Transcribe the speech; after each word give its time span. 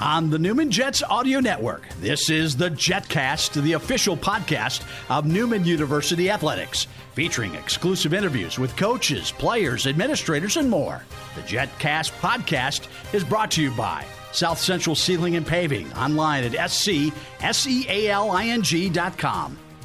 On 0.00 0.30
the 0.30 0.38
Newman 0.38 0.70
Jets 0.70 1.02
Audio 1.02 1.40
Network, 1.40 1.86
this 2.00 2.30
is 2.30 2.56
the 2.56 2.70
JetCast, 2.70 3.62
the 3.62 3.74
official 3.74 4.16
podcast 4.16 4.82
of 5.10 5.26
Newman 5.26 5.66
University 5.66 6.30
Athletics, 6.30 6.86
featuring 7.12 7.54
exclusive 7.54 8.14
interviews 8.14 8.58
with 8.58 8.74
coaches, 8.78 9.30
players, 9.30 9.86
administrators, 9.86 10.56
and 10.56 10.70
more. 10.70 11.04
The 11.36 11.42
JetCast 11.42 12.12
podcast 12.20 12.88
is 13.12 13.24
brought 13.24 13.50
to 13.50 13.62
you 13.62 13.72
by 13.72 14.06
South 14.32 14.58
Central 14.58 14.96
Sealing 14.96 15.36
and 15.36 15.46
Paving, 15.46 15.92
online 15.92 16.44
at 16.44 16.52
scsealing.com. 16.52 17.12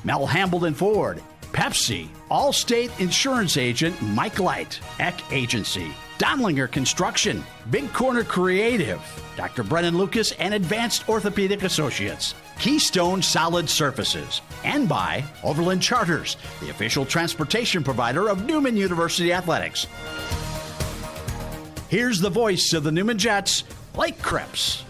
Mel 0.06 0.28
Hambelton 0.28 0.76
Ford, 0.76 1.22
Pepsi, 1.52 2.08
Allstate 2.32 2.98
Insurance 3.02 3.58
Agent 3.58 4.02
Mike 4.02 4.40
Light, 4.40 4.80
Eck 5.00 5.34
Agency, 5.34 5.92
Dondlinger 6.18 6.72
Construction, 6.72 7.44
Big 7.72 7.92
Corner 7.92 8.24
Creative, 8.24 9.02
Dr. 9.36 9.64
Brennan 9.64 9.98
Lucas 9.98 10.32
and 10.34 10.54
Advanced 10.54 11.10
Orthopedic 11.10 11.64
Associates, 11.64 12.36
Keystone 12.58 13.22
Solid 13.22 13.70
Surfaces, 13.70 14.42
and 14.64 14.88
by 14.88 15.26
Overland 15.44 15.82
Charters, 15.82 16.38
the 16.62 16.70
official 16.70 17.06
transportation 17.06 17.84
provider 17.84 18.30
of 18.30 18.46
Newman 18.46 18.78
University 18.78 19.34
Athletics. 19.34 19.88
Here's 21.90 22.20
the 22.20 22.30
voice 22.30 22.72
of 22.72 22.84
the 22.84 22.92
Newman 22.94 23.18
Jets, 23.18 23.64
Blake 23.94 24.22
Krebs. 24.22 24.86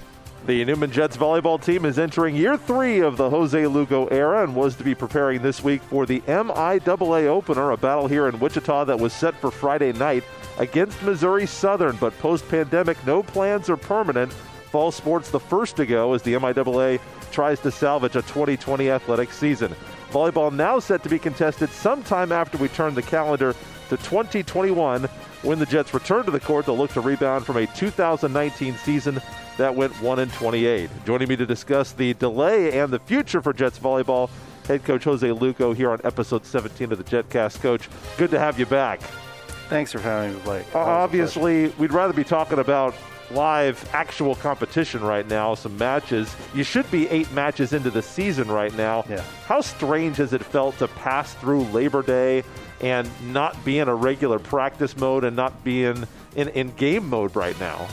The 0.45 0.63
Newman 0.63 0.91
Jets 0.91 1.17
volleyball 1.17 1.63
team 1.63 1.85
is 1.85 1.97
entering 1.97 2.35
year 2.35 2.55
three 2.55 2.99
of 2.99 3.17
the 3.17 3.31
Jose 3.31 3.65
Lugo 3.65 4.05
era 4.07 4.43
and 4.43 4.55
was 4.55 4.75
to 4.75 4.83
be 4.83 4.93
preparing 4.93 5.41
this 5.41 5.63
week 5.63 5.81
for 5.81 6.05
the 6.05 6.21
MIAA 6.21 7.25
opener, 7.25 7.71
a 7.71 7.77
battle 7.77 8.07
here 8.07 8.27
in 8.27 8.39
Wichita 8.39 8.85
that 8.85 8.99
was 8.99 9.11
set 9.11 9.33
for 9.41 9.49
Friday 9.49 9.91
night 9.93 10.23
against 10.57 11.01
Missouri 11.03 11.45
Southern. 11.45 11.95
But 11.97 12.17
post 12.19 12.47
pandemic, 12.49 13.03
no 13.05 13.23
plans 13.23 13.69
are 13.69 13.77
permanent. 13.77 14.31
Fall 14.71 14.91
sports 14.91 15.29
the 15.29 15.39
first 15.39 15.75
to 15.77 15.85
go 15.85 16.13
as 16.13 16.21
the 16.21 16.33
MIAA 16.33 16.99
tries 17.31 17.59
to 17.61 17.71
salvage 17.71 18.15
a 18.15 18.21
2020 18.21 18.89
athletic 18.89 19.31
season. 19.31 19.75
Volleyball 20.09 20.53
now 20.53 20.79
set 20.79 21.03
to 21.03 21.09
be 21.09 21.19
contested 21.19 21.69
sometime 21.69 22.31
after 22.31 22.57
we 22.57 22.67
turn 22.69 22.93
the 22.93 23.01
calendar 23.01 23.53
to 23.89 23.97
2021. 23.97 25.03
When 25.43 25.59
the 25.59 25.65
Jets 25.65 25.93
return 25.93 26.25
to 26.25 26.31
the 26.31 26.39
court, 26.39 26.65
they'll 26.65 26.77
look 26.77 26.91
to 26.91 27.01
rebound 27.01 27.45
from 27.45 27.57
a 27.57 27.67
2019 27.67 28.75
season 28.77 29.21
that 29.57 29.75
went 29.75 29.93
1 30.01 30.19
and 30.19 30.31
28. 30.33 30.89
Joining 31.05 31.27
me 31.27 31.35
to 31.35 31.45
discuss 31.45 31.91
the 31.91 32.13
delay 32.15 32.79
and 32.79 32.91
the 32.91 32.99
future 32.99 33.41
for 33.41 33.53
Jets 33.53 33.77
volleyball, 33.77 34.29
head 34.65 34.83
coach 34.83 35.03
Jose 35.03 35.31
Lugo 35.31 35.73
here 35.73 35.91
on 35.91 36.01
episode 36.03 36.45
17 36.45 36.91
of 36.91 36.97
the 36.97 37.03
JetCast. 37.03 37.61
Coach, 37.61 37.89
good 38.17 38.31
to 38.31 38.39
have 38.39 38.57
you 38.59 38.65
back. 38.65 39.01
Thanks 39.69 39.91
for 39.91 39.99
having 39.99 40.35
me, 40.35 40.41
Blake. 40.43 40.65
Uh, 40.75 40.79
obviously, 40.79 41.69
we'd 41.69 41.91
rather 41.91 42.13
be 42.13 42.23
talking 42.23 42.59
about 42.59 42.93
live 43.31 43.89
actual 43.93 44.35
competition 44.35 45.01
right 45.03 45.27
now, 45.27 45.55
some 45.55 45.77
matches. 45.77 46.35
You 46.53 46.63
should 46.63 46.89
be 46.91 47.07
eight 47.09 47.31
matches 47.31 47.73
into 47.73 47.89
the 47.89 48.01
season 48.01 48.47
right 48.47 48.73
now. 48.75 49.05
Yeah. 49.09 49.23
How 49.45 49.61
strange 49.61 50.17
has 50.17 50.33
it 50.33 50.43
felt 50.43 50.77
to 50.77 50.87
pass 50.87 51.33
through 51.35 51.63
Labor 51.65 52.03
Day 52.03 52.43
and 52.81 53.09
not 53.33 53.63
be 53.65 53.79
in 53.79 53.87
a 53.87 53.95
regular 53.95 54.37
practice 54.37 54.95
mode 54.97 55.23
and 55.23 55.35
not 55.35 55.63
be 55.63 55.85
in, 55.85 56.07
in, 56.35 56.49
in 56.49 56.69
game 56.71 57.09
mode 57.09 57.35
right 57.35 57.59
now? 57.59 57.87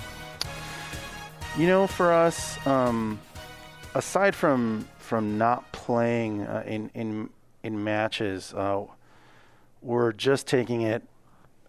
You 1.56 1.66
know, 1.66 1.86
for 1.86 2.12
us, 2.12 2.64
um, 2.66 3.20
aside 3.94 4.34
from 4.34 4.88
from 4.98 5.36
not 5.36 5.70
playing 5.72 6.42
uh, 6.42 6.62
in 6.66 6.90
in 6.94 7.28
in 7.62 7.84
matches, 7.84 8.54
uh, 8.54 8.84
we're 9.82 10.12
just 10.12 10.46
taking 10.46 10.82
it 10.82 11.02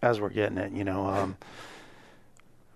as 0.03 0.19
we're 0.19 0.29
getting 0.29 0.57
it. 0.57 0.73
You 0.73 0.83
know, 0.83 1.07
um, 1.07 1.37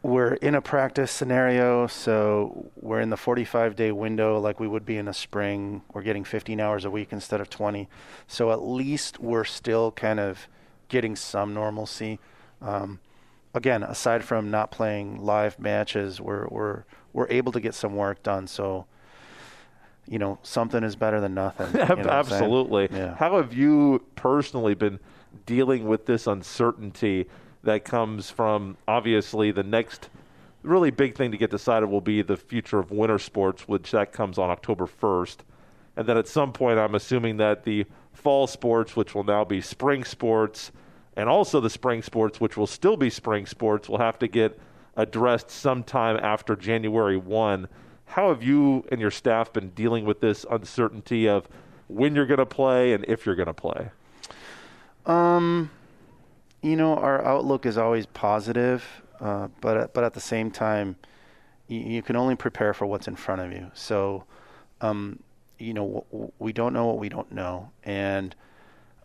we're 0.01 0.35
in 0.35 0.55
a 0.55 0.61
practice 0.61 1.11
scenario, 1.11 1.85
so 1.85 2.71
we're 2.79 3.01
in 3.01 3.09
the 3.09 3.17
45 3.17 3.75
day 3.75 3.91
window 3.91 4.39
like 4.39 4.59
we 4.59 4.67
would 4.67 4.85
be 4.85 4.97
in 4.97 5.05
the 5.05 5.13
spring. 5.13 5.83
We're 5.93 6.03
getting 6.03 6.23
15 6.23 6.59
hours 6.61 6.85
a 6.85 6.89
week 6.89 7.09
instead 7.11 7.41
of 7.41 7.49
20. 7.49 7.89
So 8.27 8.51
at 8.51 8.63
least 8.63 9.19
we're 9.19 9.43
still 9.43 9.91
kind 9.91 10.19
of 10.19 10.47
getting 10.87 11.17
some 11.17 11.53
normalcy. 11.53 12.19
Um, 12.61 13.01
again, 13.53 13.83
aside 13.83 14.23
from 14.23 14.49
not 14.49 14.71
playing 14.71 15.21
live 15.21 15.59
matches, 15.59 16.21
we're 16.21 16.47
we're 16.47 16.83
we're 17.11 17.27
able 17.29 17.51
to 17.51 17.59
get 17.59 17.73
some 17.73 17.95
work 17.95 18.23
done. 18.23 18.47
So, 18.47 18.85
you 20.07 20.17
know, 20.17 20.39
something 20.43 20.81
is 20.81 20.95
better 20.95 21.19
than 21.19 21.33
nothing. 21.33 21.67
You 21.73 22.03
know 22.03 22.09
Absolutely. 22.09 22.87
Yeah. 22.89 23.15
How 23.15 23.35
have 23.35 23.53
you 23.53 24.05
personally 24.15 24.75
been 24.75 24.99
dealing 25.45 25.87
with 25.87 26.05
this 26.05 26.27
uncertainty 26.27 27.27
that 27.63 27.83
comes 27.85 28.29
from 28.29 28.77
obviously 28.87 29.51
the 29.51 29.63
next 29.63 30.09
really 30.63 30.91
big 30.91 31.15
thing 31.15 31.31
to 31.31 31.37
get 31.37 31.49
decided 31.49 31.87
will 31.89 32.01
be 32.01 32.21
the 32.21 32.37
future 32.37 32.79
of 32.79 32.91
winter 32.91 33.19
sports, 33.19 33.67
which 33.67 33.91
that 33.91 34.11
comes 34.11 34.37
on 34.37 34.49
October 34.49 34.85
1st. 34.85 35.37
And 35.95 36.07
then 36.07 36.17
at 36.17 36.27
some 36.27 36.53
point, 36.53 36.77
I'm 36.77 36.95
assuming 36.95 37.37
that 37.37 37.63
the 37.63 37.85
fall 38.13 38.47
sports, 38.47 38.95
which 38.95 39.15
will 39.15 39.23
now 39.23 39.43
be 39.43 39.61
spring 39.61 40.03
sports, 40.03 40.71
and 41.15 41.27
also 41.27 41.59
the 41.59 41.69
spring 41.69 42.01
sports, 42.03 42.39
which 42.39 42.57
will 42.57 42.67
still 42.67 42.97
be 42.97 43.09
spring 43.09 43.45
sports, 43.45 43.89
will 43.89 43.97
have 43.97 44.19
to 44.19 44.27
get 44.27 44.59
addressed 44.95 45.49
sometime 45.49 46.17
after 46.21 46.55
January 46.55 47.17
1. 47.17 47.67
How 48.05 48.29
have 48.29 48.43
you 48.43 48.85
and 48.91 49.01
your 49.01 49.11
staff 49.11 49.51
been 49.51 49.69
dealing 49.69 50.05
with 50.05 50.21
this 50.21 50.45
uncertainty 50.49 51.27
of 51.27 51.47
when 51.87 52.15
you're 52.15 52.25
going 52.25 52.37
to 52.37 52.45
play 52.45 52.93
and 52.93 53.03
if 53.07 53.25
you're 53.25 53.35
going 53.35 53.47
to 53.47 53.53
play? 53.53 53.89
Um, 55.07 55.71
you 56.61 56.75
know, 56.75 56.95
our 56.95 57.23
outlook 57.23 57.65
is 57.65 57.77
always 57.77 58.05
positive, 58.05 58.83
uh, 59.21 59.47
but 59.61 59.93
but 59.93 60.03
at 60.03 60.13
the 60.13 60.19
same 60.19 60.51
time, 60.51 60.97
you, 61.67 61.79
you, 61.79 62.01
can 62.01 62.17
only 62.17 62.35
prepare 62.35 62.73
for 62.73 62.85
what's 62.85 63.07
in 63.07 63.15
front 63.15 63.41
of 63.41 63.51
you. 63.53 63.71
So, 63.73 64.25
um, 64.81 65.19
you 65.59 65.73
know, 65.73 66.05
w- 66.11 66.31
we 66.39 66.51
don't 66.51 66.73
know 66.73 66.87
what 66.87 66.97
we 66.99 67.07
don't 67.07 67.31
know, 67.31 67.71
and 67.85 68.35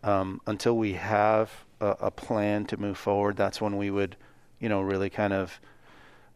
um, 0.03 0.41
until 0.47 0.77
we 0.77 0.95
have 0.95 1.53
a, 1.81 1.97
a, 2.01 2.11
plan 2.11 2.67
to 2.67 2.77
move 2.77 2.99
forward, 2.99 3.37
that's 3.37 3.61
when 3.61 3.77
we 3.77 3.91
would, 3.91 4.17
you 4.59 4.69
know, 4.69 4.81
really 4.81 5.09
kind 5.09 5.33
of, 5.33 5.61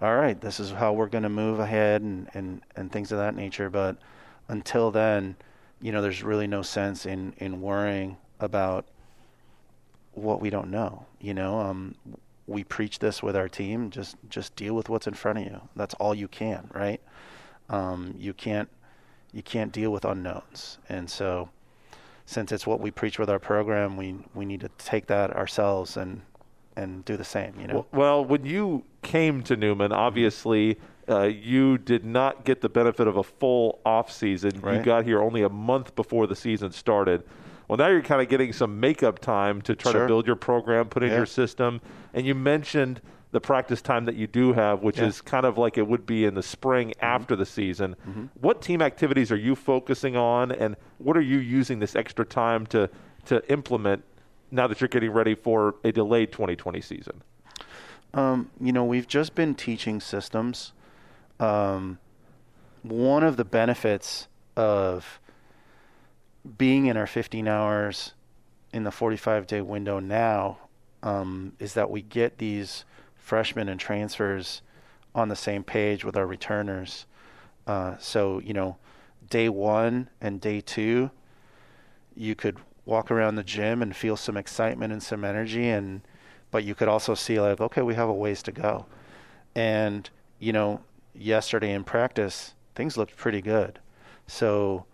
all 0.01 0.15
right, 0.15 0.41
this 0.41 0.61
is 0.61 0.71
how 0.71 0.93
we're 0.93 1.09
going 1.09 1.25
to 1.25 1.29
move 1.29 1.59
ahead, 1.59 2.03
and, 2.03 2.29
and 2.35 2.63
and 2.77 2.93
things 2.93 3.11
of 3.11 3.19
that 3.19 3.35
nature. 3.35 3.69
But 3.69 3.97
until 4.47 4.93
then, 4.93 5.35
you 5.81 5.91
know, 5.91 6.03
there's 6.03 6.23
really 6.23 6.47
no 6.47 6.63
sense 6.63 7.05
in 7.05 7.35
in 7.39 7.61
worrying 7.61 8.17
about 8.39 8.87
what 10.17 10.41
we 10.41 10.51
don't 10.51 10.71
know. 10.71 11.07
You 11.21 11.35
know, 11.35 11.61
um, 11.61 11.95
we 12.47 12.65
preach 12.65 12.99
this 12.99 13.23
with 13.23 13.37
our 13.37 13.49
team. 13.49 13.91
Just 13.91 14.17
just 14.29 14.57
deal 14.57 14.75
with 14.75 14.89
what's 14.89 15.07
in 15.07 15.15
front 15.15 15.39
of 15.39 15.45
you. 15.45 15.61
That's 15.77 15.95
all 15.95 16.15
you 16.15 16.29
can, 16.29 16.71
right? 16.75 17.01
Um, 17.69 18.15
you 18.19 18.33
can't 18.33 18.69
you 19.33 19.43
can't 19.43 19.73
deal 19.73 19.91
with 19.93 20.05
unknowns, 20.05 20.79
and 20.89 21.09
so 21.11 21.51
since 22.25 22.51
it's 22.51 22.67
what 22.67 22.81
we 22.81 22.91
preach 22.91 23.19
with 23.19 23.29
our 23.29 23.39
program, 23.39 23.97
we 23.97 24.17
we 24.35 24.45
need 24.45 24.61
to 24.61 24.71
take 24.79 25.07
that 25.07 25.31
ourselves 25.35 25.97
and 25.97 26.23
and 26.77 27.05
do 27.05 27.17
the 27.17 27.25
same. 27.25 27.55
You 27.61 27.67
know. 27.67 27.87
Well, 27.93 28.25
when 28.25 28.45
you 28.45 28.85
came 29.03 29.43
to 29.45 29.57
Newman, 29.57 29.93
obviously. 29.93 30.79
Uh, 31.09 31.23
you 31.23 31.79
did 31.79 32.05
not 32.05 32.45
get 32.45 32.61
the 32.61 32.69
benefit 32.69 33.07
of 33.07 33.17
a 33.17 33.23
full 33.23 33.79
off 33.87 34.11
season. 34.11 34.61
Right. 34.61 34.79
You 34.79 34.83
got 34.83 35.05
here 35.05 35.23
only 35.23 35.43
a 35.43 35.49
month 35.49 35.95
before 35.95 36.27
the 36.27 36.35
season 36.35 36.73
started. 36.73 37.23
Well, 37.69 37.77
now 37.77 37.89
you're 37.89 38.03
kind 38.03 38.23
of 38.23 38.29
getting 38.29 38.53
some 38.53 38.81
makeup 38.81 39.19
time 39.19 39.61
to 39.63 39.75
try 39.75 39.93
sure. 39.93 40.03
to 40.03 40.07
build 40.07 40.27
your 40.27 40.37
program, 40.37 40.89
put 40.89 41.03
in 41.03 41.11
yeah. 41.11 41.17
your 41.17 41.27
system. 41.27 41.81
And 42.15 42.27
you 42.27 42.35
mentioned 42.35 43.01
the 43.33 43.41
practice 43.41 43.83
time 43.83 44.05
that 44.05 44.15
you 44.15 44.27
do 44.27 44.53
have, 44.53 44.83
which 44.83 44.99
yeah. 44.99 45.07
is 45.07 45.21
kind 45.21 45.45
of 45.45 45.59
like 45.59 45.77
it 45.77 45.87
would 45.87 46.07
be 46.07 46.25
in 46.25 46.35
the 46.35 46.43
spring 46.43 46.91
mm-hmm. 46.91 47.05
after 47.05 47.37
the 47.37 47.47
season. 47.47 47.97
Mm-hmm. 48.09 48.27
What 48.41 48.63
team 48.63 48.81
activities 48.81 49.33
are 49.33 49.37
you 49.37 49.55
focusing 49.55 50.17
on, 50.17 50.53
and 50.53 50.77
what 50.99 51.17
are 51.17 51.23
you 51.23 51.39
using 51.39 51.81
this 51.81 51.97
extra 51.97 52.25
time 52.25 52.67
to, 52.67 52.89
to 53.27 53.47
implement 53.51 54.05
now 54.51 54.67
that 54.69 54.81
you're 54.81 54.89
getting 54.89 55.11
ready 55.11 55.35
for 55.35 55.75
a 55.83 55.93
delayed 55.93 56.33
2020 56.33 56.81
season? 56.81 57.23
Um, 58.15 58.51
you 58.61 58.73
know, 58.73 58.85
we've 58.85 59.09
just 59.09 59.35
been 59.35 59.55
teaching 59.55 60.01
systems. 60.01 60.73
Um, 61.39 61.99
one 62.83 63.23
of 63.23 63.37
the 63.37 63.45
benefits 63.45 64.29
of 64.57 65.21
being 66.59 66.87
in 66.87 66.97
our 66.97 67.07
15 67.07 67.49
hours 67.49 68.13
in 68.73 68.85
the 68.85 68.91
45 68.91 69.47
day 69.47 69.61
window 69.61 69.99
now 69.99 70.59
um, 71.03 71.53
is 71.59 71.75
that 71.75 71.91
we 71.91 72.03
get 72.03 72.39
these 72.39 72.85
freshmen 73.17 73.69
and 73.69 73.81
transfers 73.81 74.63
on 75.15 75.29
the 75.29 75.37
same 75.37 75.65
page 75.65 76.05
with 76.05 76.17
our 76.17 76.27
returners. 76.27 77.07
Uh, 77.67 77.97
so, 77.99 78.39
you 78.41 78.53
know, 78.53 78.77
day 79.29 79.49
one 79.49 80.09
and 80.21 80.41
day 80.41 80.61
two, 80.61 81.11
you 82.15 82.35
could 82.35 82.59
walk 82.85 83.11
around 83.11 83.35
the 83.35 83.43
gym 83.43 83.83
and 83.83 83.95
feel 83.97 84.17
some 84.17 84.37
excitement 84.37 84.93
and 84.93 85.03
some 85.03 85.25
energy 85.25 85.69
and 85.69 86.01
but 86.53 86.63
you 86.63 86.75
could 86.75 86.89
also 86.89 87.15
see 87.15 87.39
like 87.41 87.61
okay 87.61 87.83
we 87.83 87.95
have 87.95 88.09
a 88.09 88.13
ways 88.13 88.43
to 88.45 88.53
go 88.53 88.87
and 89.57 90.09
you 90.39 90.53
know 90.53 90.81
yesterday 91.13 91.73
in 91.73 91.83
practice 91.83 92.55
things 92.77 92.97
looked 92.97 93.17
pretty 93.17 93.43
good 93.43 93.81
so 94.29 94.87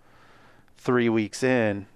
three 0.83 1.09
weeks 1.09 1.45
in, 1.45 1.87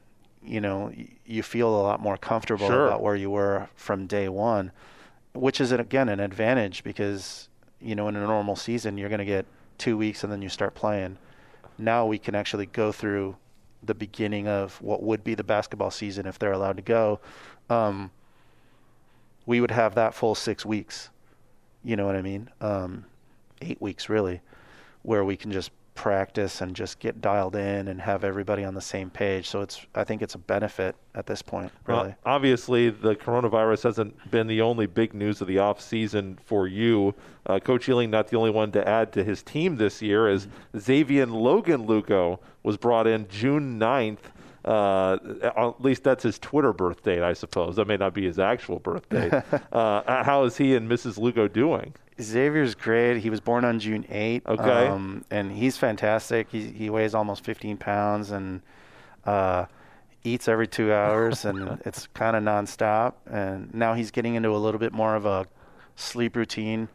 you 0.45 0.61
know, 0.61 0.93
you 1.25 1.43
feel 1.43 1.69
a 1.69 1.83
lot 1.83 2.01
more 2.01 2.17
comfortable 2.17 2.69
sure. 2.69 2.87
about 2.87 3.03
where 3.03 3.17
you 3.17 3.29
were 3.29 3.69
from 3.75 4.07
day 4.07 4.29
one, 4.29 4.71
which 5.35 5.61
is 5.61 5.73
again 5.73 6.09
an 6.09 6.21
advantage 6.21 6.85
because 6.85 7.49
you 7.81 7.97
know 7.97 8.07
in 8.09 8.17
a 8.17 8.21
normal 8.21 8.55
season 8.55 8.97
you're 8.97 9.09
going 9.09 9.19
to 9.19 9.25
get 9.25 9.45
two 9.77 9.97
weeks 9.97 10.23
and 10.23 10.33
then 10.33 10.41
you 10.41 10.49
start 10.49 10.75
playing. 10.75 11.19
Now 11.79 12.07
we 12.07 12.17
can 12.19 12.37
actually 12.37 12.67
go 12.67 12.93
through 12.93 13.37
the 13.83 13.95
beginning 13.95 14.47
of 14.47 14.81
what 14.81 15.03
would 15.03 15.25
be 15.25 15.35
the 15.35 15.45
basketball 15.45 15.91
season 15.91 16.25
if 16.27 16.39
they're 16.39 16.53
allowed 16.53 16.77
to 16.77 16.83
go. 16.83 17.21
Um, 17.69 18.13
we 19.47 19.61
would 19.61 19.73
have 19.73 19.97
that 19.97 20.15
full 20.15 20.35
six 20.37 20.65
weeks. 20.65 21.11
You 21.85 21.97
know 21.97 22.07
what 22.07 22.17
I 22.17 22.23
mean? 22.23 22.51
Um, 22.61 23.05
eight 23.63 23.83
weeks 23.83 24.09
really, 24.09 24.43
where 25.03 25.25
we 25.25 25.37
can 25.37 25.51
just 25.51 25.71
practice 25.97 26.61
and 26.61 26.77
just 26.77 27.01
get 27.01 27.21
dialed 27.21 27.57
in 27.57 27.89
and 27.89 28.01
have 28.01 28.23
everybody 28.23 28.63
on 28.63 28.75
the 28.75 28.81
same 28.81 29.11
page. 29.11 29.49
So 29.49 29.63
it's 29.63 29.85
I 29.95 30.05
think 30.05 30.23
it's 30.23 30.37
a 30.37 30.39
benefit 30.39 30.95
at 31.15 31.27
this 31.27 31.43
point, 31.43 31.73
really. 31.87 32.15
obviously, 32.25 32.91
the 32.91 33.17
coronavirus 33.17 33.85
hasn't 33.85 34.31
been 34.31 34.47
the 34.47 34.61
only 34.61 34.87
big 34.87 35.15
news 35.15 35.41
of 35.41 35.49
the 35.49 35.59
off 35.59 35.81
season 35.81 36.39
for 36.45 36.69
you. 36.69 37.15
Uh, 37.47 37.59
Coach 37.59 37.89
Ealing, 37.89 38.11
not 38.11 38.29
the 38.29 38.37
only 38.37 38.51
one 38.51 38.71
to 38.73 38.87
add 38.87 39.13
to 39.15 39.25
his 39.25 39.43
team 39.43 39.77
this 39.77 40.01
year, 40.01 40.29
as 40.29 40.47
Xavier 40.79 41.27
Logan 41.27 41.87
Lugo 41.87 42.39
was 42.63 42.77
brought 42.77 43.07
in 43.07 43.27
June 43.29 43.81
9th. 43.81 44.19
Uh, 44.65 45.17
at 45.43 45.81
least 45.81 46.03
that's 46.03 46.25
his 46.25 46.41
Twitter 46.41 46.73
birth 46.73 47.03
date, 47.03 47.23
I 47.23 47.33
suppose. 47.33 47.77
That 47.77 47.87
may 47.87 47.97
not 47.97 48.15
be 48.15 48.25
his 48.25 48.39
actual 48.39 48.81
birth 48.81 49.09
date. 49.09 49.33
uh, 49.73 50.25
how 50.25 50.45
is 50.45 50.57
he 50.57 50.75
and 50.75 50.91
Mrs. 50.91 51.19
Lugo 51.19 51.47
doing? 51.49 51.95
Xavier's 52.21 52.75
great. 52.75 53.19
He 53.19 53.31
was 53.31 53.41
born 53.41 53.65
on 53.65 53.79
June 53.79 54.05
8th. 54.05 54.47
Okay. 54.47 54.87
Um, 54.87 55.25
and 55.31 55.53
he's 55.53 55.77
fantastic. 55.77 56.49
He, 56.51 56.71
he 56.71 56.91
weighs 56.91 57.15
almost 57.15 57.45
15 57.45 57.77
pounds 57.77 58.31
and 58.31 58.63
uh, 59.25 59.67
eats 60.25 60.49
every 60.49 60.67
two 60.67 60.93
hours, 60.93 61.45
and 61.45 61.81
it's 61.85 62.07
kind 62.09 62.37
of 62.37 62.43
nonstop. 62.43 63.15
And 63.27 63.73
now 63.75 63.95
he's 63.95 64.11
getting 64.11 64.35
into 64.35 64.51
a 64.51 64.57
little 64.59 64.81
bit 64.81 64.93
more 64.93 65.15
of 65.15 65.27
a 65.27 65.47
sleep 65.97 66.37
routine 66.37 66.89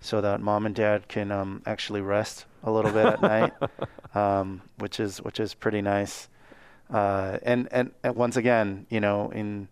so 0.00 0.20
that 0.20 0.40
mom 0.40 0.66
and 0.66 0.74
dad 0.74 1.08
can 1.08 1.30
um, 1.30 1.62
actually 1.66 2.00
rest 2.00 2.46
a 2.62 2.70
little 2.70 2.90
bit 2.90 3.06
at 3.06 3.22
night, 3.22 3.52
um, 4.14 4.62
which 4.78 4.98
is 4.98 5.18
which 5.18 5.40
is 5.40 5.54
pretty 5.54 5.82
nice. 5.82 6.28
Uh, 6.90 7.38
and, 7.42 7.68
and 7.70 7.92
and 8.02 8.16
once 8.16 8.36
again, 8.36 8.86
you 8.90 9.00
know, 9.00 9.30
in 9.30 9.68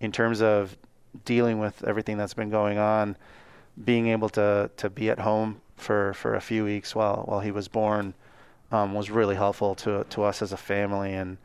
in 0.00 0.12
terms 0.12 0.42
of 0.42 0.76
dealing 1.24 1.58
with 1.58 1.82
everything 1.84 2.16
that's 2.16 2.34
been 2.34 2.50
going 2.50 2.78
on, 2.78 3.16
being 3.84 4.08
able 4.08 4.28
to 4.30 4.70
to 4.76 4.90
be 4.90 5.10
at 5.10 5.18
home 5.20 5.60
for 5.76 6.14
for 6.14 6.34
a 6.34 6.40
few 6.40 6.64
weeks 6.64 6.94
while 6.94 7.24
while 7.26 7.40
he 7.40 7.50
was 7.50 7.68
born 7.68 8.14
um, 8.70 8.94
was 8.94 9.10
really 9.10 9.36
helpful 9.36 9.74
to 9.74 10.04
to 10.10 10.22
us 10.22 10.42
as 10.42 10.52
a 10.52 10.56
family, 10.56 11.14
and 11.14 11.38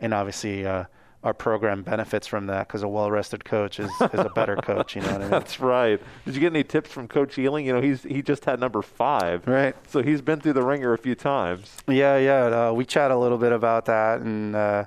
and 0.00 0.14
obviously. 0.14 0.66
Uh, 0.66 0.84
our 1.24 1.32
program 1.32 1.82
benefits 1.82 2.26
from 2.26 2.48
that 2.48 2.68
because 2.68 2.82
a 2.82 2.88
well-rested 2.88 3.46
coach 3.46 3.80
is, 3.80 3.90
is 4.12 4.20
a 4.20 4.30
better 4.34 4.56
coach. 4.56 4.94
You 4.94 5.00
know 5.00 5.12
what 5.12 5.16
I 5.16 5.18
mean? 5.20 5.30
That's 5.30 5.58
right. 5.58 5.98
Did 6.26 6.34
you 6.34 6.40
get 6.40 6.52
any 6.52 6.62
tips 6.62 6.90
from 6.92 7.08
Coach 7.08 7.38
Ealing? 7.38 7.64
You 7.64 7.72
know, 7.72 7.80
he's 7.80 8.02
he 8.02 8.20
just 8.20 8.44
had 8.44 8.60
number 8.60 8.82
five, 8.82 9.46
right? 9.46 9.74
So 9.88 10.02
he's 10.02 10.20
been 10.20 10.40
through 10.40 10.52
the 10.52 10.62
ringer 10.62 10.92
a 10.92 10.98
few 10.98 11.14
times. 11.14 11.78
Yeah, 11.88 12.18
yeah. 12.18 12.68
Uh, 12.68 12.72
we 12.72 12.84
chat 12.84 13.10
a 13.10 13.16
little 13.16 13.38
bit 13.38 13.52
about 13.52 13.86
that, 13.86 14.20
and 14.20 14.54
uh, 14.54 14.84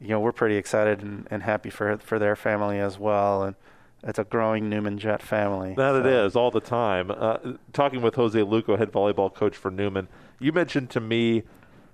you 0.00 0.08
know, 0.08 0.20
we're 0.20 0.32
pretty 0.32 0.56
excited 0.56 1.02
and, 1.02 1.28
and 1.30 1.42
happy 1.42 1.68
for 1.68 1.98
for 1.98 2.18
their 2.18 2.34
family 2.34 2.80
as 2.80 2.98
well, 2.98 3.42
and 3.42 3.54
it's 4.06 4.18
a 4.18 4.24
growing 4.24 4.68
Newman 4.68 4.98
Jet 4.98 5.22
family. 5.22 5.74
That 5.74 5.92
so. 5.92 6.00
it 6.00 6.06
is 6.06 6.36
all 6.36 6.50
the 6.50 6.60
time. 6.60 7.10
Uh, 7.10 7.38
talking 7.72 8.02
with 8.02 8.14
Jose 8.14 8.40
Lugo, 8.42 8.76
head 8.76 8.92
volleyball 8.92 9.34
coach 9.34 9.56
for 9.56 9.70
Newman, 9.70 10.08
you 10.38 10.52
mentioned 10.52 10.90
to 10.90 11.00
me 11.00 11.42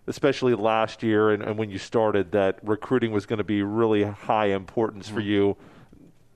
especially 0.07 0.55
last 0.55 1.03
year 1.03 1.31
and, 1.31 1.43
and 1.43 1.57
when 1.57 1.71
you 1.71 1.79
started, 1.79 2.33
that 2.33 2.59
recruiting 2.63 3.13
was 3.13 3.27
going 3.27 3.39
to 3.39 3.45
be 3.45 3.63
really 3.63 4.03
high 4.03 4.47
importance 4.47 5.07
mm-hmm. 5.07 5.15
for 5.15 5.21
you. 5.21 5.57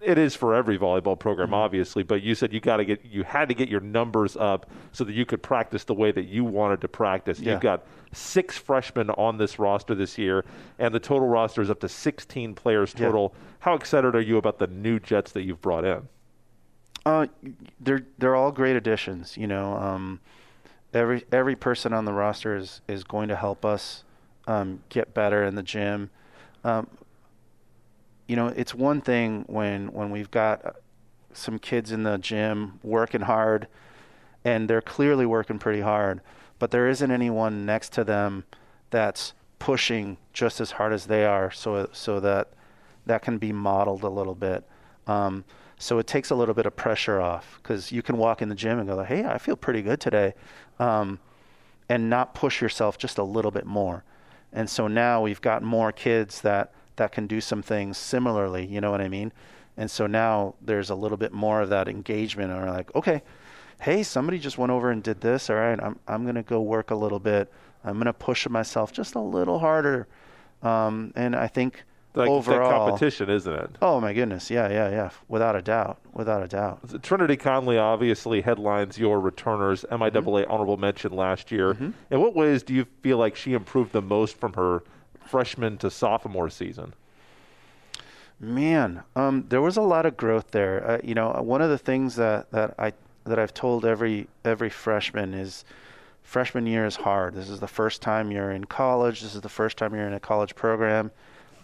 It 0.04 0.18
is 0.18 0.34
for 0.34 0.54
every 0.54 0.78
volleyball 0.78 1.18
program, 1.18 1.48
mm-hmm. 1.48 1.54
obviously, 1.54 2.02
but 2.02 2.22
you 2.22 2.34
said 2.34 2.52
you 2.52 2.60
got 2.60 2.76
to 2.76 2.84
get 2.84 3.04
you 3.04 3.22
had 3.22 3.48
to 3.48 3.54
get 3.54 3.68
your 3.68 3.80
numbers 3.80 4.36
up 4.36 4.70
so 4.92 5.04
that 5.04 5.12
you 5.12 5.24
could 5.24 5.42
practice 5.42 5.84
the 5.84 5.94
way 5.94 6.12
that 6.12 6.24
you 6.24 6.44
wanted 6.44 6.80
to 6.82 6.88
practice. 6.88 7.40
Yeah. 7.40 7.52
You've 7.52 7.62
got 7.62 7.86
six 8.12 8.58
freshmen 8.58 9.10
on 9.10 9.38
this 9.38 9.58
roster 9.58 9.94
this 9.94 10.18
year, 10.18 10.44
and 10.78 10.94
the 10.94 11.00
total 11.00 11.28
roster 11.28 11.62
is 11.62 11.70
up 11.70 11.80
to 11.80 11.88
16 11.88 12.54
players 12.54 12.92
total. 12.92 13.32
Yeah. 13.34 13.40
How 13.60 13.74
excited 13.74 14.14
are 14.14 14.20
you 14.20 14.36
about 14.36 14.58
the 14.58 14.66
new 14.66 15.00
Jets 15.00 15.32
that 15.32 15.42
you've 15.42 15.62
brought 15.62 15.84
in? 15.84 16.08
Uh, 17.06 17.26
they're 17.80 18.04
they're 18.18 18.36
all 18.36 18.52
great 18.52 18.76
additions. 18.76 19.36
You 19.36 19.46
know, 19.46 19.76
um, 19.76 20.20
every 20.92 21.24
every 21.32 21.56
person 21.56 21.92
on 21.92 22.04
the 22.04 22.12
roster 22.12 22.56
is 22.56 22.80
is 22.88 23.04
going 23.04 23.28
to 23.28 23.36
help 23.36 23.64
us 23.64 24.04
um, 24.46 24.82
get 24.88 25.14
better 25.14 25.44
in 25.44 25.54
the 25.54 25.62
gym. 25.62 26.10
Um, 26.62 26.88
you 28.26 28.36
know, 28.36 28.48
it's 28.48 28.74
one 28.74 29.00
thing 29.00 29.44
when 29.46 29.88
when 29.88 30.10
we've 30.10 30.30
got 30.30 30.64
uh, 30.64 30.70
some 31.32 31.58
kids 31.58 31.92
in 31.92 32.04
the 32.04 32.18
gym 32.18 32.78
working 32.82 33.22
hard, 33.22 33.68
and 34.44 34.68
they're 34.68 34.82
clearly 34.82 35.26
working 35.26 35.58
pretty 35.58 35.80
hard, 35.80 36.20
but 36.58 36.70
there 36.70 36.88
isn't 36.88 37.10
anyone 37.10 37.66
next 37.66 37.92
to 37.92 38.04
them 38.04 38.44
that's 38.90 39.34
pushing 39.58 40.16
just 40.32 40.60
as 40.60 40.72
hard 40.72 40.92
as 40.92 41.06
they 41.06 41.24
are, 41.24 41.50
so 41.50 41.88
so 41.92 42.20
that 42.20 42.52
that 43.06 43.22
can 43.22 43.38
be 43.38 43.52
modeled 43.52 44.02
a 44.02 44.08
little 44.08 44.34
bit. 44.34 44.64
Um, 45.06 45.44
so 45.78 45.98
it 45.98 46.06
takes 46.06 46.30
a 46.30 46.34
little 46.34 46.54
bit 46.54 46.66
of 46.66 46.76
pressure 46.76 47.20
off 47.20 47.58
because 47.62 47.92
you 47.92 48.00
can 48.00 48.16
walk 48.16 48.40
in 48.40 48.48
the 48.48 48.54
gym 48.54 48.78
and 48.78 48.88
go, 48.88 49.02
"Hey, 49.02 49.24
I 49.24 49.38
feel 49.38 49.56
pretty 49.56 49.82
good 49.82 50.00
today," 50.00 50.34
um, 50.78 51.18
and 51.88 52.08
not 52.08 52.34
push 52.34 52.62
yourself 52.62 52.96
just 52.96 53.18
a 53.18 53.24
little 53.24 53.50
bit 53.50 53.66
more. 53.66 54.04
And 54.52 54.70
so 54.70 54.86
now 54.86 55.20
we've 55.20 55.40
got 55.40 55.62
more 55.62 55.92
kids 55.92 56.40
that 56.42 56.72
that 56.96 57.12
can 57.12 57.26
do 57.26 57.41
some 57.41 57.62
things 57.62 57.99
similarly. 57.99 58.67
You 58.67 58.81
know 58.81 58.91
what 58.91 59.00
I 59.00 59.08
mean? 59.08 59.32
And 59.76 59.91
so 59.91 60.06
now 60.06 60.55
there's 60.61 60.91
a 60.91 60.94
little 60.94 61.17
bit 61.17 61.32
more 61.32 61.61
of 61.61 61.69
that 61.70 61.88
engagement, 61.88 62.52
or 62.52 62.70
like, 62.70 62.94
okay, 62.94 63.23
hey, 63.81 64.02
somebody 64.02 64.38
just 64.38 64.56
went 64.56 64.70
over 64.70 64.91
and 64.91 65.02
did 65.02 65.20
this. 65.20 65.50
All 65.50 65.56
right, 65.56 65.81
I'm 65.82 65.99
I'm 66.06 66.25
gonna 66.25 66.43
go 66.43 66.61
work 66.61 66.91
a 66.91 66.94
little 66.94 67.19
bit. 67.19 67.52
I'm 67.85 67.99
gonna 67.99 68.12
push 68.12 68.49
myself 68.49 68.93
just 68.93 69.14
a 69.14 69.20
little 69.20 69.58
harder. 69.58 70.06
Um, 70.62 71.12
and 71.17 71.37
I 71.37 71.49
think 71.49 71.85
like 72.14 72.29
overall 72.29 72.88
competition, 72.88 73.29
isn't 73.29 73.52
it? 73.52 73.70
Oh 73.82 74.00
my 74.00 74.12
goodness, 74.12 74.50
yeah, 74.50 74.69
yeah, 74.69 74.88
yeah, 74.91 75.11
without 75.29 75.56
a 75.56 75.62
doubt, 75.62 75.99
without 76.12 76.43
a 76.43 76.49
doubt. 76.49 77.02
Trinity 77.02 77.37
Conley 77.37 77.76
obviously 77.76 78.41
headlines 78.41 78.96
your 78.96 79.20
returners 79.20 79.85
MIAA 79.91 80.12
mm-hmm. 80.12 80.50
honorable 80.50 80.76
mention 80.76 81.12
last 81.12 81.50
year. 81.50 81.75
Mm-hmm. 81.75 81.91
In 82.11 82.20
what 82.20 82.35
ways 82.35 82.62
do 82.62 82.73
you 82.73 82.87
feel 83.02 83.19
like 83.19 83.35
she 83.35 83.52
improved 83.52 83.93
the 83.93 84.02
most 84.02 84.37
from 84.38 84.52
her 84.52 84.85
freshman 85.26 85.78
to 85.78 85.90
sophomore 85.90 86.50
season? 86.50 86.94
Man, 88.40 89.02
um, 89.14 89.46
there 89.48 89.62
was 89.62 89.76
a 89.76 89.82
lot 89.82 90.06
of 90.06 90.16
growth 90.16 90.50
there. 90.50 90.86
Uh, 90.86 90.98
you 91.02 91.14
know, 91.14 91.30
one 91.30 91.62
of 91.62 91.70
the 91.70 91.78
things 91.78 92.16
that, 92.16 92.50
that 92.50 92.74
I 92.78 92.93
that 93.24 93.38
I've 93.38 93.54
told 93.54 93.86
every 93.86 94.26
every 94.44 94.69
freshman 94.69 95.32
is 95.32 95.64
freshman 96.22 96.66
year 96.66 96.84
is 96.84 96.96
hard. 96.96 97.34
This 97.34 97.48
is 97.48 97.60
the 97.60 97.69
first 97.69 98.02
time 98.02 98.31
you're 98.31 98.50
in 98.50 98.64
college. 98.64 99.22
This 99.22 99.34
is 99.34 99.40
the 99.40 99.48
first 99.48 99.78
time 99.78 99.94
you're 99.94 100.06
in 100.06 100.12
a 100.12 100.20
college 100.20 100.54
program 100.54 101.10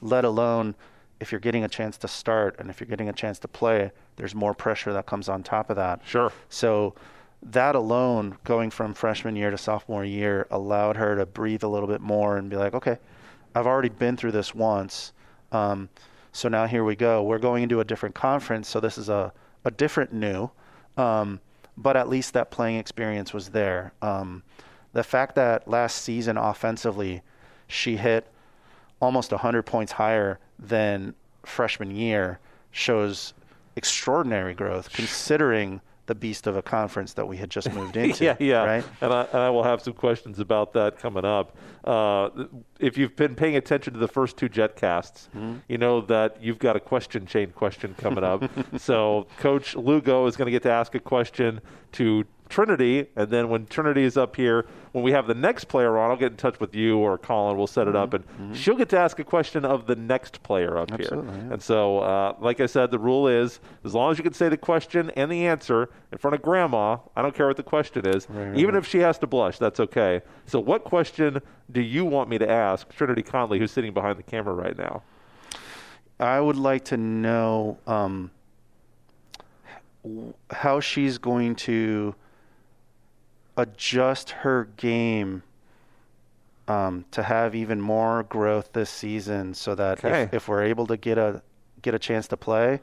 let 0.02 0.24
alone 0.24 0.74
if 1.18 1.30
you're 1.30 1.40
getting 1.40 1.64
a 1.64 1.68
chance 1.68 1.98
to 1.98 2.08
start 2.08 2.56
and 2.58 2.70
if 2.70 2.80
you're 2.80 2.88
getting 2.88 3.08
a 3.08 3.12
chance 3.12 3.38
to 3.40 3.48
play, 3.48 3.90
there's 4.16 4.34
more 4.34 4.54
pressure 4.54 4.92
that 4.92 5.06
comes 5.06 5.28
on 5.28 5.42
top 5.42 5.68
of 5.70 5.76
that. 5.76 6.00
Sure. 6.06 6.32
So 6.48 6.94
that 7.42 7.74
alone, 7.74 8.36
going 8.44 8.70
from 8.70 8.94
freshman 8.94 9.36
year 9.36 9.50
to 9.50 9.58
sophomore 9.58 10.04
year, 10.04 10.46
allowed 10.50 10.96
her 10.96 11.16
to 11.16 11.26
breathe 11.26 11.62
a 11.62 11.68
little 11.68 11.88
bit 11.88 12.00
more 12.00 12.36
and 12.36 12.48
be 12.48 12.56
like, 12.56 12.74
okay, 12.74 12.98
I've 13.54 13.66
already 13.66 13.88
been 13.88 14.16
through 14.16 14.32
this 14.32 14.54
once. 14.54 15.12
Um, 15.52 15.88
so 16.32 16.48
now 16.48 16.66
here 16.66 16.84
we 16.84 16.96
go. 16.96 17.22
We're 17.22 17.38
going 17.38 17.62
into 17.62 17.80
a 17.80 17.84
different 17.84 18.14
conference, 18.14 18.68
so 18.68 18.80
this 18.80 18.96
is 18.98 19.08
a, 19.08 19.32
a 19.64 19.70
different 19.70 20.12
new. 20.12 20.50
Um, 20.96 21.40
but 21.76 21.96
at 21.96 22.08
least 22.08 22.34
that 22.34 22.50
playing 22.50 22.76
experience 22.76 23.32
was 23.32 23.48
there. 23.48 23.92
Um, 24.02 24.42
the 24.92 25.02
fact 25.02 25.34
that 25.36 25.66
last 25.66 26.02
season 26.02 26.36
offensively, 26.36 27.22
she 27.66 27.96
hit– 27.96 28.26
almost 29.00 29.32
100 29.32 29.62
points 29.62 29.92
higher 29.92 30.38
than 30.58 31.14
freshman 31.44 31.90
year 31.90 32.38
shows 32.70 33.32
extraordinary 33.76 34.54
growth 34.54 34.92
considering 34.92 35.80
the 36.10 36.14
beast 36.16 36.48
of 36.48 36.56
a 36.56 36.62
conference 36.62 37.12
that 37.12 37.28
we 37.28 37.36
had 37.36 37.48
just 37.48 37.72
moved 37.72 37.96
into. 38.04 38.24
yeah, 38.24 38.36
yeah. 38.40 38.64
Right? 38.64 38.84
And 39.00 39.12
I, 39.12 39.22
and 39.32 39.38
I 39.38 39.48
will 39.48 39.62
have 39.62 39.80
some 39.80 39.92
questions 39.92 40.40
about 40.40 40.72
that 40.72 40.98
coming 40.98 41.24
up. 41.24 41.56
Uh, 41.84 42.30
if 42.80 42.98
you've 42.98 43.14
been 43.14 43.36
paying 43.36 43.54
attention 43.54 43.92
to 43.92 43.98
the 44.00 44.08
first 44.08 44.36
two 44.36 44.48
JetCasts, 44.48 45.28
mm-hmm. 45.28 45.58
you 45.68 45.78
know 45.78 46.00
that 46.00 46.42
you've 46.42 46.58
got 46.58 46.74
a 46.74 46.80
question 46.80 47.26
chain 47.26 47.52
question 47.52 47.94
coming 47.96 48.24
up. 48.24 48.42
so 48.76 49.28
Coach 49.38 49.76
Lugo 49.76 50.26
is 50.26 50.36
going 50.36 50.46
to 50.46 50.50
get 50.50 50.64
to 50.64 50.70
ask 50.72 50.96
a 50.96 51.00
question 51.00 51.60
to 51.92 52.24
Trinity, 52.50 53.06
and 53.16 53.30
then 53.30 53.48
when 53.48 53.64
Trinity 53.66 54.02
is 54.02 54.16
up 54.16 54.36
here, 54.36 54.66
when 54.92 55.04
we 55.04 55.12
have 55.12 55.26
the 55.26 55.34
next 55.34 55.64
player 55.64 55.96
on, 55.96 56.10
I'll 56.10 56.16
get 56.16 56.32
in 56.32 56.36
touch 56.36 56.58
with 56.58 56.74
you 56.74 56.98
or 56.98 57.16
Colin. 57.16 57.56
We'll 57.56 57.68
set 57.68 57.86
it 57.88 57.94
up, 57.96 58.12
and 58.12 58.26
mm-hmm. 58.26 58.52
she'll 58.54 58.76
get 58.76 58.88
to 58.90 58.98
ask 58.98 59.18
a 59.20 59.24
question 59.24 59.64
of 59.64 59.86
the 59.86 59.94
next 59.94 60.42
player 60.42 60.76
up 60.76 60.92
Absolutely, 60.92 61.32
here. 61.32 61.44
Yeah. 61.46 61.52
And 61.54 61.62
so, 61.62 62.00
uh, 62.00 62.34
like 62.40 62.60
I 62.60 62.66
said, 62.66 62.90
the 62.90 62.98
rule 62.98 63.28
is 63.28 63.60
as 63.84 63.94
long 63.94 64.10
as 64.10 64.18
you 64.18 64.24
can 64.24 64.34
say 64.34 64.48
the 64.48 64.56
question 64.56 65.10
and 65.16 65.30
the 65.30 65.46
answer 65.46 65.88
in 66.10 66.18
front 66.18 66.34
of 66.34 66.42
Grandma, 66.42 66.98
I 67.14 67.22
don't 67.22 67.34
care 67.34 67.46
what 67.46 67.56
the 67.56 67.62
question 67.62 68.06
is, 68.06 68.28
right, 68.28 68.48
right, 68.48 68.58
even 68.58 68.74
right. 68.74 68.82
if 68.82 68.88
she 68.88 68.98
has 68.98 69.16
to 69.18 69.26
blush, 69.26 69.58
that's 69.58 69.80
okay. 69.80 70.20
So, 70.46 70.58
what 70.58 70.84
question 70.84 71.40
do 71.70 71.80
you 71.80 72.04
want 72.04 72.28
me 72.28 72.38
to 72.38 72.50
ask 72.50 72.88
Trinity 72.90 73.22
Conley, 73.22 73.60
who's 73.60 73.70
sitting 73.70 73.94
behind 73.94 74.18
the 74.18 74.24
camera 74.24 74.54
right 74.54 74.76
now? 74.76 75.02
I 76.18 76.38
would 76.40 76.56
like 76.56 76.84
to 76.86 76.96
know 76.96 77.78
um, 77.86 78.30
how 80.50 80.80
she's 80.80 81.18
going 81.18 81.54
to 81.56 82.14
adjust 83.60 84.30
her 84.30 84.68
game 84.76 85.42
um, 86.68 87.04
to 87.10 87.22
have 87.22 87.54
even 87.54 87.80
more 87.80 88.22
growth 88.24 88.72
this 88.72 88.90
season, 88.90 89.54
so 89.54 89.74
that 89.74 90.04
Okay. 90.04 90.22
if, 90.24 90.34
if 90.34 90.48
we're 90.48 90.62
able 90.62 90.86
to 90.86 90.96
get 90.96 91.18
a 91.18 91.42
get 91.82 91.94
a 91.94 91.98
chance 91.98 92.28
to 92.28 92.36
play, 92.36 92.78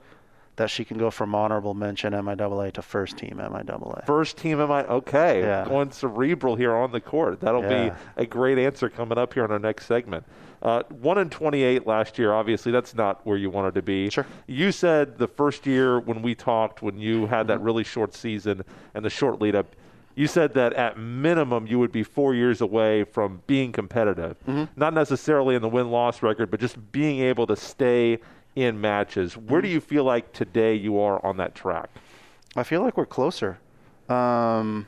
that 0.56 0.70
she 0.72 0.84
can 0.84 0.98
go 0.98 1.12
from 1.12 1.36
honorable 1.36 1.76
mention 1.76 2.14
MIAA 2.14 2.74
to 2.74 2.82
first 2.82 3.16
team 3.18 3.38
MIAA. 3.38 4.06
First 4.08 4.38
team 4.38 4.60
am 4.60 4.72
I 4.72 4.84
okay? 4.88 5.42
Yeah. 5.42 5.66
Going 5.68 5.92
cerebral 5.92 6.56
here 6.56 6.76
on 6.76 6.92
the 6.92 7.00
court. 7.00 7.40
That'll 7.42 7.62
Yeah. 7.62 7.90
be 7.90 7.96
a 8.24 8.26
great 8.26 8.58
answer 8.58 8.90
coming 8.90 9.18
up 9.20 9.36
here 9.36 9.46
in 9.46 9.52
our 9.52 9.60
next 9.60 9.86
segment. 9.86 10.26
Uh, 10.64 10.82
one 10.90 11.20
in 11.20 11.30
28 11.30 11.86
last 11.86 12.18
year. 12.18 12.34
Obviously, 12.34 12.72
that's 12.72 12.96
not 12.96 13.24
where 13.24 13.38
you 13.38 13.52
wanted 13.52 13.76
to 13.76 13.84
be. 13.84 14.10
Sure. 14.10 14.26
You 14.48 14.72
said 14.72 15.20
the 15.20 15.28
first 15.28 15.68
year 15.68 16.00
when 16.00 16.24
we 16.24 16.34
talked, 16.34 16.82
when 16.82 16.98
you 16.98 17.28
had 17.28 17.42
Mm-hmm. 17.42 17.48
that 17.50 17.62
really 17.62 17.84
short 17.84 18.16
season 18.16 18.64
and 18.96 19.06
the 19.06 19.12
short 19.12 19.40
lead 19.40 19.54
up, 19.56 19.68
you 20.18 20.26
said 20.26 20.56
that 20.56 20.74
at 20.74 20.98
minimum 20.98 21.68
you 21.68 21.78
would 21.78 21.92
be 21.92 22.02
four 22.02 22.34
years 22.34 22.60
away 22.60 23.04
from 23.04 23.44
being 23.46 23.72
competitive. 23.72 24.36
Mm-hmm. 24.48 24.64
Not 24.76 24.96
necessarily 24.96 25.54
in 25.54 25.62
the 25.62 25.70
win 25.70 25.92
loss 25.92 26.24
record, 26.24 26.50
but 26.50 26.60
just 26.60 26.92
being 26.92 27.20
able 27.20 27.46
to 27.46 27.56
stay 27.56 28.18
in 28.56 28.82
matches. 28.82 29.38
Where 29.38 29.62
do 29.62 29.68
you 29.68 29.80
feel 29.80 30.04
like 30.04 30.34
today 30.34 30.74
you 30.74 31.00
are 31.00 31.24
on 31.24 31.38
that 31.38 31.54
track? 31.54 31.92
I 32.56 32.64
feel 32.64 32.82
like 32.82 32.98
we're 32.98 33.06
closer. 33.06 33.60
Um, 34.10 34.88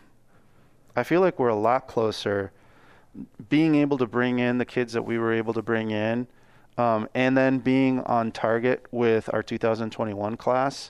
I 0.96 1.04
feel 1.04 1.22
like 1.22 1.38
we're 1.38 1.50
a 1.50 1.56
lot 1.56 1.86
closer. 1.86 2.52
Being 3.50 3.76
able 3.76 4.00
to 4.00 4.08
bring 4.08 4.40
in 4.40 4.58
the 4.58 4.66
kids 4.66 4.94
that 4.94 5.04
we 5.04 5.20
were 5.20 5.32
able 5.32 5.54
to 5.54 5.62
bring 5.62 5.92
in, 5.92 6.26
um, 6.80 7.08
and 7.14 7.38
then 7.38 7.60
being 7.60 8.00
on 8.02 8.32
target 8.32 8.88
with 8.90 9.32
our 9.32 9.44
2021 9.44 10.38
class, 10.38 10.90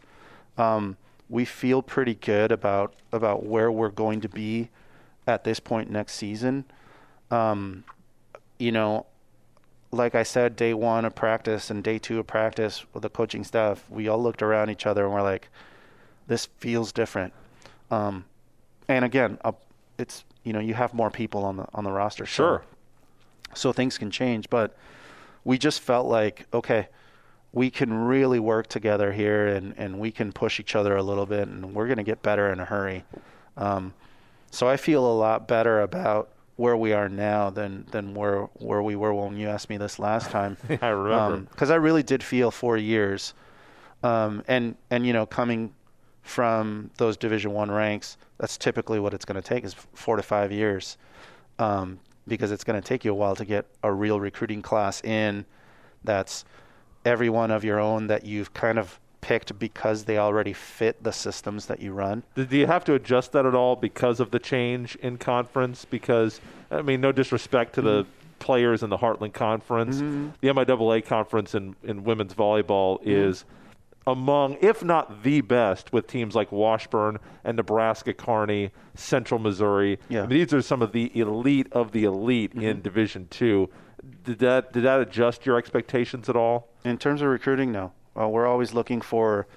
um, 0.57 0.95
we 1.29 1.45
feel 1.45 1.81
pretty 1.81 2.15
good 2.15 2.51
about 2.51 2.93
about 3.11 3.45
where 3.45 3.71
we're 3.71 3.89
going 3.89 4.21
to 4.21 4.29
be 4.29 4.69
at 5.27 5.43
this 5.43 5.59
point 5.59 5.89
next 5.89 6.13
season. 6.13 6.65
Um, 7.29 7.83
you 8.57 8.71
know, 8.71 9.05
like 9.91 10.15
I 10.15 10.23
said, 10.23 10.55
day 10.55 10.73
one 10.73 11.05
of 11.05 11.15
practice 11.15 11.69
and 11.69 11.83
day 11.83 11.99
two 11.99 12.19
of 12.19 12.27
practice 12.27 12.83
with 12.93 13.03
the 13.03 13.09
coaching 13.09 13.43
staff, 13.43 13.83
we 13.89 14.07
all 14.07 14.21
looked 14.21 14.41
around 14.41 14.69
each 14.69 14.85
other 14.85 15.05
and 15.05 15.13
we're 15.13 15.21
like, 15.21 15.49
this 16.27 16.47
feels 16.57 16.91
different. 16.91 17.33
Um, 17.91 18.25
and 18.87 19.05
again, 19.05 19.37
uh, 19.43 19.51
it's 19.97 20.23
you 20.43 20.53
know 20.53 20.59
you 20.59 20.73
have 20.73 20.93
more 20.93 21.11
people 21.11 21.43
on 21.45 21.57
the 21.57 21.65
on 21.73 21.83
the 21.83 21.91
roster, 21.91 22.25
so- 22.25 22.31
Sure. 22.33 22.61
So, 23.55 23.73
things 23.73 23.97
can 23.97 24.11
change, 24.11 24.47
but 24.51 24.77
we 25.43 25.57
just 25.57 25.81
felt 25.81 26.05
like 26.07 26.45
okay, 26.53 26.87
we 27.51 27.69
can 27.69 27.93
really 27.93 28.39
work 28.39 28.67
together 28.67 29.11
here, 29.11 29.47
and 29.47 29.73
and 29.77 29.99
we 29.99 30.11
can 30.11 30.31
push 30.31 30.59
each 30.59 30.75
other 30.75 30.95
a 30.95 31.03
little 31.03 31.25
bit, 31.25 31.47
and 31.47 31.73
we're 31.73 31.87
going 31.87 31.97
to 31.97 32.03
get 32.03 32.21
better 32.21 32.51
in 32.51 32.59
a 32.59 32.65
hurry. 32.65 33.03
Um, 33.57 33.93
so 34.51 34.67
I 34.67 34.77
feel 34.77 35.05
a 35.05 35.13
lot 35.13 35.47
better 35.47 35.81
about 35.81 36.29
where 36.55 36.75
we 36.75 36.91
are 36.91 37.07
now 37.07 37.49
than 37.49 37.85
than 37.91 38.13
where 38.13 38.43
where 38.55 38.83
we 38.83 38.95
were 38.95 39.13
when 39.13 39.37
you 39.37 39.47
asked 39.47 39.69
me 39.69 39.77
this 39.77 39.97
last 39.97 40.29
time. 40.29 40.57
I 40.81 40.89
remember. 40.89 41.49
because 41.51 41.71
I 41.71 41.75
really 41.75 42.03
did 42.03 42.21
feel 42.21 42.51
four 42.51 42.77
years, 42.77 43.33
um, 44.03 44.43
and 44.47 44.75
and 44.89 45.05
you 45.05 45.13
know 45.13 45.25
coming 45.25 45.73
from 46.21 46.91
those 46.97 47.17
Division 47.17 47.53
One 47.53 47.71
ranks, 47.71 48.17
that's 48.37 48.57
typically 48.57 48.99
what 48.99 49.13
it's 49.13 49.25
going 49.25 49.41
to 49.41 49.47
take 49.47 49.63
is 49.63 49.73
four 49.73 50.17
to 50.17 50.21
five 50.21 50.51
years, 50.51 50.97
um, 51.57 51.99
because 52.27 52.51
it's 52.51 52.63
going 52.63 52.79
to 52.79 52.87
take 52.87 53.03
you 53.03 53.11
a 53.11 53.15
while 53.15 53.35
to 53.35 53.45
get 53.45 53.65
a 53.81 53.91
real 53.91 54.19
recruiting 54.19 54.61
class 54.61 55.03
in, 55.03 55.45
that's 56.03 56.45
everyone 57.09 57.51
of 57.51 57.63
your 57.63 57.79
own 57.79 58.07
that 58.07 58.23
you've 58.25 58.53
kind 58.53 58.77
of 58.77 58.99
picked 59.21 59.57
because 59.59 60.05
they 60.05 60.17
already 60.17 60.53
fit 60.53 61.03
the 61.03 61.11
systems 61.11 61.65
that 61.65 61.81
you 61.81 61.91
run. 61.91 62.23
Do 62.35 62.45
you 62.55 62.67
have 62.67 62.85
to 62.85 62.93
adjust 62.93 63.33
that 63.33 63.45
at 63.45 63.55
all 63.55 63.75
because 63.75 64.19
of 64.19 64.31
the 64.31 64.39
change 64.39 64.95
in 64.97 65.17
conference? 65.17 65.85
Because, 65.85 66.39
I 66.71 66.81
mean, 66.81 67.01
no 67.01 67.11
disrespect 67.11 67.75
to 67.75 67.81
the 67.81 68.03
mm-hmm. 68.03 68.11
players 68.39 68.83
in 68.83 68.89
the 68.89 68.97
Heartland 68.97 69.33
Conference, 69.33 69.97
mm-hmm. 69.97 70.29
the 70.41 70.47
MIAA 70.47 71.05
Conference 71.05 71.53
in, 71.53 71.75
in 71.83 72.03
women's 72.03 72.33
volleyball 72.33 72.99
mm-hmm. 72.99 73.09
is 73.09 73.43
among, 74.07 74.57
if 74.61 74.83
not 74.83 75.23
the 75.23 75.41
best, 75.41 75.91
with 75.91 76.07
teams 76.07 76.33
like 76.33 76.51
Washburn 76.51 77.19
and 77.43 77.57
Nebraska 77.57 78.13
Kearney, 78.13 78.71
Central 78.95 79.39
Missouri. 79.39 79.99
Yeah. 80.07 80.19
I 80.19 80.27
mean, 80.27 80.39
these 80.39 80.53
are 80.53 80.61
some 80.61 80.81
of 80.81 80.93
the 80.93 81.11
elite 81.19 81.67
of 81.71 81.91
the 81.91 82.05
elite 82.05 82.53
in 82.53 82.81
Division 82.81 83.27
Two. 83.29 83.69
Did 84.23 84.39
that 84.39 84.71
did 84.73 84.83
that 84.83 85.01
adjust 85.01 85.45
your 85.45 85.57
expectations 85.57 86.29
at 86.29 86.35
all? 86.35 86.68
In 86.83 86.97
terms 86.97 87.21
of 87.21 87.27
recruiting, 87.27 87.71
no. 87.71 87.91
Uh, 88.19 88.27
we're 88.27 88.47
always 88.47 88.73
looking 88.73 89.01
for, 89.01 89.47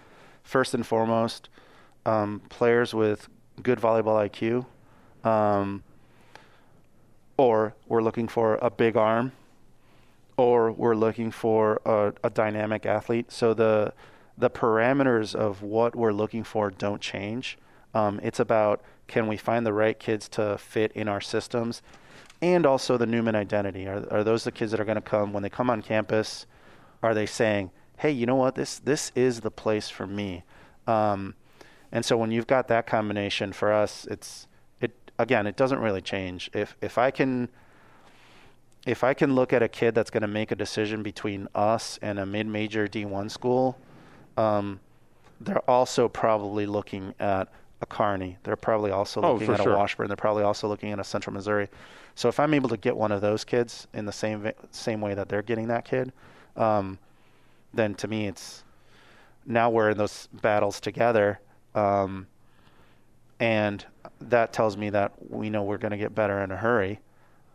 first 0.42 0.74
and 0.74 0.86
foremost, 0.86 1.48
um, 2.04 2.42
players 2.48 2.92
with 2.94 3.28
good 3.62 3.78
volleyball 3.78 4.28
IQ, 4.28 4.66
um, 5.28 5.82
or 7.36 7.74
we're 7.86 8.02
looking 8.02 8.28
for 8.28 8.58
a 8.60 8.70
big 8.70 8.96
arm, 8.96 9.32
or 10.36 10.72
we're 10.72 10.96
looking 10.96 11.30
for 11.30 11.80
a, 11.84 12.12
a 12.24 12.30
dynamic 12.30 12.86
athlete. 12.86 13.30
So 13.30 13.54
the 13.54 13.92
the 14.38 14.48
parameters 14.48 15.34
of 15.34 15.62
what 15.62 15.94
we're 15.94 16.12
looking 16.12 16.42
for 16.42 16.70
don't 16.70 17.02
change. 17.02 17.58
Um, 17.94 18.18
it's 18.22 18.40
about 18.40 18.82
can 19.06 19.26
we 19.26 19.36
find 19.36 19.66
the 19.66 19.74
right 19.74 19.98
kids 19.98 20.26
to 20.30 20.56
fit 20.58 20.90
in 20.92 21.06
our 21.06 21.20
systems, 21.20 21.82
and 22.40 22.64
also 22.66 22.96
the 22.96 23.06
Newman 23.06 23.36
identity. 23.36 23.86
Are 23.86 24.06
are 24.10 24.24
those 24.24 24.44
the 24.44 24.52
kids 24.52 24.72
that 24.72 24.80
are 24.80 24.84
going 24.84 24.96
to 24.96 25.02
come 25.02 25.32
when 25.32 25.42
they 25.42 25.50
come 25.50 25.70
on 25.70 25.82
campus? 25.82 26.46
Are 27.02 27.14
they 27.14 27.26
saying, 27.26 27.70
"Hey, 27.98 28.10
you 28.10 28.26
know 28.26 28.36
what? 28.36 28.54
This 28.54 28.78
this 28.78 29.12
is 29.14 29.40
the 29.40 29.50
place 29.50 29.88
for 29.88 30.06
me." 30.06 30.44
Um, 30.86 31.34
and 31.90 32.04
so 32.04 32.16
when 32.16 32.30
you've 32.30 32.46
got 32.46 32.68
that 32.68 32.86
combination 32.86 33.52
for 33.52 33.72
us, 33.72 34.06
it's 34.10 34.46
it 34.80 34.92
again. 35.18 35.46
It 35.46 35.56
doesn't 35.56 35.78
really 35.80 36.00
change. 36.02 36.50
If 36.54 36.76
if 36.80 36.98
I 36.98 37.10
can 37.10 37.48
if 38.86 39.04
I 39.04 39.14
can 39.14 39.34
look 39.34 39.52
at 39.52 39.62
a 39.62 39.68
kid 39.68 39.94
that's 39.94 40.10
going 40.10 40.22
to 40.22 40.28
make 40.28 40.50
a 40.50 40.56
decision 40.56 41.02
between 41.04 41.46
us 41.54 41.98
and 42.02 42.18
a 42.18 42.26
mid-major 42.26 42.88
D1 42.88 43.30
school, 43.30 43.78
um, 44.36 44.80
they're 45.40 45.70
also 45.70 46.08
probably 46.08 46.66
looking 46.66 47.14
at 47.20 47.48
a 47.80 47.86
Kearney. 47.86 48.38
They're 48.42 48.56
probably 48.56 48.90
also 48.90 49.20
Oh, 49.22 49.34
looking 49.34 49.50
at 49.54 49.62
sure. 49.62 49.74
a 49.74 49.76
Washburn. 49.76 50.08
They're 50.08 50.16
probably 50.16 50.42
also 50.42 50.66
looking 50.66 50.90
at 50.90 50.98
a 50.98 51.04
Central 51.04 51.32
Missouri. 51.32 51.68
So 52.16 52.28
if 52.28 52.40
I'm 52.40 52.54
able 52.54 52.68
to 52.70 52.76
get 52.76 52.96
one 52.96 53.12
of 53.12 53.20
those 53.20 53.44
kids 53.44 53.86
in 53.94 54.04
the 54.04 54.12
same 54.12 54.50
same 54.72 55.00
way 55.00 55.14
that 55.14 55.28
they're 55.28 55.42
getting 55.42 55.68
that 55.68 55.84
kid, 55.84 56.12
um, 56.56 56.98
then 57.74 57.94
to 57.96 58.08
me 58.08 58.26
it's 58.28 58.64
now 59.46 59.70
we're 59.70 59.90
in 59.90 59.98
those 59.98 60.28
battles 60.32 60.80
together, 60.80 61.40
um, 61.74 62.26
and 63.40 63.84
that 64.20 64.52
tells 64.52 64.76
me 64.76 64.90
that 64.90 65.12
we 65.30 65.50
know 65.50 65.62
we're 65.64 65.78
going 65.78 65.90
to 65.90 65.96
get 65.96 66.14
better 66.14 66.40
in 66.42 66.50
a 66.50 66.56
hurry. 66.56 67.00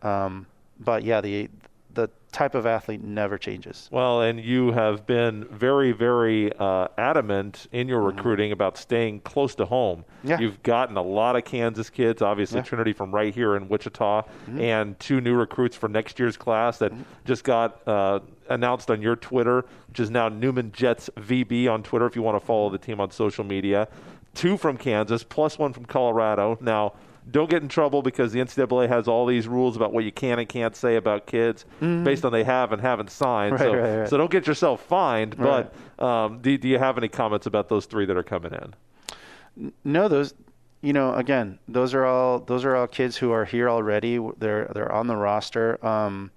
Um, 0.01 0.47
but 0.79 1.03
yeah, 1.03 1.21
the 1.21 1.49
the 1.93 2.09
type 2.31 2.53
of 2.53 2.67
athlete 2.67 3.01
never 3.03 3.37
changes. 3.39 3.89
Well, 3.91 4.21
and 4.21 4.39
you 4.39 4.71
have 4.71 5.07
been 5.07 5.45
very, 5.45 5.91
very 5.93 6.53
uh, 6.59 6.89
adamant 6.97 7.65
in 7.71 7.87
your 7.87 8.01
recruiting 8.01 8.51
about 8.51 8.77
staying 8.77 9.21
close 9.21 9.55
to 9.55 9.65
home. 9.65 10.05
Mm-hmm. 10.19 10.27
Yeah. 10.27 10.39
You've 10.41 10.61
gotten 10.61 10.95
a 10.97 11.01
lot 11.01 11.35
of 11.35 11.45
Kansas 11.45 11.89
kids, 11.89 12.21
obviously 12.21 12.57
Yeah. 12.59 12.63
Trinity 12.65 12.93
from 12.93 13.15
right 13.15 13.33
here 13.33 13.55
in 13.55 13.67
Wichita, 13.67 14.21
Mm-hmm. 14.23 14.59
and 14.61 14.99
two 14.99 15.21
new 15.21 15.33
recruits 15.35 15.75
for 15.75 15.87
next 15.89 16.19
year's 16.19 16.37
class 16.37 16.77
that 16.79 16.91
just 17.25 17.43
got 17.43 17.81
uh, 17.87 18.19
announced 18.49 18.89
on 18.91 19.01
your 19.01 19.15
Twitter, 19.15 19.65
which 19.89 19.99
is 19.99 20.09
now 20.09 20.29
Newman 20.29 20.71
Jets 20.71 21.09
VB 21.17 21.69
on 21.69 21.83
Twitter 21.83 22.05
if 22.05 22.15
you 22.15 22.21
want 22.21 22.39
to 22.39 22.45
follow 22.45 22.69
the 22.69 22.77
team 22.77 22.99
on 22.99 23.11
social 23.11 23.43
media. 23.43 23.87
Two 24.33 24.57
from 24.57 24.77
Kansas, 24.77 25.23
plus 25.23 25.57
one 25.57 25.73
from 25.73 25.85
Colorado. 25.85 26.57
Now, 26.61 26.93
don't 27.29 27.49
get 27.49 27.61
in 27.61 27.67
trouble 27.67 28.01
because 28.01 28.31
the 28.31 28.39
NCAA 28.39 28.87
has 28.87 29.07
all 29.07 29.25
these 29.25 29.47
rules 29.47 29.75
about 29.75 29.91
what 29.93 30.03
you 30.03 30.11
can 30.11 30.39
and 30.39 30.47
can't 30.47 30.75
say 30.75 30.95
about 30.95 31.25
kids 31.25 31.65
based 31.79 32.23
on 32.23 32.31
they 32.31 32.43
have 32.43 32.71
and 32.71 32.81
haven't 32.81 33.09
signed. 33.09 33.55
Mm-hmm. 33.55 33.63
Right, 33.63 33.71
so, 33.71 33.77
right, 33.77 33.99
right. 33.99 34.09
so 34.09 34.17
don't 34.17 34.31
get 34.31 34.47
yourself 34.47 34.81
fined. 34.83 35.35
But 35.37 35.73
um, 35.99 36.39
do, 36.39 36.57
do 36.57 36.67
you 36.67 36.79
have 36.79 36.97
any 36.97 37.07
comments 37.07 37.45
about 37.45 37.69
those 37.69 37.85
three 37.85 38.05
that 38.05 38.15
are 38.15 38.23
coming 38.23 38.53
in? 38.53 39.71
No, 39.83 40.07
those, 40.07 40.33
you 40.81 40.93
know, 40.93 41.13
again, 41.15 41.59
those 41.67 41.93
are 41.93 42.05
all 42.05 42.39
those 42.39 42.63
are 42.63 42.75
all 42.75 42.87
kids 42.87 43.17
who 43.17 43.31
are 43.31 43.45
here 43.45 43.69
already. 43.69 44.19
They're 44.37 44.69
they're 44.73 44.91
on 44.91 45.07
the 45.07 45.15
roster. 45.17 45.83
Um, 45.85 46.31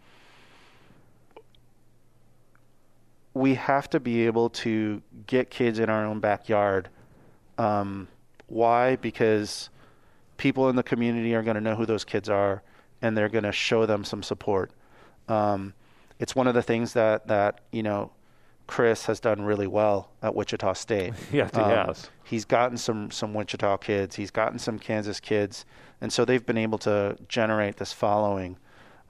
we 3.34 3.54
have 3.54 3.88
to 3.90 4.00
be 4.00 4.26
able 4.26 4.50
to 4.50 5.02
get 5.26 5.50
kids 5.50 5.78
in 5.78 5.88
our 5.88 6.04
own 6.04 6.20
backyard. 6.20 6.88
Um, 7.58 8.08
why? 8.48 8.96
Because 8.96 9.70
people 10.36 10.68
in 10.68 10.76
the 10.76 10.82
community 10.82 11.34
are 11.34 11.42
going 11.42 11.54
to 11.54 11.60
know 11.60 11.76
who 11.76 11.86
those 11.86 12.04
kids 12.04 12.28
are, 12.28 12.62
and 13.02 13.16
they're 13.16 13.28
going 13.28 13.44
to 13.44 13.52
show 13.52 13.86
them 13.86 14.04
some 14.04 14.22
support. 14.22 14.72
Um, 15.28 15.74
it's 16.18 16.34
one 16.34 16.46
of 16.46 16.54
the 16.54 16.62
things 16.62 16.92
that 16.94 17.28
that 17.28 17.60
you 17.70 17.82
know 17.82 18.10
Chris 18.66 19.06
has 19.06 19.20
done 19.20 19.42
really 19.42 19.66
well 19.66 20.10
at 20.22 20.34
Wichita 20.34 20.72
State. 20.74 21.14
Yes, 21.32 21.50
he 21.54 21.60
Um, 21.60 21.86
has. 21.86 22.10
He's 22.24 22.44
gotten 22.44 22.76
some 22.76 23.10
some 23.10 23.32
Wichita 23.34 23.76
kids. 23.78 24.16
He's 24.16 24.30
gotten 24.30 24.58
some 24.58 24.78
Kansas 24.78 25.20
kids, 25.20 25.64
and 26.00 26.12
so 26.12 26.24
they've 26.24 26.44
been 26.44 26.58
able 26.58 26.78
to 26.78 27.16
generate 27.28 27.76
this 27.76 27.92
following. 27.92 28.56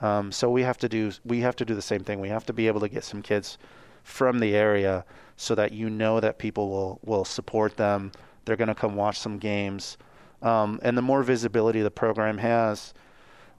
Um, 0.03 0.33
so 0.33 0.51
we 0.51 0.63
have 0.63 0.79
to 0.79 0.89
do 0.89 1.13
we 1.25 1.41
have 1.41 1.57
to 1.57 1.65
do 1.65 1.75
the 1.75 1.83
same 1.83 2.05
thing. 2.05 2.21
We 2.21 2.29
have 2.29 2.45
to 2.47 2.53
be 2.53 2.67
able 2.67 2.81
to 2.81 2.89
get 2.89 3.05
some 3.05 3.23
kids 3.23 3.59
from 4.03 4.39
the 4.39 4.55
area 4.55 5.05
so 5.37 5.55
that 5.55 5.73
you 5.73 5.89
know 5.89 6.21
that 6.21 6.39
people 6.39 6.69
will 6.69 7.01
will 7.05 7.25
support 7.25 7.77
them. 7.77 8.13
They're 8.45 8.57
going 8.57 8.69
to 8.69 8.75
come 8.75 8.97
watch 8.97 9.19
some 9.19 9.39
games. 9.39 9.97
Um, 10.43 10.81
and 10.83 10.97
the 10.97 11.03
more 11.03 11.23
visibility 11.23 11.83
the 11.83 11.91
program 11.91 12.39
has, 12.39 12.95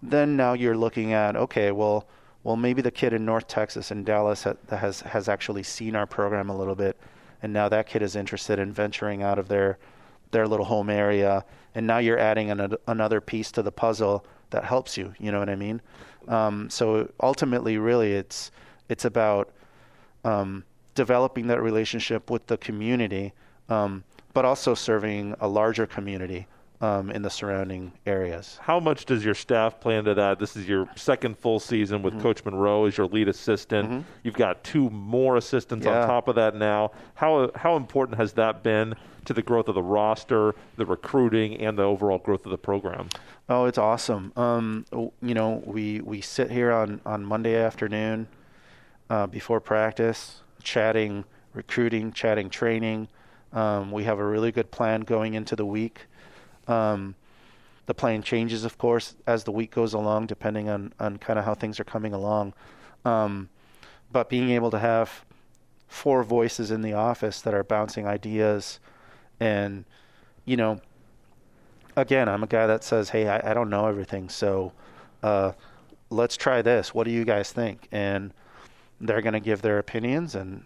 then 0.01 0.35
now 0.35 0.53
you're 0.53 0.77
looking 0.77 1.13
at 1.13 1.35
okay, 1.35 1.71
well, 1.71 2.07
well 2.43 2.55
maybe 2.55 2.81
the 2.81 2.91
kid 2.91 3.13
in 3.13 3.25
North 3.25 3.47
Texas 3.47 3.91
and 3.91 4.05
Dallas 4.05 4.43
ha- 4.43 4.55
has 4.69 5.01
has 5.01 5.29
actually 5.29 5.63
seen 5.63 5.95
our 5.95 6.07
program 6.07 6.49
a 6.49 6.57
little 6.57 6.75
bit, 6.75 6.97
and 7.41 7.53
now 7.53 7.69
that 7.69 7.87
kid 7.87 8.01
is 8.01 8.15
interested 8.15 8.59
in 8.59 8.71
venturing 8.71 9.23
out 9.23 9.39
of 9.39 9.47
their 9.47 9.77
their 10.31 10.47
little 10.47 10.65
home 10.65 10.89
area, 10.89 11.45
and 11.75 11.85
now 11.85 11.97
you're 11.97 12.17
adding 12.17 12.51
an, 12.51 12.75
another 12.87 13.21
piece 13.21 13.51
to 13.51 13.61
the 13.61 13.71
puzzle 13.71 14.25
that 14.49 14.63
helps 14.63 14.97
you. 14.97 15.13
You 15.19 15.31
know 15.31 15.39
what 15.39 15.49
I 15.49 15.55
mean? 15.55 15.81
Um, 16.27 16.69
so 16.69 17.11
ultimately, 17.21 17.77
really, 17.77 18.13
it's 18.13 18.51
it's 18.89 19.05
about 19.05 19.51
um, 20.23 20.63
developing 20.95 21.47
that 21.47 21.61
relationship 21.61 22.29
with 22.29 22.47
the 22.47 22.57
community, 22.57 23.33
um, 23.69 24.03
but 24.33 24.45
also 24.45 24.73
serving 24.73 25.35
a 25.39 25.47
larger 25.47 25.85
community 25.85 26.47
um, 26.81 27.11
in 27.11 27.21
the 27.21 27.29
surrounding 27.29 27.91
areas. 28.05 28.57
How 28.61 28.79
much 28.79 29.05
does 29.05 29.23
your 29.23 29.35
staff 29.35 29.79
play 29.79 29.97
into 29.97 30.15
that? 30.15 30.39
This 30.39 30.55
is 30.55 30.67
your 30.67 30.89
second 30.95 31.37
full 31.37 31.59
season 31.59 32.01
with 32.01 32.15
mm-hmm. 32.15 32.23
Coach 32.23 32.43
Monroe 32.43 32.85
as 32.85 32.97
your 32.97 33.07
lead 33.07 33.27
assistant. 33.27 33.87
Mm-hmm. 33.87 34.01
You've 34.23 34.35
got 34.35 34.63
two 34.63 34.89
more 34.89 35.37
assistants 35.37 35.85
yeah. 35.85 36.01
on 36.01 36.07
top 36.07 36.27
of 36.27 36.35
that 36.35 36.55
now. 36.55 36.91
How 37.13 37.51
how 37.55 37.75
important 37.75 38.17
has 38.17 38.33
that 38.33 38.63
been 38.63 38.95
to 39.25 39.33
the 39.33 39.43
growth 39.43 39.67
of 39.67 39.75
the 39.75 39.83
roster, 39.83 40.55
the 40.77 40.85
recruiting, 40.85 41.57
and 41.57 41.77
the 41.77 41.83
overall 41.83 42.17
growth 42.17 42.45
of 42.45 42.51
the 42.51 42.57
program? 42.57 43.09
Oh, 43.47 43.65
it's 43.65 43.77
awesome. 43.77 44.33
Um, 44.35 44.85
you 45.21 45.35
know, 45.35 45.61
we 45.65 46.01
we 46.01 46.21
sit 46.21 46.49
here 46.49 46.71
on 46.71 46.99
on 47.05 47.23
Monday 47.23 47.55
afternoon 47.55 48.27
uh, 49.11 49.27
before 49.27 49.59
practice, 49.59 50.39
chatting 50.63 51.25
recruiting, 51.53 52.13
chatting 52.13 52.49
training. 52.49 53.09
Um, 53.51 53.91
we 53.91 54.05
have 54.05 54.19
a 54.19 54.25
really 54.25 54.53
good 54.53 54.71
plan 54.71 55.01
going 55.01 55.33
into 55.33 55.53
the 55.53 55.65
week. 55.65 56.07
Um, 56.65 57.15
the 57.87 57.93
plan 57.93 58.23
changes, 58.23 58.63
of 58.63 58.77
course, 58.77 59.15
as 59.27 59.43
the 59.43 59.51
week 59.51 59.71
goes 59.71 59.93
along, 59.93 60.27
depending 60.27 60.69
on, 60.69 60.93
on 60.97 61.17
kind 61.17 61.37
of 61.37 61.43
how 61.43 61.53
things 61.53 61.77
are 61.77 61.83
coming 61.83 62.13
along. 62.13 62.53
Um, 63.03 63.49
but 64.13 64.29
being 64.29 64.51
able 64.51 64.71
to 64.71 64.79
have 64.79 65.25
four 65.89 66.23
voices 66.23 66.71
in 66.71 66.81
the 66.81 66.93
office 66.93 67.41
that 67.41 67.53
are 67.53 67.65
bouncing 67.65 68.07
ideas 68.07 68.79
and, 69.41 69.83
you 70.45 70.55
know, 70.55 70.79
again, 71.97 72.29
I'm 72.29 72.43
a 72.43 72.47
guy 72.47 72.65
that 72.65 72.85
says, 72.85 73.09
hey, 73.09 73.27
I, 73.27 73.51
I 73.51 73.53
don't 73.53 73.69
know 73.69 73.87
everything. 73.87 74.29
So 74.29 74.71
uh, 75.21 75.51
let's 76.09 76.37
try 76.37 76.61
this. 76.61 76.93
What 76.93 77.03
do 77.03 77.11
you 77.11 77.25
guys 77.25 77.51
think? 77.51 77.89
And 77.91 78.31
they're 79.01 79.21
going 79.21 79.33
to 79.33 79.39
give 79.39 79.61
their 79.61 79.79
opinions 79.79 80.35
and 80.35 80.65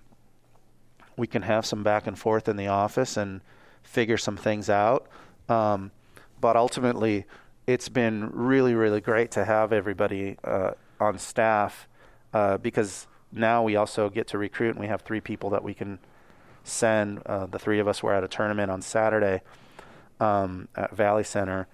we 1.17 1.27
can 1.27 1.41
have 1.43 1.65
some 1.65 1.83
back 1.83 2.07
and 2.07 2.19
forth 2.19 2.47
in 2.49 2.57
the 2.57 2.67
office 2.67 3.15
and 3.17 3.41
figure 3.83 4.17
some 4.17 4.35
things 4.35 4.69
out. 4.69 5.07
Um, 5.47 5.91
but 6.41 6.55
ultimately, 6.55 7.25
it's 7.65 7.89
been 7.89 8.29
really, 8.31 8.75
really 8.75 9.01
great 9.01 9.31
to 9.31 9.45
have 9.45 9.71
everybody 9.71 10.37
uh, 10.43 10.71
on 10.99 11.17
staff 11.17 11.87
uh, 12.33 12.57
because 12.57 13.07
now 13.31 13.63
we 13.63 13.75
also 13.75 14.09
get 14.09 14.27
to 14.27 14.37
recruit 14.37 14.71
and 14.71 14.79
we 14.79 14.87
have 14.87 15.01
three 15.01 15.21
people 15.21 15.49
that 15.51 15.63
we 15.63 15.73
can 15.73 15.99
send. 16.63 17.21
Uh, 17.25 17.45
the 17.45 17.59
three 17.59 17.79
of 17.79 17.87
us 17.87 18.03
were 18.03 18.13
at 18.13 18.23
a 18.23 18.27
tournament 18.27 18.69
on 18.69 18.81
Saturday 18.81 19.41
um, 20.19 20.67
at 20.75 20.95
Valley 20.95 21.23
Center 21.23 21.67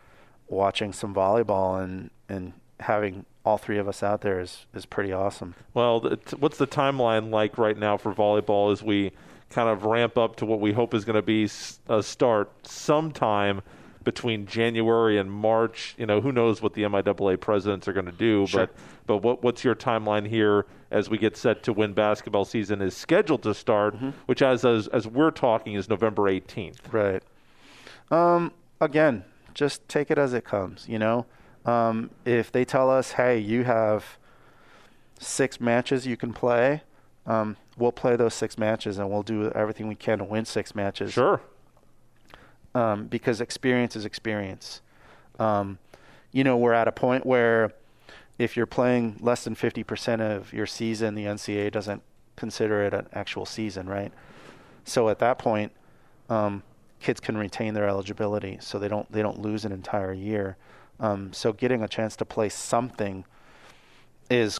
watching 0.47 0.93
some 0.93 1.13
volleyball 1.13 1.83
and, 1.83 2.11
and 2.29 2.53
having 2.79 3.25
all 3.43 3.57
three 3.57 3.77
of 3.77 3.87
us 3.87 4.03
out 4.03 4.21
there 4.21 4.39
is, 4.39 4.65
is 4.73 4.85
pretty 4.85 5.11
awesome. 5.11 5.55
Well, 5.73 6.17
what's 6.39 6.57
the 6.57 6.67
timeline 6.67 7.31
like 7.31 7.57
right 7.57 7.77
now 7.77 7.97
for 7.97 8.13
volleyball 8.13 8.71
as 8.71 8.83
we– 8.83 9.11
kind 9.51 9.69
of 9.69 9.83
ramp 9.83 10.17
up 10.17 10.37
to 10.37 10.45
what 10.45 10.59
we 10.59 10.71
hope 10.71 10.93
is 10.93 11.05
going 11.05 11.15
to 11.15 11.21
be 11.21 11.47
a 11.89 12.01
start 12.01 12.49
sometime 12.65 13.61
between 14.03 14.47
January 14.47 15.19
and 15.19 15.31
March. 15.31 15.93
You 15.97 16.07
know, 16.07 16.21
who 16.21 16.31
knows 16.31 16.61
what 16.61 16.73
the 16.73 16.83
MIAA 16.83 17.39
presidents 17.39 17.87
are 17.87 17.93
going 17.93 18.07
to 18.07 18.11
do, 18.11 18.47
sure. 18.47 18.67
but 18.67 18.75
but 19.05 19.17
what 19.17 19.43
what's 19.43 19.63
your 19.63 19.75
timeline 19.75 20.27
here 20.27 20.65
as 20.89 21.09
we 21.09 21.17
get 21.17 21.37
set 21.37 21.63
to 21.63 21.73
when 21.73 21.93
basketball 21.93 22.45
season 22.45 22.81
is 22.81 22.95
scheduled 22.95 23.43
to 23.43 23.53
start, 23.53 23.95
mm-hmm. 23.95 24.09
which 24.25 24.41
as, 24.41 24.65
as 24.65 24.87
as 24.87 25.07
we're 25.07 25.31
talking 25.31 25.75
is 25.75 25.87
November 25.87 26.23
18th. 26.23 26.79
Right. 26.91 27.21
Um 28.09 28.51
again, 28.79 29.23
just 29.53 29.87
take 29.87 30.09
it 30.09 30.17
as 30.17 30.33
it 30.33 30.45
comes, 30.45 30.87
you 30.87 30.97
know. 30.97 31.25
Um, 31.65 32.09
if 32.25 32.51
they 32.51 32.65
tell 32.65 32.89
us, 32.89 33.13
"Hey, 33.13 33.37
you 33.37 33.63
have 33.63 34.17
six 35.19 35.59
matches 35.59 36.07
you 36.07 36.17
can 36.17 36.33
play," 36.33 36.81
um, 37.25 37.57
we'll 37.77 37.91
play 37.91 38.15
those 38.15 38.33
six 38.33 38.57
matches 38.57 38.97
and 38.97 39.09
we'll 39.09 39.23
do 39.23 39.51
everything 39.51 39.87
we 39.87 39.95
can 39.95 40.19
to 40.19 40.23
win 40.23 40.45
six 40.45 40.73
matches. 40.73 41.13
Sure. 41.13 41.41
Um, 42.73 43.07
because 43.07 43.41
experience 43.41 43.95
is 43.95 44.05
experience. 44.05 44.81
Um, 45.39 45.77
you 46.31 46.43
know, 46.43 46.57
we're 46.57 46.73
at 46.73 46.87
a 46.87 46.91
point 46.91 47.25
where 47.25 47.73
if 48.37 48.55
you're 48.55 48.65
playing 48.65 49.17
less 49.19 49.43
than 49.43 49.55
50% 49.55 50.21
of 50.21 50.53
your 50.53 50.65
season, 50.65 51.15
the 51.15 51.25
NCAA 51.25 51.71
doesn't 51.71 52.01
consider 52.35 52.81
it 52.83 52.93
an 52.93 53.07
actual 53.13 53.45
season, 53.45 53.87
right? 53.87 54.11
So 54.83 55.09
at 55.09 55.19
that 55.19 55.37
point, 55.37 55.71
um, 56.29 56.63
kids 56.99 57.19
can 57.19 57.37
retain 57.37 57.73
their 57.73 57.87
eligibility, 57.87 58.57
so 58.61 58.79
they 58.79 58.87
don't 58.87 59.11
they 59.11 59.21
don't 59.21 59.39
lose 59.39 59.65
an 59.65 59.71
entire 59.71 60.13
year. 60.13 60.57
Um, 61.01 61.33
so 61.33 61.51
getting 61.51 61.81
a 61.81 61.87
chance 61.87 62.15
to 62.17 62.25
play 62.25 62.47
something 62.47 63.25
is 64.29 64.59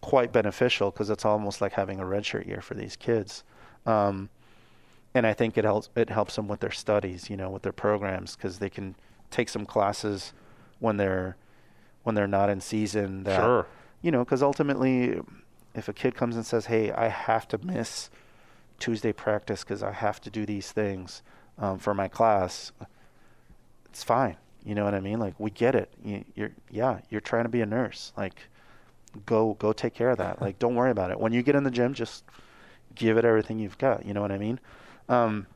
quite 0.00 0.32
beneficial 0.32 0.90
because 0.90 1.10
it's 1.10 1.24
almost 1.24 1.60
like 1.60 1.72
having 1.72 1.98
a 1.98 2.04
redshirt 2.04 2.46
year 2.46 2.60
for 2.60 2.74
these 2.74 2.94
kids. 2.94 3.42
Um, 3.86 4.28
and 5.14 5.26
I 5.26 5.32
think 5.32 5.56
it 5.56 5.64
helps 5.64 5.88
it 5.96 6.10
helps 6.10 6.36
them 6.36 6.46
with 6.46 6.60
their 6.60 6.70
studies, 6.70 7.30
you 7.30 7.36
know, 7.36 7.50
with 7.50 7.62
their 7.62 7.72
programs 7.72 8.36
because 8.36 8.58
they 8.58 8.68
can 8.68 8.94
take 9.30 9.48
some 9.48 9.64
classes 9.64 10.32
when 10.78 10.98
they're 10.98 11.36
when 12.02 12.14
they're 12.14 12.28
not 12.28 12.50
in 12.50 12.60
season. 12.60 13.24
That, 13.24 13.40
sure. 13.40 13.66
You 14.02 14.10
know, 14.10 14.24
because 14.24 14.42
ultimately, 14.42 15.20
if 15.74 15.88
a 15.88 15.92
kid 15.94 16.14
comes 16.14 16.36
and 16.36 16.44
says, 16.44 16.66
"Hey, 16.66 16.92
I 16.92 17.08
have 17.08 17.48
to 17.48 17.58
miss 17.58 18.10
Tuesday 18.78 19.12
practice 19.12 19.64
because 19.64 19.82
I 19.82 19.92
have 19.92 20.20
to 20.20 20.30
do 20.30 20.44
these 20.44 20.70
things 20.70 21.22
um, 21.58 21.78
for 21.78 21.94
my 21.94 22.06
class," 22.06 22.72
it's 23.86 24.04
fine. 24.04 24.36
You 24.68 24.74
know 24.74 24.84
what 24.84 24.94
I 24.94 25.00
mean? 25.00 25.18
Like 25.18 25.32
we 25.40 25.50
get 25.50 25.74
it. 25.74 25.90
You, 26.04 26.22
you're 26.34 26.50
yeah, 26.70 26.98
you're 27.08 27.22
trying 27.22 27.44
to 27.44 27.48
be 27.48 27.62
a 27.62 27.66
nurse. 27.66 28.12
Like 28.18 28.38
go 29.24 29.54
go 29.58 29.72
take 29.72 29.94
care 29.94 30.10
of 30.10 30.18
that. 30.18 30.42
Like 30.42 30.58
don't 30.58 30.74
worry 30.74 30.90
about 30.90 31.10
it. 31.10 31.18
When 31.18 31.32
you 31.32 31.42
get 31.42 31.54
in 31.54 31.64
the 31.64 31.70
gym, 31.70 31.94
just 31.94 32.22
give 32.94 33.16
it 33.16 33.24
everything 33.24 33.58
you've 33.58 33.78
got. 33.78 34.04
You 34.04 34.12
know 34.12 34.20
what 34.20 34.30
I 34.30 34.36
mean? 34.36 34.60
Um, 35.08 35.46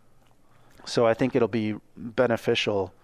so 0.86 1.06
I 1.06 1.12
think 1.12 1.36
it'll 1.36 1.46
be 1.46 1.74
beneficial 1.94 2.94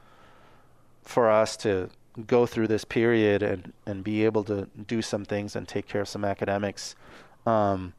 for 1.02 1.30
us 1.30 1.58
to 1.58 1.90
go 2.26 2.46
through 2.46 2.68
this 2.68 2.86
period 2.86 3.42
and 3.42 3.74
and 3.84 4.02
be 4.02 4.24
able 4.24 4.44
to 4.44 4.66
do 4.86 5.02
some 5.02 5.26
things 5.26 5.54
and 5.54 5.68
take 5.68 5.86
care 5.86 6.00
of 6.00 6.08
some 6.08 6.24
academics, 6.24 6.96
um, 7.44 7.92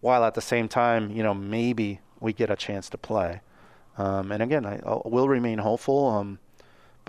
while 0.00 0.24
at 0.24 0.32
the 0.32 0.40
same 0.40 0.68
time, 0.68 1.10
you 1.10 1.22
know, 1.22 1.34
maybe 1.34 2.00
we 2.18 2.32
get 2.32 2.48
a 2.48 2.56
chance 2.56 2.88
to 2.88 2.96
play. 2.96 3.42
Um, 3.98 4.32
and 4.32 4.42
again, 4.42 4.64
I 4.64 4.80
I'll, 4.86 5.02
will 5.04 5.28
remain 5.28 5.58
hopeful. 5.58 6.08
Um, 6.08 6.38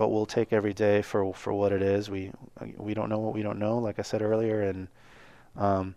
but 0.02 0.08
we'll 0.08 0.26
take 0.26 0.52
every 0.52 0.74
day 0.74 1.00
for 1.00 1.32
for 1.32 1.52
what 1.52 1.70
it 1.70 1.80
is. 1.80 2.10
We 2.10 2.32
we 2.76 2.92
don't 2.92 3.08
know 3.08 3.20
what 3.20 3.34
we 3.34 3.40
don't 3.40 3.60
know, 3.60 3.78
like 3.78 4.00
I 4.00 4.02
said 4.02 4.20
earlier, 4.20 4.62
and 4.62 4.88
um, 5.56 5.94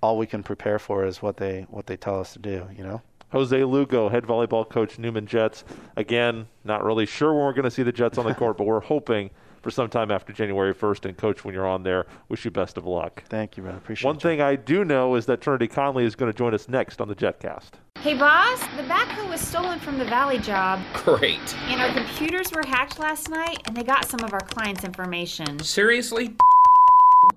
all 0.00 0.16
we 0.16 0.28
can 0.28 0.44
prepare 0.44 0.78
for 0.78 1.04
is 1.04 1.20
what 1.20 1.38
they 1.38 1.66
what 1.68 1.88
they 1.88 1.96
tell 1.96 2.20
us 2.20 2.34
to 2.34 2.38
do. 2.38 2.68
You 2.76 2.84
know. 2.84 3.02
Jose 3.32 3.64
Lugo, 3.64 4.08
head 4.08 4.22
volleyball 4.22 4.66
coach, 4.70 4.96
Newman 4.96 5.26
Jets. 5.26 5.64
Again, 5.96 6.46
not 6.62 6.84
really 6.84 7.04
sure 7.04 7.34
when 7.34 7.46
we're 7.46 7.52
going 7.52 7.64
to 7.64 7.70
see 7.72 7.82
the 7.82 7.90
Jets 7.90 8.16
on 8.16 8.26
the 8.26 8.34
court, 8.34 8.56
but 8.56 8.64
we're 8.64 8.78
hoping 8.78 9.30
for 9.62 9.70
some 9.70 9.88
time 9.88 10.10
after 10.10 10.32
January 10.32 10.74
1st. 10.74 11.06
And, 11.06 11.16
Coach, 11.16 11.44
when 11.44 11.54
you're 11.54 11.66
on 11.66 11.82
there, 11.82 12.06
wish 12.28 12.44
you 12.44 12.50
best 12.50 12.76
of 12.76 12.86
luck. 12.86 13.22
Thank 13.28 13.56
you, 13.56 13.62
man. 13.62 13.74
Appreciate 13.74 14.04
it. 14.04 14.06
One 14.06 14.16
you. 14.16 14.20
thing 14.20 14.40
I 14.40 14.56
do 14.56 14.84
know 14.84 15.14
is 15.14 15.26
that 15.26 15.40
Trinity 15.40 15.68
Conley 15.68 16.04
is 16.04 16.14
going 16.14 16.30
to 16.32 16.36
join 16.36 16.54
us 16.54 16.68
next 16.68 17.00
on 17.00 17.08
the 17.08 17.14
JetCast. 17.14 17.70
Hey, 18.00 18.14
boss, 18.14 18.60
the 18.76 18.84
backhoe 18.84 19.28
was 19.28 19.40
stolen 19.40 19.80
from 19.80 19.98
the 19.98 20.04
Valley 20.04 20.38
job. 20.38 20.80
Great. 20.94 21.56
And 21.66 21.80
our 21.80 21.92
computers 21.92 22.52
were 22.52 22.62
hacked 22.64 22.98
last 22.98 23.28
night, 23.28 23.60
and 23.66 23.76
they 23.76 23.82
got 23.82 24.04
some 24.04 24.20
of 24.20 24.32
our 24.32 24.40
clients' 24.40 24.84
information. 24.84 25.58
Seriously? 25.60 26.36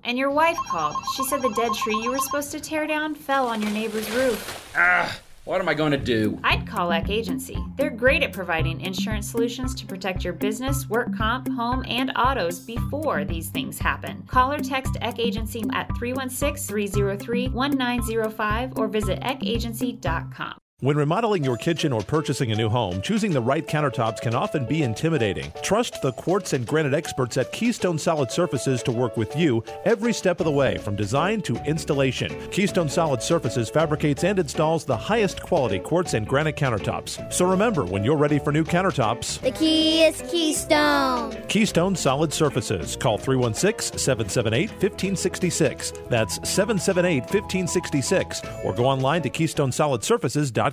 And 0.04 0.16
your 0.16 0.30
wife 0.30 0.56
called. 0.70 0.96
She 1.16 1.24
said 1.24 1.42
the 1.42 1.52
dead 1.54 1.72
tree 1.74 1.96
you 1.96 2.10
were 2.10 2.18
supposed 2.18 2.52
to 2.52 2.60
tear 2.60 2.86
down 2.86 3.14
fell 3.14 3.48
on 3.48 3.60
your 3.60 3.72
neighbor's 3.72 4.08
roof. 4.12 4.72
Ah. 4.76 5.20
What 5.44 5.60
am 5.60 5.68
I 5.68 5.74
going 5.74 5.90
to 5.90 5.98
do? 5.98 6.38
I'd 6.44 6.68
call 6.68 6.92
Eck 6.92 7.10
Agency. 7.10 7.58
They're 7.76 7.90
great 7.90 8.22
at 8.22 8.32
providing 8.32 8.80
insurance 8.80 9.28
solutions 9.28 9.74
to 9.74 9.86
protect 9.86 10.22
your 10.22 10.34
business, 10.34 10.88
work 10.88 11.16
comp, 11.16 11.48
home, 11.48 11.84
and 11.88 12.12
autos 12.14 12.60
before 12.60 13.24
these 13.24 13.48
things 13.48 13.78
happen. 13.78 14.22
Call 14.28 14.52
or 14.52 14.60
text 14.60 14.96
Eck 15.00 15.18
Agency 15.18 15.64
at 15.72 15.88
316 15.98 16.68
303 16.68 17.48
1905 17.48 18.78
or 18.78 18.86
visit 18.86 19.18
eckagency.com. 19.20 20.61
When 20.82 20.96
remodeling 20.96 21.44
your 21.44 21.56
kitchen 21.56 21.92
or 21.92 22.00
purchasing 22.00 22.50
a 22.50 22.56
new 22.56 22.68
home, 22.68 23.02
choosing 23.02 23.30
the 23.30 23.40
right 23.40 23.64
countertops 23.64 24.20
can 24.20 24.34
often 24.34 24.66
be 24.66 24.82
intimidating. 24.82 25.52
Trust 25.62 26.02
the 26.02 26.10
quartz 26.10 26.54
and 26.54 26.66
granite 26.66 26.92
experts 26.92 27.36
at 27.36 27.52
Keystone 27.52 28.00
Solid 28.00 28.32
Surfaces 28.32 28.82
to 28.82 28.90
work 28.90 29.16
with 29.16 29.36
you 29.36 29.62
every 29.84 30.12
step 30.12 30.40
of 30.40 30.44
the 30.44 30.50
way, 30.50 30.78
from 30.78 30.96
design 30.96 31.40
to 31.42 31.54
installation. 31.66 32.36
Keystone 32.50 32.88
Solid 32.88 33.22
Surfaces 33.22 33.70
fabricates 33.70 34.24
and 34.24 34.40
installs 34.40 34.84
the 34.84 34.96
highest 34.96 35.40
quality 35.40 35.78
quartz 35.78 36.14
and 36.14 36.26
granite 36.26 36.56
countertops. 36.56 37.32
So 37.32 37.48
remember, 37.48 37.84
when 37.84 38.02
you're 38.02 38.16
ready 38.16 38.40
for 38.40 38.50
new 38.50 38.64
countertops, 38.64 39.40
the 39.40 39.52
key 39.52 40.02
is 40.02 40.20
Keystone. 40.22 41.30
Keystone 41.46 41.94
Solid 41.94 42.32
Surfaces. 42.32 42.96
Call 42.96 43.18
316 43.18 43.96
778 43.96 44.70
1566. 44.70 45.92
That's 46.08 46.34
778 46.38 47.20
1566. 47.20 48.42
Or 48.64 48.74
go 48.74 48.86
online 48.86 49.22
to 49.22 49.30
KeystoneSolidSurfaces.com. 49.30 50.71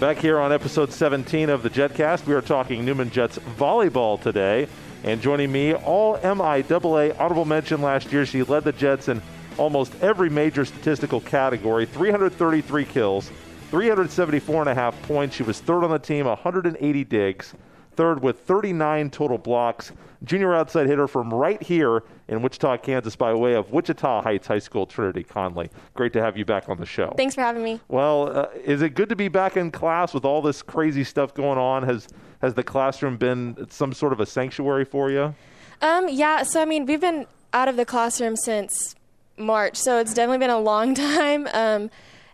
Back 0.00 0.16
here 0.16 0.40
on 0.40 0.50
episode 0.50 0.92
17 0.92 1.50
of 1.50 1.62
the 1.62 1.68
JetCast, 1.68 2.24
we 2.26 2.32
are 2.32 2.40
talking 2.40 2.86
Newman 2.86 3.10
Jets 3.10 3.38
volleyball 3.58 4.18
today. 4.18 4.66
And 5.04 5.20
joining 5.20 5.52
me, 5.52 5.74
all 5.74 6.16
MIAA 6.18 7.20
honorable 7.20 7.44
mention 7.44 7.82
last 7.82 8.10
year. 8.10 8.24
She 8.24 8.42
led 8.42 8.64
the 8.64 8.72
Jets 8.72 9.08
in 9.08 9.20
almost 9.58 9.92
every 10.00 10.30
major 10.30 10.64
statistical 10.64 11.20
category 11.20 11.84
333 11.84 12.84
kills, 12.86 13.30
374 13.70 14.62
and 14.62 14.70
a 14.70 14.74
half 14.74 15.00
points. 15.02 15.36
She 15.36 15.42
was 15.42 15.60
third 15.60 15.84
on 15.84 15.90
the 15.90 15.98
team, 15.98 16.24
180 16.24 17.04
digs, 17.04 17.54
third 17.94 18.22
with 18.22 18.40
39 18.40 19.10
total 19.10 19.36
blocks. 19.36 19.92
Junior 20.24 20.54
outside 20.54 20.86
hitter 20.86 21.08
from 21.08 21.32
right 21.32 21.62
here 21.62 22.02
in 22.30 22.42
Wichita, 22.42 22.78
Kansas, 22.78 23.16
by 23.16 23.34
way 23.34 23.54
of 23.54 23.72
Wichita 23.72 24.22
Heights 24.22 24.46
High 24.46 24.60
School, 24.60 24.86
Trinity 24.86 25.24
Conley. 25.24 25.68
Great 25.94 26.12
to 26.12 26.22
have 26.22 26.36
you 26.36 26.44
back 26.44 26.68
on 26.68 26.78
the 26.78 26.86
show. 26.86 27.12
Thanks 27.16 27.34
for 27.34 27.40
having 27.40 27.64
me. 27.64 27.80
Well, 27.88 28.34
uh, 28.34 28.46
is 28.64 28.82
it 28.82 28.90
good 28.90 29.08
to 29.08 29.16
be 29.16 29.26
back 29.26 29.56
in 29.56 29.72
class 29.72 30.14
with 30.14 30.24
all 30.24 30.40
this 30.40 30.62
crazy 30.62 31.02
stuff 31.02 31.34
going 31.34 31.58
on? 31.58 31.82
Has 31.82 32.08
has 32.40 32.54
the 32.54 32.62
classroom 32.62 33.16
been 33.16 33.66
some 33.68 33.92
sort 33.92 34.12
of 34.12 34.20
a 34.20 34.26
sanctuary 34.26 34.84
for 34.84 35.10
you? 35.10 35.34
Um, 35.82 36.08
yeah. 36.08 36.44
So 36.44 36.62
I 36.62 36.64
mean, 36.64 36.86
we've 36.86 37.00
been 37.00 37.26
out 37.52 37.68
of 37.68 37.76
the 37.76 37.84
classroom 37.84 38.36
since 38.36 38.94
March, 39.36 39.76
so 39.76 39.98
it's 39.98 40.14
definitely 40.14 40.38
been 40.38 40.50
a 40.50 40.60
long 40.60 40.94
time. 40.94 41.48
Um, 41.52 41.90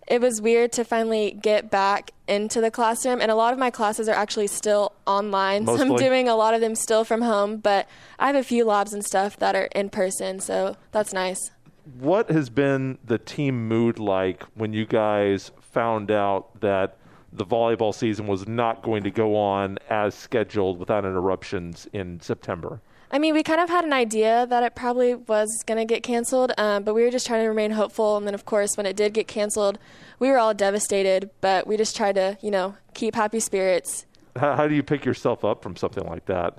it 0.07 0.21
was 0.21 0.41
weird 0.41 0.73
to 0.73 0.85
finally 0.85 1.37
get 1.43 1.71
back 1.71 2.13
into 2.29 2.61
the 2.61 2.71
classroom 2.71 3.21
and 3.21 3.31
a 3.31 3.35
lot 3.35 3.53
of 3.53 3.59
my 3.59 3.71
classes 3.71 4.09
are 4.09 4.15
actually 4.15 4.47
still 4.47 4.93
online 5.07 5.65
Mostly. 5.65 5.87
so 5.87 5.93
i'm 5.95 5.99
doing 5.99 6.29
a 6.29 6.37
lot 6.37 6.55
of 6.55 6.61
them 6.61 6.75
still 6.75 7.05
from 7.05 7.23
home 7.23 7.59
but 7.59 7.89
i 8.19 8.27
have 8.27 8.37
a 8.37 8.43
few 8.43 8.65
labs 8.65 8.93
and 8.93 9.05
stuff 9.05 9.37
that 9.39 9.55
are 9.55 9.69
in 9.75 9.91
person 9.91 10.41
so 10.41 10.77
that's 10.93 11.13
nice 11.13 11.51
what 11.99 12.31
has 12.31 12.51
been 12.51 12.99
the 13.05 13.19
team 13.19 13.69
mood 13.69 13.99
like 13.99 14.43
when 14.55 14.73
you 14.73 14.85
guys 14.85 15.53
found 15.61 16.11
out 16.11 16.61
that 16.61 16.97
the 17.33 17.45
volleyball 17.45 17.95
season 17.95 18.27
was 18.27 18.49
not 18.49 18.83
going 18.83 19.05
to 19.05 19.11
go 19.11 19.37
on 19.37 19.79
as 19.89 20.15
scheduled 20.15 20.79
without 20.79 21.05
interruptions 21.05 21.87
in 21.93 22.21
september 22.21 22.81
I 23.11 23.19
mean, 23.19 23.35
we 23.35 23.43
kind 23.43 23.61
of 23.61 23.69
had 23.69 23.85
an 23.85 23.93
idea 23.93 24.47
that 24.49 24.63
it 24.63 24.75
probably 24.75 25.15
was 25.15 25.63
going 25.65 25.79
to 25.79 25.85
get 25.85 26.03
canceled, 26.03 26.53
um, 26.59 26.83
but 26.83 26.95
we 26.95 27.03
were 27.03 27.11
just 27.11 27.27
trying 27.27 27.43
to 27.43 27.49
remain 27.49 27.71
hopeful. 27.71 28.17
And 28.17 28.27
then, 28.27 28.35
of 28.35 28.45
course, 28.45 28.77
when 28.77 28.85
it 28.85 28.97
did 28.97 29.13
get 29.13 29.29
canceled, 29.29 29.79
we 30.19 30.29
were 30.29 30.39
all 30.39 30.55
devastated, 30.55 31.31
but 31.41 31.67
we 31.67 31.77
just 31.77 31.97
tried 31.97 32.17
to, 32.17 32.37
you 32.43 32.51
know, 32.51 32.77
keep 32.95 33.15
happy 33.15 33.39
spirits. 33.39 34.07
How, 34.35 34.57
how 34.57 34.69
do 34.69 34.75
you 34.75 34.83
pick 34.83 35.05
yourself 35.05 35.45
up 35.45 35.63
from 35.63 35.77
something 35.77 36.05
like 36.05 36.27
that? 36.27 36.59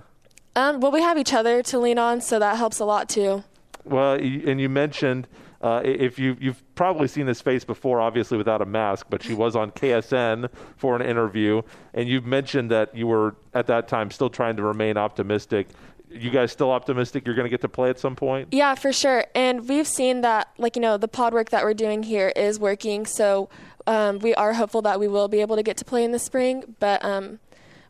Um, 0.55 0.79
well, 0.79 0.91
we 0.91 1.01
have 1.01 1.17
each 1.17 1.33
other 1.33 1.61
to 1.63 1.79
lean 1.79 1.99
on, 1.99 2.21
so 2.21 2.39
that 2.39 2.57
helps 2.57 2.79
a 2.79 2.85
lot 2.85 3.09
too. 3.09 3.43
Well, 3.83 4.13
and 4.13 4.59
you 4.59 4.69
mentioned 4.69 5.27
uh, 5.61 5.81
if 5.83 6.19
you 6.19 6.37
you've 6.39 6.63
probably 6.75 7.07
seen 7.07 7.25
this 7.25 7.41
face 7.41 7.65
before, 7.65 7.99
obviously 7.99 8.37
without 8.37 8.61
a 8.61 8.65
mask, 8.65 9.07
but 9.09 9.23
she 9.23 9.33
was 9.33 9.55
on 9.55 9.71
KSN 9.71 10.49
for 10.75 10.95
an 10.95 11.01
interview, 11.01 11.61
and 11.93 12.07
you 12.07 12.21
mentioned 12.21 12.69
that 12.71 12.95
you 12.95 13.07
were 13.07 13.35
at 13.53 13.67
that 13.67 13.87
time 13.87 14.11
still 14.11 14.29
trying 14.29 14.55
to 14.57 14.63
remain 14.63 14.97
optimistic 14.97 15.67
you 16.09 16.29
guys 16.29 16.51
still 16.51 16.71
optimistic 16.71 17.25
you're 17.25 17.35
going 17.35 17.45
to 17.45 17.49
get 17.49 17.61
to 17.61 17.69
play 17.69 17.89
at 17.89 17.99
some 17.99 18.15
point? 18.15 18.49
Yeah, 18.51 18.75
for 18.75 18.93
sure. 18.93 19.25
And 19.35 19.67
we've 19.67 19.87
seen 19.87 20.21
that, 20.21 20.49
like, 20.57 20.75
you 20.75 20.81
know, 20.81 20.97
the 20.97 21.07
pod 21.07 21.33
work 21.33 21.49
that 21.49 21.63
we're 21.63 21.73
doing 21.73 22.03
here 22.03 22.29
is 22.35 22.59
working. 22.59 23.05
So 23.05 23.49
um, 23.85 24.19
we 24.19 24.33
are 24.35 24.53
hopeful 24.53 24.81
that 24.83 24.99
we 24.99 25.07
will 25.07 25.27
be 25.27 25.41
able 25.41 25.55
to 25.55 25.63
get 25.63 25.77
to 25.77 25.85
play 25.85 26.03
in 26.03 26.11
the 26.11 26.19
spring, 26.19 26.75
but 26.79 27.03
um, 27.03 27.39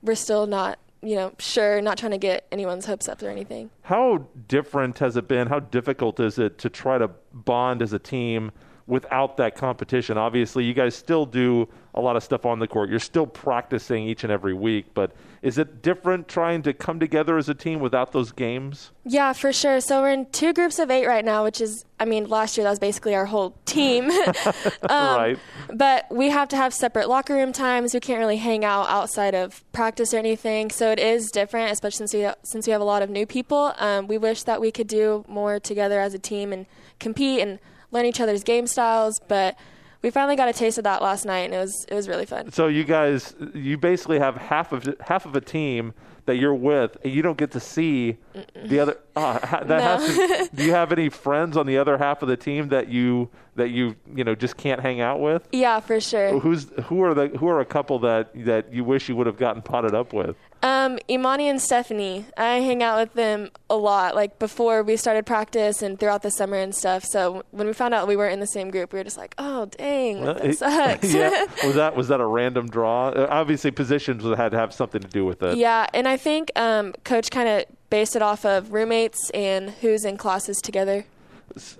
we're 0.01 0.15
still 0.15 0.47
not, 0.47 0.79
you 1.01 1.15
know, 1.15 1.33
sure, 1.39 1.81
not 1.81 1.97
trying 1.97 2.11
to 2.11 2.17
get 2.17 2.45
anyone's 2.51 2.85
hopes 2.85 3.07
up 3.07 3.21
or 3.21 3.29
anything. 3.29 3.69
How 3.83 4.27
different 4.47 4.99
has 4.99 5.15
it 5.17 5.27
been? 5.27 5.47
How 5.47 5.59
difficult 5.59 6.19
is 6.19 6.39
it 6.39 6.57
to 6.59 6.69
try 6.69 6.97
to 6.97 7.09
bond 7.33 7.81
as 7.81 7.93
a 7.93 7.99
team? 7.99 8.51
Without 8.87 9.35
that 9.37 9.55
competition. 9.55 10.17
Obviously, 10.17 10.63
you 10.63 10.73
guys 10.73 10.95
still 10.95 11.25
do 11.25 11.67
a 11.93 12.01
lot 12.01 12.15
of 12.15 12.23
stuff 12.23 12.45
on 12.45 12.59
the 12.59 12.67
court. 12.67 12.89
You're 12.89 12.99
still 12.99 13.27
practicing 13.27 14.07
each 14.07 14.23
and 14.23 14.31
every 14.31 14.53
week, 14.53 14.85
but 14.93 15.11
is 15.41 15.57
it 15.57 15.81
different 15.81 16.27
trying 16.27 16.61
to 16.63 16.73
come 16.73 16.99
together 16.99 17.37
as 17.37 17.49
a 17.49 17.53
team 17.53 17.79
without 17.79 18.11
those 18.13 18.31
games? 18.31 18.91
Yeah, 19.03 19.33
for 19.33 19.51
sure. 19.51 19.81
So 19.81 20.01
we're 20.01 20.11
in 20.11 20.27
two 20.27 20.53
groups 20.53 20.79
of 20.79 20.89
eight 20.89 21.05
right 21.05 21.25
now, 21.25 21.43
which 21.43 21.59
is, 21.59 21.85
I 21.99 22.05
mean, 22.05 22.29
last 22.29 22.55
year 22.55 22.63
that 22.63 22.69
was 22.69 22.79
basically 22.79 23.13
our 23.13 23.25
whole 23.25 23.55
team. 23.65 24.09
um, 24.89 25.17
right. 25.17 25.39
But 25.73 26.05
we 26.09 26.29
have 26.29 26.47
to 26.49 26.55
have 26.55 26.73
separate 26.73 27.09
locker 27.09 27.33
room 27.33 27.51
times. 27.51 27.93
We 27.93 27.99
can't 27.99 28.19
really 28.19 28.37
hang 28.37 28.63
out 28.63 28.87
outside 28.87 29.35
of 29.35 29.69
practice 29.73 30.13
or 30.13 30.17
anything. 30.17 30.69
So 30.69 30.91
it 30.91 30.99
is 30.99 31.29
different, 31.31 31.71
especially 31.71 32.07
since 32.07 32.13
we, 32.13 32.29
since 32.43 32.67
we 32.67 32.71
have 32.71 32.81
a 32.81 32.85
lot 32.85 33.01
of 33.01 33.09
new 33.09 33.25
people. 33.25 33.73
Um, 33.77 34.07
we 34.07 34.17
wish 34.17 34.43
that 34.43 34.61
we 34.61 34.71
could 34.71 34.87
do 34.87 35.25
more 35.27 35.59
together 35.59 35.99
as 35.99 36.13
a 36.13 36.19
team 36.19 36.53
and 36.53 36.67
compete 36.99 37.41
and 37.41 37.59
learn 37.91 38.05
each 38.05 38.19
other's 38.19 38.43
game 38.43 38.67
styles, 38.67 39.19
but 39.27 39.55
we 40.01 40.09
finally 40.09 40.35
got 40.35 40.47
a 40.47 40.53
taste 40.53 40.77
of 40.77 40.83
that 40.83 41.01
last 41.01 41.25
night, 41.25 41.39
and 41.39 41.53
it 41.53 41.57
was 41.57 41.85
it 41.89 41.93
was 41.93 42.07
really 42.07 42.25
fun. 42.25 42.51
So 42.51 42.67
you 42.67 42.83
guys, 42.83 43.35
you 43.53 43.77
basically 43.77 44.19
have 44.19 44.35
half 44.37 44.71
of 44.71 44.87
half 45.01 45.25
of 45.25 45.35
a 45.35 45.41
team 45.41 45.93
that 46.27 46.35
you're 46.35 46.53
with, 46.53 46.97
and 47.03 47.11
you 47.11 47.21
don't 47.21 47.37
get 47.37 47.51
to 47.51 47.59
see 47.59 48.17
Mm-mm. 48.35 48.69
the 48.69 48.79
other. 48.79 48.97
Uh, 49.15 49.39
that 49.39 49.67
no. 49.67 49.79
has 49.79 50.15
to, 50.15 50.49
do 50.55 50.63
you 50.63 50.73
have 50.73 50.91
any 50.91 51.09
friends 51.09 51.57
on 51.57 51.65
the 51.65 51.77
other 51.79 51.97
half 51.97 52.21
of 52.21 52.27
the 52.27 52.37
team 52.37 52.67
that 52.69 52.87
you 52.87 53.29
that 53.55 53.69
you 53.69 53.95
you 54.13 54.23
know 54.23 54.35
just 54.35 54.55
can't 54.57 54.79
hang 54.81 55.01
out 55.01 55.19
with? 55.19 55.47
Yeah, 55.51 55.79
for 55.79 55.99
sure. 55.99 56.39
Who's 56.39 56.67
who 56.85 57.01
are 57.03 57.13
the 57.13 57.29
who 57.29 57.47
are 57.47 57.59
a 57.59 57.65
couple 57.65 57.97
that 57.99 58.29
that 58.45 58.71
you 58.71 58.83
wish 58.83 59.09
you 59.09 59.15
would 59.15 59.25
have 59.25 59.37
gotten 59.37 59.61
potted 59.61 59.95
up 59.95 60.13
with? 60.13 60.35
Um, 60.63 60.97
Imani 61.09 61.49
and 61.49 61.61
Stephanie. 61.61 62.25
I 62.35 62.55
hang 62.55 62.81
out 62.81 62.97
with 62.99 63.13
them 63.13 63.51
a 63.69 63.75
lot, 63.75 64.15
like 64.15 64.39
before 64.39 64.81
we 64.81 64.97
started 64.97 65.25
practice 65.25 65.81
and 65.83 65.99
throughout 65.99 66.23
the 66.23 66.31
summer 66.31 66.57
and 66.57 66.73
stuff. 66.73 67.03
So 67.05 67.43
when 67.51 67.67
we 67.67 67.73
found 67.73 67.93
out 67.93 68.07
we 68.07 68.15
weren't 68.15 68.33
in 68.33 68.39
the 68.39 68.47
same 68.47 68.71
group, 68.71 68.91
we 68.91 68.99
were 68.99 69.03
just 69.03 69.17
like, 69.17 69.35
"Oh, 69.37 69.65
dang, 69.65 70.23
that 70.23 70.55
sucks." 70.55 71.13
yeah. 71.13 71.45
Was 71.63 71.75
that 71.75 71.95
was 71.95 72.07
that 72.07 72.19
a 72.21 72.25
random 72.25 72.67
draw? 72.69 73.09
Uh, 73.09 73.27
obviously, 73.29 73.71
positions 73.71 74.23
had 74.37 74.51
to 74.51 74.57
have 74.57 74.73
something 74.73 75.01
to 75.01 75.07
do 75.07 75.25
with 75.25 75.43
it. 75.43 75.57
Yeah, 75.57 75.87
and 75.93 76.07
I 76.07 76.16
think 76.17 76.51
um, 76.55 76.93
coach 77.03 77.29
kind 77.31 77.47
of 77.47 77.65
based 77.89 78.15
it 78.15 78.21
off 78.21 78.45
of 78.45 78.73
roommates 78.73 79.29
and 79.31 79.69
who's 79.69 80.05
in 80.05 80.17
classes 80.17 80.57
together. 80.57 81.05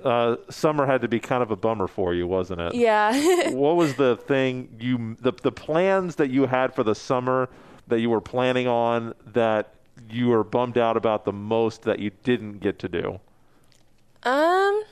Uh, 0.04 0.38
summer 0.50 0.86
had 0.86 1.02
to 1.02 1.08
be 1.08 1.19
kind 1.19 1.43
of 1.43 1.52
a 1.52 1.56
bummer 1.56 1.88
for 1.88 2.13
you, 2.13 2.26
wasn't 2.26 2.62
it? 2.62 2.73
Yeah. 2.73 3.50
what 3.52 3.76
was 3.76 3.95
the 3.95 4.15
thing 4.15 4.69
you 4.80 5.17
the 5.19 5.34
the 5.34 5.52
plans 5.52 6.15
that 6.15 6.30
you 6.30 6.45
had 6.45 6.73
for 6.73 6.84
the 6.84 6.95
summer? 6.95 7.50
that 7.88 8.00
you 8.00 8.10
were 8.10 8.21
planning 8.21 8.67
on 8.67 9.13
that 9.26 9.73
you 10.10 10.28
were 10.28 10.43
bummed 10.43 10.78
out 10.78 10.97
about 10.97 11.26
the 11.26 11.32
most 11.32 11.84
that 11.84 12.00
you 12.00 12.12
didn't 12.23 12.60
get 12.60 12.80
to 12.80 12.88
do? 12.88 13.19
Um, 14.23 14.84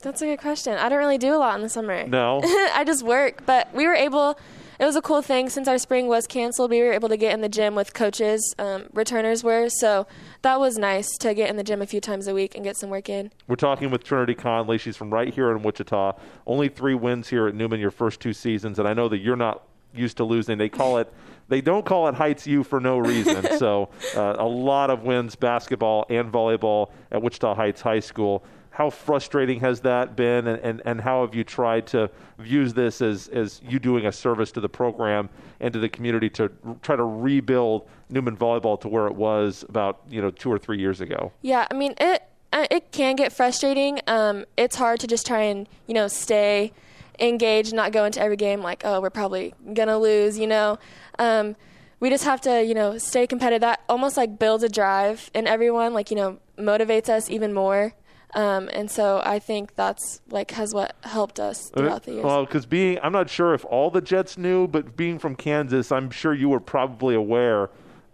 that's 0.00 0.22
a 0.22 0.26
good 0.26 0.40
question. 0.40 0.74
I 0.74 0.88
don't 0.88 0.98
really 0.98 1.18
do 1.18 1.34
a 1.34 1.38
lot 1.38 1.56
in 1.56 1.62
the 1.62 1.68
summer. 1.68 2.06
No. 2.06 2.40
I 2.44 2.84
just 2.86 3.02
work, 3.02 3.44
but 3.46 3.72
we 3.74 3.86
were 3.86 3.94
able. 3.94 4.38
It 4.78 4.84
was 4.84 4.96
a 4.96 5.02
cool 5.02 5.22
thing 5.22 5.48
since 5.48 5.68
our 5.68 5.78
spring 5.78 6.06
was 6.06 6.26
canceled. 6.26 6.70
We 6.70 6.82
were 6.82 6.92
able 6.92 7.08
to 7.08 7.16
get 7.16 7.32
in 7.32 7.40
the 7.40 7.48
gym 7.48 7.74
with 7.74 7.94
coaches, 7.94 8.54
um, 8.58 8.86
returners 8.92 9.42
were, 9.42 9.68
so 9.68 10.06
that 10.42 10.60
was 10.60 10.76
nice 10.76 11.08
to 11.18 11.34
get 11.34 11.48
in 11.48 11.56
the 11.56 11.64
gym 11.64 11.80
a 11.80 11.86
few 11.86 12.00
times 12.00 12.26
a 12.26 12.34
week 12.34 12.54
and 12.54 12.62
get 12.62 12.76
some 12.76 12.90
work 12.90 13.08
in. 13.08 13.32
We're 13.48 13.56
talking 13.56 13.90
with 13.90 14.04
Trinity 14.04 14.34
Conley. 14.34 14.78
She's 14.78 14.96
from 14.96 15.12
right 15.12 15.32
here 15.32 15.50
in 15.50 15.62
Wichita. 15.62 16.12
Only 16.46 16.68
three 16.68 16.94
wins 16.94 17.28
here 17.28 17.46
at 17.46 17.54
Newman 17.54 17.80
your 17.80 17.90
first 17.90 18.20
two 18.20 18.32
seasons, 18.32 18.78
and 18.78 18.86
I 18.86 18.92
know 18.92 19.08
that 19.08 19.18
you're 19.18 19.36
not 19.36 19.62
used 19.94 20.18
to 20.18 20.24
losing. 20.24 20.58
They 20.58 20.68
call 20.68 20.98
it 20.98 21.12
they 21.48 21.60
don't 21.60 21.86
call 21.86 22.08
it 22.08 22.14
Heights 22.14 22.46
U 22.46 22.64
for 22.64 22.80
no 22.80 22.98
reason. 22.98 23.46
so 23.58 23.88
uh, 24.16 24.36
a 24.38 24.46
lot 24.46 24.90
of 24.90 25.02
wins, 25.02 25.36
basketball 25.36 26.04
and 26.10 26.30
volleyball 26.32 26.90
at 27.10 27.22
Wichita 27.22 27.54
Heights 27.54 27.80
High 27.80 28.00
School. 28.00 28.44
How 28.76 28.90
frustrating 28.90 29.60
has 29.60 29.80
that 29.80 30.16
been, 30.16 30.46
and, 30.46 30.60
and, 30.62 30.82
and 30.84 31.00
how 31.00 31.22
have 31.22 31.34
you 31.34 31.44
tried 31.44 31.86
to 31.86 32.10
use 32.44 32.74
this 32.74 33.00
as, 33.00 33.26
as 33.28 33.58
you 33.66 33.78
doing 33.78 34.04
a 34.04 34.12
service 34.12 34.52
to 34.52 34.60
the 34.60 34.68
program 34.68 35.30
and 35.60 35.72
to 35.72 35.78
the 35.78 35.88
community 35.88 36.28
to 36.28 36.50
try 36.82 36.94
to 36.94 37.02
rebuild 37.02 37.88
Newman 38.10 38.36
volleyball 38.36 38.78
to 38.82 38.88
where 38.88 39.06
it 39.06 39.14
was 39.14 39.64
about 39.70 40.02
you 40.10 40.20
know 40.20 40.30
two 40.30 40.52
or 40.52 40.58
three 40.58 40.78
years 40.78 41.00
ago? 41.00 41.32
Yeah, 41.40 41.66
I 41.70 41.74
mean 41.74 41.94
it 41.96 42.24
uh, 42.52 42.66
it 42.70 42.92
can 42.92 43.16
get 43.16 43.32
frustrating. 43.32 43.98
Um, 44.08 44.44
it's 44.58 44.76
hard 44.76 45.00
to 45.00 45.06
just 45.06 45.26
try 45.26 45.40
and 45.40 45.66
you 45.86 45.94
know 45.94 46.06
stay 46.06 46.74
engaged, 47.18 47.72
not 47.72 47.92
go 47.92 48.04
into 48.04 48.20
every 48.20 48.36
game 48.36 48.60
like, 48.60 48.82
oh, 48.84 49.00
we're 49.00 49.08
probably 49.08 49.54
gonna 49.72 49.98
lose, 49.98 50.38
you 50.38 50.46
know. 50.46 50.78
Um, 51.18 51.56
we 51.98 52.10
just 52.10 52.24
have 52.24 52.42
to, 52.42 52.62
you 52.62 52.74
know, 52.74 52.98
stay 52.98 53.26
competitive. 53.26 53.62
That 53.62 53.80
almost 53.88 54.18
like 54.18 54.38
builds 54.38 54.62
a 54.64 54.68
drive 54.68 55.30
in 55.32 55.46
everyone, 55.46 55.94
like 55.94 56.10
you 56.10 56.16
know, 56.18 56.40
motivates 56.58 57.08
us 57.08 57.30
even 57.30 57.54
more. 57.54 57.94
Um, 58.36 58.68
and 58.74 58.90
so 58.90 59.22
I 59.24 59.38
think 59.38 59.76
that's 59.76 60.20
like 60.28 60.50
has 60.50 60.74
what 60.74 60.94
helped 61.04 61.40
us 61.40 61.70
throughout 61.70 62.02
the 62.02 62.12
years. 62.12 62.24
Well, 62.24 62.44
because 62.44 62.66
being, 62.66 62.98
I'm 63.02 63.12
not 63.12 63.30
sure 63.30 63.54
if 63.54 63.64
all 63.64 63.90
the 63.90 64.02
Jets 64.02 64.36
knew, 64.36 64.68
but 64.68 64.94
being 64.94 65.18
from 65.18 65.36
Kansas, 65.36 65.90
I'm 65.90 66.10
sure 66.10 66.34
you 66.34 66.50
were 66.50 66.60
probably 66.60 67.14
aware 67.14 67.70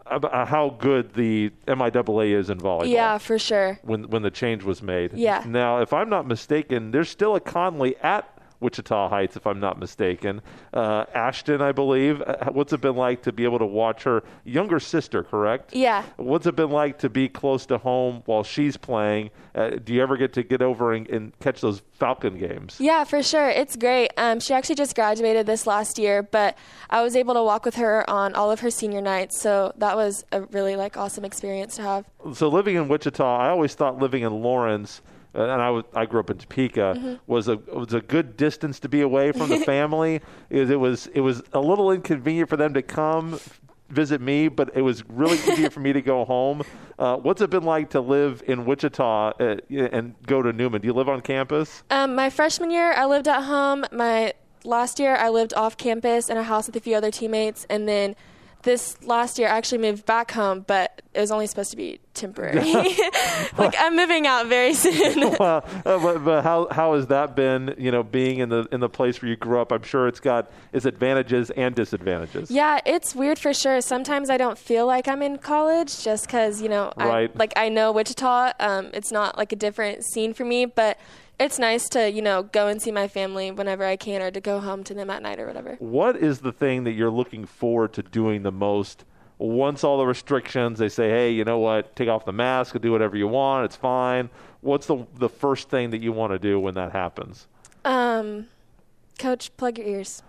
about 0.07 0.47
how 0.47 0.71
good 0.79 1.15
the 1.15 1.51
MIAA 1.67 2.35
is 2.35 2.51
in 2.51 2.59
volleyball. 2.59 2.89
Yeah, 2.89 3.19
for 3.19 3.37
sure. 3.37 3.81
When 3.83 4.09
when 4.11 4.23
the 4.23 4.31
change 4.31 4.63
was 4.63 4.81
made. 4.81 5.13
Yeah. 5.13 5.43
Now, 5.45 5.81
if 5.81 5.93
I'm 5.93 6.09
not 6.09 6.29
mistaken, 6.29 6.93
there's 6.93 7.09
still 7.09 7.35
a 7.35 7.41
Conley 7.41 7.97
at 7.97 8.32
Wichita 8.63 9.09
Heights, 9.09 9.37
if 9.37 9.47
I'm 9.47 9.61
not 9.61 9.79
mistaken. 9.79 10.41
Uh, 10.73 11.05
Ashton, 11.15 11.61
I 11.61 11.73
believe. 11.73 12.23
Uh, 12.23 12.51
what's 12.53 12.73
it 12.73 12.81
been 12.81 12.97
like 12.97 13.23
to 13.23 13.33
be 13.33 13.45
able 13.45 13.59
to 13.59 13.67
watch 13.67 14.05
her 14.05 14.23
younger 14.45 14.81
sister? 14.81 15.23
Correct. 15.23 15.75
Yeah. 15.75 16.05
What's 16.17 16.47
it 16.47 16.57
been 16.57 16.71
like 16.71 16.99
to 17.01 17.11
be 17.11 17.29
close 17.29 17.67
to 17.67 17.79
home 17.79 18.23
while 18.27 18.45
she's 18.45 18.77
playing? 18.77 19.31
Uh, 19.55 19.71
do 19.71 19.93
you 19.93 20.03
ever 20.03 20.17
get 20.17 20.33
to 20.35 20.43
get 20.43 20.63
over 20.63 20.93
and, 20.95 21.09
and, 21.09 21.39
catch 21.41 21.61
those 21.61 21.83
Falcon 21.93 22.39
games? 22.39 22.77
Yeah, 22.79 23.05
for 23.05 23.23
sure. 23.23 23.49
It's 23.49 23.77
great. 23.77 24.11
Um, 24.17 24.41
she 24.41 24.55
actually 24.55 24.77
just 24.77 24.95
graduated 24.95 25.47
this 25.47 25.67
last 25.67 25.99
year, 25.99 26.23
but 26.23 26.57
I 26.89 27.03
was 27.03 27.17
able 27.17 27.35
to 27.35 27.43
walk 27.43 27.65
with 27.65 27.75
her 27.75 28.09
on 28.09 28.35
all 28.35 28.51
of 28.51 28.61
her 28.61 28.71
senior 28.71 29.01
nights, 29.01 29.41
so 29.41 29.73
that 29.77 29.97
was 29.97 30.25
a 30.33 30.43
really 30.43 30.77
like 30.77 30.97
awesome 30.97 31.25
experience 31.25 31.77
to 31.77 31.83
have. 31.83 32.07
So 32.35 32.49
living 32.49 32.77
in 32.77 32.89
Wichita, 32.89 33.37
I 33.37 33.49
always 33.49 33.75
thought 33.75 33.99
living 33.99 34.23
in 34.23 34.33
Lawrence 34.43 35.03
and 35.35 35.63
I 35.63 35.83
I 35.95 36.07
grew 36.07 36.21
up 36.21 36.31
in 36.31 36.39
Topeka, 36.39 36.95
mm-hmm. 36.97 37.15
was 37.27 37.49
a 37.49 37.57
was 37.57 37.95
a 37.95 38.01
good 38.01 38.37
distance 38.37 38.81
to 38.81 38.89
be 38.89 39.01
away 39.01 39.33
from 39.33 39.49
the 39.49 39.59
family. 39.73 40.21
it, 40.51 40.71
it 40.71 40.77
was 40.77 41.09
it 41.09 41.21
was 41.21 41.43
a 41.53 41.61
little 41.61 41.91
inconvenient 41.91 42.49
for 42.49 42.57
them 42.57 42.75
to 42.75 42.83
come 42.83 43.39
visit 43.93 44.21
me, 44.21 44.49
but 44.49 44.71
it 44.75 44.83
was 44.83 45.05
really 45.09 45.37
convenient 45.39 45.73
for 45.73 45.81
me 45.81 45.93
to 45.93 46.01
go 46.01 46.25
home. 46.25 46.63
Uh, 46.99 47.17
what's 47.17 47.41
it 47.43 47.51
been 47.51 47.63
like 47.63 47.91
to 47.91 48.01
live 48.01 48.43
in 48.47 48.65
Wichita 48.65 49.33
uh, 49.39 49.57
and 49.71 50.15
go 50.27 50.43
to 50.43 50.53
Newman? 50.53 50.81
Do 50.81 50.87
you 50.87 50.95
live 50.95 51.09
on 51.09 51.21
campus? 51.21 51.83
Um, 51.91 52.15
my 52.15 52.31
freshman 52.31 52.71
year, 52.71 52.93
I 52.93 53.05
lived 53.05 53.29
at 53.29 53.43
home. 53.43 53.85
My 53.93 54.33
last 54.65 54.99
year, 54.99 55.15
I 55.17 55.29
lived 55.29 55.53
off 55.55 55.77
campus 55.77 56.29
in 56.29 56.37
a 56.37 56.43
house 56.43 56.67
with 56.67 56.77
a 56.77 56.81
few 56.81 56.97
other 56.97 57.11
teammates, 57.11 57.67
and 57.69 57.87
then 57.87 58.17
this 58.63 59.01
last 59.03 59.39
year 59.39 59.49
I 59.49 59.57
actually 59.57 59.79
moved 59.79 60.07
back 60.07 60.31
home, 60.31 60.65
but 60.67 61.03
it 61.15 61.21
was 61.21 61.31
only 61.31 61.47
supposed 61.47 61.71
to 61.73 61.77
be 61.77 62.01
temporary. 62.15 62.61
like 63.59 63.75
I'm 63.79 63.97
moving 63.97 64.27
out 64.27 64.47
very 64.47 64.75
soon. 64.75 65.37
well, 65.39 65.65
uh, 65.85 65.99
but, 65.99 66.25
but, 66.25 66.43
how 66.43 66.69
how 66.71 66.95
has 66.95 67.07
that 67.09 67.37
been? 67.37 67.75
You 67.79 67.91
know, 67.91 68.03
being 68.03 68.39
in 68.39 68.49
the 68.49 68.67
in 68.73 68.81
the 68.81 68.89
place 68.89 69.21
where 69.21 69.29
you 69.29 69.37
grew 69.37 69.61
up, 69.61 69.73
I'm 69.73 69.83
sure 69.83 70.09
it's 70.09 70.21
got 70.21 70.51
its 70.73 70.85
advantages 70.85 71.51
and 71.51 71.75
disadvantages. 71.75 72.51
Yeah, 72.51 72.81
it's 72.87 73.15
weird 73.15 73.39
for 73.39 73.53
sure. 73.53 73.81
Sometimes 73.81 74.31
I 74.31 74.37
don't 74.37 74.59
feel 74.59 74.87
like 74.87 75.09
I'm 75.09 75.23
in 75.23 75.39
college 75.39 76.03
just 76.03 76.27
because 76.27 76.63
you 76.63 76.69
know, 76.69 76.93
right. 76.97 77.31
I, 77.35 77.39
like 77.39 77.53
I 77.57 77.69
know 77.69 77.93
Wichita. 77.93 78.53
Um, 78.61 78.91
it's 78.95 79.13
not 79.13 79.37
like 79.37 79.53
a 79.53 79.57
different 79.57 80.05
scene 80.05 80.35
for 80.35 80.45
me, 80.45 80.67
but 80.67 80.99
it's 81.43 81.59
nice 81.59 81.89
to 81.91 82.11
you 82.11 82.23
know 82.23 82.45
go 82.45 82.69
and 82.69 82.81
see 82.81 82.93
my 82.93 83.09
family 83.09 83.51
whenever 83.51 83.85
I 83.85 83.97
can, 83.97 84.23
or 84.23 84.31
to 84.31 84.41
go 84.41 84.61
home 84.61 84.85
to 84.85 84.95
them 84.95 85.11
at 85.11 85.23
night 85.23 85.39
or 85.39 85.47
whatever. 85.47 85.77
What 85.79 86.17
is 86.17 86.41
the 86.41 86.53
thing 86.53 86.85
that 86.85 86.93
you're 86.93 87.11
looking 87.11 87.45
forward 87.45 87.93
to 87.95 88.03
doing 88.03 88.43
the 88.43 88.53
most? 88.53 89.05
Once 89.39 89.83
all 89.83 89.99
the 89.99 90.07
restrictions, 90.07 90.79
they 90.79 90.89
say, 90.89 91.11
hey, 91.11 91.31
you 91.33 91.45
know 91.45 91.59
what? 91.59 91.97
Take 91.97 92.09
off 92.09 92.25
the 92.25 92.33
mask, 92.33 92.81
do 92.81 92.93
whatever 92.93 93.17
you 93.17 93.27
want. 93.27 93.65
It's 93.65 93.77
fine. 93.77 94.31
What's 94.61 94.87
the 94.87 95.07
the 95.17 95.29
first 95.29 95.69
thing 95.69 95.91
that 95.91 96.01
you 96.01 96.13
want 96.13 96.33
to 96.33 96.39
do 96.39 96.61
when 96.61 96.75
that 96.75 96.93
happens? 96.93 97.49
Um, 97.85 98.47
coach, 99.19 99.55
plug 99.57 99.79
your 99.79 99.87
ears. 99.87 100.23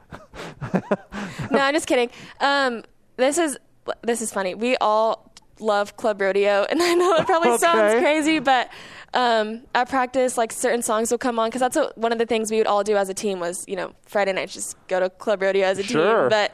no, 1.52 1.60
I'm 1.60 1.73
just 1.73 1.88
kidding. 1.88 2.10
Um, 2.39 2.84
this 3.17 3.38
is 3.38 3.58
this 4.02 4.21
is 4.21 4.32
funny. 4.32 4.56
We 4.56 4.78
all 4.78 5.32
love 5.60 5.95
club 5.97 6.21
rodeo, 6.21 6.65
and 6.69 6.82
I 6.82 6.93
know 6.93 7.15
it 7.15 7.26
probably 7.26 7.49
okay. 7.52 7.58
sounds 7.60 8.02
crazy, 8.02 8.39
but 8.39 8.69
um, 9.13 9.62
at 9.76 9.89
practice, 9.89 10.38
like 10.38 10.52
certain 10.52 10.82
songs 10.82 11.12
will 11.12 11.17
come 11.17 11.39
on 11.39 11.49
because 11.49 11.62
that's 11.62 11.76
what, 11.76 11.97
one 11.97 12.12
of 12.12 12.17
the 12.17 12.26
things 12.26 12.52
we 12.52 12.58
would 12.58 12.67
all 12.67 12.84
do 12.84 12.97
as 12.97 13.10
a 13.10 13.13
team 13.13 13.39
was, 13.39 13.63
you 13.67 13.76
know, 13.76 13.93
Friday 14.06 14.34
nights 14.34 14.54
just 14.54 14.76
go 14.88 14.99
to 14.99 15.10
club 15.10 15.41
rodeo 15.41 15.65
as 15.65 15.80
a 15.80 15.84
sure. 15.84 16.21
team. 16.21 16.30
But 16.30 16.54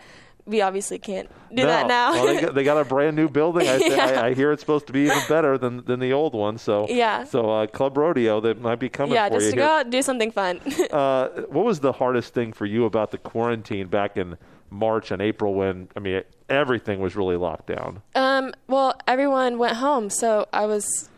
we 0.49 0.61
obviously 0.61 0.97
can't 0.97 1.29
do 1.49 1.63
no. 1.63 1.67
that 1.67 1.87
now. 1.87 2.11
well, 2.11 2.25
they, 2.25 2.41
got, 2.41 2.55
they, 2.55 2.63
got, 2.63 2.77
a 2.77 2.83
brand 2.83 3.15
new 3.15 3.29
building. 3.29 3.67
I, 3.67 3.75
yeah. 3.85 4.21
I, 4.21 4.27
I, 4.27 4.33
hear 4.33 4.51
it's 4.51 4.61
supposed 4.61 4.87
to 4.87 4.93
be 4.93 5.01
even 5.01 5.21
better 5.29 5.57
than, 5.57 5.85
than 5.85 5.99
the 5.99 6.11
old 6.11 6.33
one. 6.33 6.57
So 6.57 6.87
yeah. 6.89 7.23
So 7.23 7.49
uh, 7.51 7.67
club 7.67 7.95
rodeo 7.97 8.41
that 8.41 8.59
might 8.59 8.79
be 8.79 8.89
coming. 8.89 9.13
Yeah, 9.13 9.29
for 9.29 9.35
just 9.35 9.45
you 9.45 9.51
to 9.51 9.57
here. 9.57 9.67
go 9.67 9.71
out 9.71 9.81
and 9.83 9.91
do 9.91 10.01
something 10.01 10.31
fun. 10.31 10.59
uh, 10.91 11.27
what 11.49 11.65
was 11.65 11.79
the 11.79 11.91
hardest 11.91 12.33
thing 12.33 12.51
for 12.51 12.65
you 12.65 12.85
about 12.85 13.11
the 13.11 13.19
quarantine 13.19 13.87
back 13.87 14.17
in 14.17 14.37
March 14.71 15.11
and 15.11 15.21
April 15.21 15.53
when 15.53 15.87
I 15.95 15.99
mean 15.99 16.23
everything 16.49 16.99
was 16.99 17.15
really 17.15 17.37
locked 17.37 17.67
down? 17.67 18.01
Um. 18.15 18.53
Well, 18.67 18.99
everyone 19.07 19.59
went 19.59 19.77
home, 19.77 20.09
so 20.09 20.47
I 20.51 20.65
was 20.65 21.09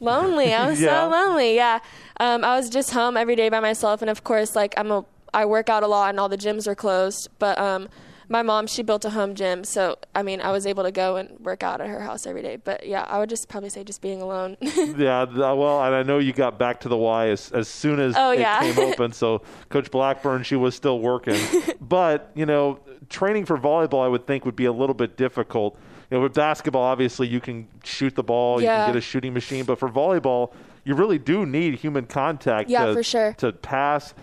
lonely. 0.00 0.52
I 0.54 0.68
was 0.68 0.80
yeah. 0.80 1.04
so 1.04 1.10
lonely. 1.10 1.54
Yeah. 1.56 1.80
Um, 2.18 2.44
I 2.44 2.56
was 2.56 2.70
just 2.70 2.92
home 2.92 3.16
every 3.16 3.36
day 3.36 3.48
by 3.48 3.60
myself, 3.60 4.02
and 4.02 4.10
of 4.10 4.24
course, 4.24 4.56
like 4.56 4.74
I'm 4.76 4.90
a, 4.90 5.04
I 5.34 5.44
work 5.44 5.68
out 5.68 5.82
a 5.82 5.86
lot, 5.86 6.10
and 6.10 6.20
all 6.20 6.28
the 6.28 6.38
gyms 6.38 6.66
were 6.66 6.74
closed. 6.74 7.28
But 7.38 7.58
um, 7.58 7.88
my 8.28 8.42
mom, 8.42 8.66
she 8.66 8.82
built 8.82 9.04
a 9.04 9.10
home 9.10 9.34
gym, 9.34 9.64
so 9.64 9.98
I 10.14 10.22
mean, 10.22 10.40
I 10.40 10.50
was 10.50 10.66
able 10.66 10.82
to 10.82 10.90
go 10.90 11.16
and 11.16 11.38
work 11.40 11.62
out 11.62 11.80
at 11.80 11.88
her 11.88 12.00
house 12.00 12.26
every 12.26 12.42
day. 12.42 12.56
But 12.56 12.86
yeah, 12.86 13.02
I 13.08 13.18
would 13.18 13.28
just 13.28 13.48
probably 13.48 13.68
say 13.68 13.84
just 13.84 14.00
being 14.00 14.20
alone. 14.20 14.56
yeah. 14.60 15.24
Well, 15.24 15.84
and 15.84 15.94
I 15.94 16.02
know 16.02 16.18
you 16.18 16.32
got 16.32 16.58
back 16.58 16.80
to 16.80 16.88
the 16.88 16.96
Y 16.96 17.28
as 17.28 17.52
as 17.52 17.68
soon 17.68 18.00
as 18.00 18.14
oh, 18.16 18.32
it 18.32 18.40
yeah. 18.40 18.60
came 18.60 18.78
open. 18.90 19.12
So 19.12 19.42
Coach 19.68 19.90
Blackburn, 19.90 20.42
she 20.42 20.56
was 20.56 20.74
still 20.74 21.00
working, 21.00 21.40
but 21.80 22.30
you 22.34 22.46
know, 22.46 22.80
training 23.08 23.44
for 23.44 23.58
volleyball, 23.58 24.04
I 24.04 24.08
would 24.08 24.26
think 24.26 24.44
would 24.44 24.56
be 24.56 24.66
a 24.66 24.72
little 24.72 24.94
bit 24.94 25.16
difficult 25.16 25.78
you 26.10 26.16
know, 26.16 26.22
with 26.22 26.34
basketball, 26.34 26.82
obviously 26.82 27.26
you 27.26 27.40
can 27.40 27.68
shoot 27.84 28.14
the 28.14 28.22
ball, 28.22 28.60
yeah. 28.60 28.80
you 28.80 28.84
can 28.84 28.94
get 28.94 28.98
a 28.98 29.00
shooting 29.00 29.34
machine, 29.34 29.64
but 29.64 29.78
for 29.78 29.88
volleyball, 29.88 30.52
you 30.84 30.94
really 30.94 31.18
do 31.18 31.44
need 31.44 31.74
human 31.74 32.06
contact 32.06 32.70
yeah, 32.70 32.86
to, 32.86 32.94
for 32.94 33.02
sure. 33.02 33.34
to 33.38 33.52
pass. 33.52 34.14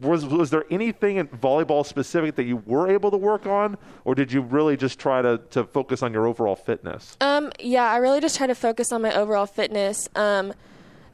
Was 0.00 0.26
was 0.26 0.50
there 0.50 0.64
anything 0.68 1.16
in 1.18 1.28
volleyball 1.28 1.86
specific 1.86 2.34
that 2.34 2.42
you 2.42 2.56
were 2.66 2.90
able 2.90 3.12
to 3.12 3.16
work 3.16 3.46
on, 3.46 3.78
or 4.04 4.16
did 4.16 4.32
you 4.32 4.40
really 4.40 4.76
just 4.76 4.98
try 4.98 5.22
to, 5.22 5.38
to 5.50 5.62
focus 5.62 6.02
on 6.02 6.12
your 6.12 6.26
overall 6.26 6.56
fitness? 6.56 7.16
Um, 7.20 7.52
yeah, 7.60 7.88
I 7.88 7.98
really 7.98 8.20
just 8.20 8.36
try 8.36 8.48
to 8.48 8.56
focus 8.56 8.90
on 8.90 9.00
my 9.00 9.14
overall 9.14 9.46
fitness. 9.46 10.08
Um, 10.16 10.52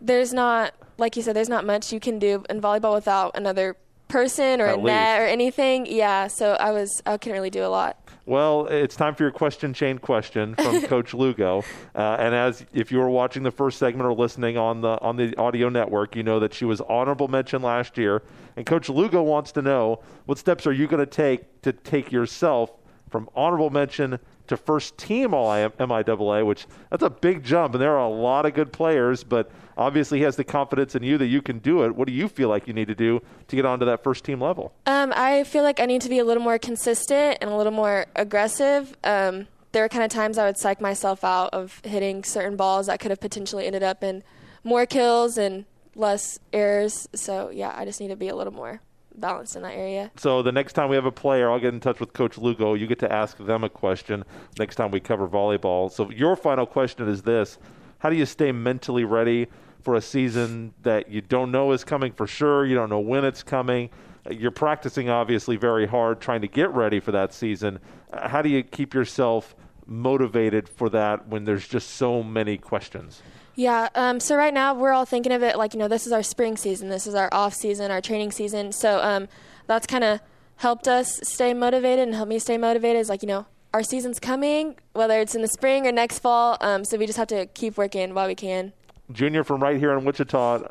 there's 0.00 0.32
not, 0.32 0.72
like 0.96 1.16
you 1.16 1.22
said, 1.22 1.36
there's 1.36 1.50
not 1.50 1.66
much 1.66 1.92
you 1.92 2.00
can 2.00 2.18
do 2.18 2.42
in 2.48 2.62
volleyball 2.62 2.94
without 2.94 3.36
another 3.36 3.76
person 4.08 4.60
or 4.60 4.66
At 4.66 4.74
a 4.74 4.76
least. 4.76 4.86
net 4.86 5.20
or 5.20 5.26
anything. 5.26 5.86
Yeah, 5.86 6.28
so 6.28 6.52
I 6.52 6.70
was 6.70 7.02
I 7.04 7.18
couldn't 7.18 7.34
really 7.34 7.50
do 7.50 7.64
a 7.64 7.68
lot. 7.68 7.98
Well, 8.26 8.66
it's 8.68 8.96
time 8.96 9.14
for 9.14 9.22
your 9.22 9.32
question 9.32 9.74
chain 9.74 9.98
question 9.98 10.54
from 10.54 10.80
Coach 10.86 11.12
Lugo. 11.12 11.62
Uh, 11.94 12.16
and 12.18 12.34
as 12.34 12.64
if 12.72 12.90
you 12.90 12.98
were 12.98 13.10
watching 13.10 13.42
the 13.42 13.50
first 13.50 13.78
segment 13.78 14.06
or 14.06 14.14
listening 14.14 14.56
on 14.56 14.80
the 14.80 14.98
on 15.00 15.16
the 15.16 15.36
audio 15.36 15.68
network, 15.68 16.16
you 16.16 16.22
know 16.22 16.40
that 16.40 16.54
she 16.54 16.64
was 16.64 16.80
honorable 16.82 17.28
mention 17.28 17.60
last 17.60 17.98
year. 17.98 18.22
And 18.56 18.64
Coach 18.64 18.88
Lugo 18.88 19.22
wants 19.22 19.52
to 19.52 19.62
know 19.62 20.00
what 20.24 20.38
steps 20.38 20.66
are 20.66 20.72
you 20.72 20.86
going 20.86 21.04
to 21.04 21.10
take 21.10 21.60
to 21.62 21.72
take 21.72 22.10
yourself 22.12 22.72
from 23.10 23.28
honorable 23.34 23.68
mention 23.68 24.18
to 24.46 24.56
first 24.56 24.96
team 24.98 25.34
All 25.34 25.48
MIAA, 25.48 26.46
which 26.46 26.66
that's 26.90 27.02
a 27.02 27.10
big 27.10 27.42
jump, 27.44 27.74
and 27.74 27.82
there 27.82 27.92
are 27.92 28.04
a 28.04 28.08
lot 28.08 28.46
of 28.46 28.54
good 28.54 28.72
players. 28.72 29.24
But 29.24 29.50
obviously, 29.76 30.18
he 30.18 30.24
has 30.24 30.36
the 30.36 30.44
confidence 30.44 30.94
in 30.94 31.02
you 31.02 31.18
that 31.18 31.26
you 31.26 31.42
can 31.42 31.58
do 31.58 31.84
it. 31.84 31.94
What 31.94 32.08
do 32.08 32.14
you 32.14 32.28
feel 32.28 32.48
like 32.48 32.66
you 32.66 32.74
need 32.74 32.88
to 32.88 32.94
do 32.94 33.22
to 33.48 33.56
get 33.56 33.64
onto 33.64 33.84
that 33.86 34.02
first 34.02 34.24
team 34.24 34.40
level? 34.40 34.72
Um, 34.86 35.12
I 35.16 35.44
feel 35.44 35.62
like 35.62 35.80
I 35.80 35.86
need 35.86 36.02
to 36.02 36.08
be 36.08 36.18
a 36.18 36.24
little 36.24 36.42
more 36.42 36.58
consistent 36.58 37.38
and 37.40 37.50
a 37.50 37.56
little 37.56 37.72
more 37.72 38.06
aggressive. 38.16 38.96
Um, 39.04 39.46
there 39.72 39.82
were 39.82 39.88
kind 39.88 40.04
of 40.04 40.10
times 40.10 40.38
I 40.38 40.46
would 40.46 40.56
psych 40.56 40.80
myself 40.80 41.24
out 41.24 41.50
of 41.52 41.80
hitting 41.84 42.22
certain 42.22 42.56
balls 42.56 42.86
that 42.86 43.00
could 43.00 43.10
have 43.10 43.20
potentially 43.20 43.66
ended 43.66 43.82
up 43.82 44.04
in 44.04 44.22
more 44.62 44.86
kills 44.86 45.36
and 45.36 45.64
less 45.96 46.38
errors. 46.52 47.08
So 47.14 47.50
yeah, 47.50 47.74
I 47.76 47.84
just 47.84 48.00
need 48.00 48.08
to 48.08 48.16
be 48.16 48.28
a 48.28 48.36
little 48.36 48.52
more 48.52 48.80
balanced 49.14 49.56
in 49.56 49.62
that 49.62 49.74
area. 49.74 50.10
So 50.16 50.42
the 50.42 50.52
next 50.52 50.72
time 50.72 50.88
we 50.88 50.96
have 50.96 51.06
a 51.06 51.12
player, 51.12 51.50
I'll 51.50 51.60
get 51.60 51.74
in 51.74 51.80
touch 51.80 52.00
with 52.00 52.12
Coach 52.12 52.38
Lugo. 52.38 52.74
You 52.74 52.86
get 52.86 52.98
to 53.00 53.12
ask 53.12 53.36
them 53.38 53.64
a 53.64 53.68
question 53.68 54.24
next 54.58 54.76
time 54.76 54.90
we 54.90 55.00
cover 55.00 55.28
volleyball. 55.28 55.90
So 55.90 56.10
your 56.10 56.36
final 56.36 56.66
question 56.66 57.08
is 57.08 57.22
this: 57.22 57.58
How 57.98 58.10
do 58.10 58.16
you 58.16 58.26
stay 58.26 58.52
mentally 58.52 59.04
ready 59.04 59.48
for 59.80 59.94
a 59.96 60.00
season 60.00 60.72
that 60.82 61.10
you 61.10 61.20
don't 61.20 61.50
know 61.50 61.72
is 61.72 61.84
coming 61.84 62.12
for 62.12 62.26
sure? 62.26 62.64
You 62.64 62.74
don't 62.74 62.90
know 62.90 63.00
when 63.00 63.24
it's 63.24 63.42
coming. 63.42 63.90
You're 64.30 64.50
practicing 64.50 65.10
obviously 65.10 65.56
very 65.56 65.86
hard, 65.86 66.20
trying 66.20 66.40
to 66.40 66.48
get 66.48 66.70
ready 66.70 66.98
for 66.98 67.12
that 67.12 67.34
season. 67.34 67.78
How 68.12 68.40
do 68.40 68.48
you 68.48 68.62
keep 68.62 68.94
yourself 68.94 69.54
motivated 69.86 70.66
for 70.66 70.88
that 70.88 71.28
when 71.28 71.44
there's 71.44 71.68
just 71.68 71.90
so 71.90 72.22
many 72.22 72.56
questions? 72.56 73.22
Yeah. 73.56 73.88
Um, 73.94 74.20
so 74.20 74.36
right 74.36 74.52
now 74.52 74.74
we're 74.74 74.92
all 74.92 75.04
thinking 75.04 75.32
of 75.32 75.42
it 75.42 75.56
like 75.56 75.74
you 75.74 75.78
know 75.78 75.88
this 75.88 76.06
is 76.06 76.12
our 76.12 76.22
spring 76.22 76.56
season, 76.56 76.88
this 76.88 77.06
is 77.06 77.14
our 77.14 77.28
off 77.32 77.54
season, 77.54 77.90
our 77.90 78.00
training 78.00 78.32
season. 78.32 78.72
So 78.72 79.00
um, 79.00 79.28
that's 79.66 79.86
kind 79.86 80.04
of 80.04 80.20
helped 80.56 80.88
us 80.88 81.20
stay 81.22 81.54
motivated 81.54 82.06
and 82.06 82.14
helped 82.14 82.30
me 82.30 82.38
stay 82.38 82.58
motivated. 82.58 83.00
Is 83.00 83.08
like 83.08 83.22
you 83.22 83.28
know 83.28 83.46
our 83.72 83.82
season's 83.82 84.20
coming, 84.20 84.76
whether 84.92 85.20
it's 85.20 85.34
in 85.34 85.42
the 85.42 85.48
spring 85.48 85.86
or 85.86 85.92
next 85.92 86.20
fall. 86.20 86.56
Um, 86.60 86.84
so 86.84 86.96
we 86.96 87.06
just 87.06 87.18
have 87.18 87.28
to 87.28 87.46
keep 87.46 87.76
working 87.76 88.14
while 88.14 88.26
we 88.26 88.34
can. 88.34 88.72
Junior 89.12 89.44
from 89.44 89.62
right 89.62 89.78
here 89.78 89.92
in 89.96 90.04
Wichita, 90.04 90.62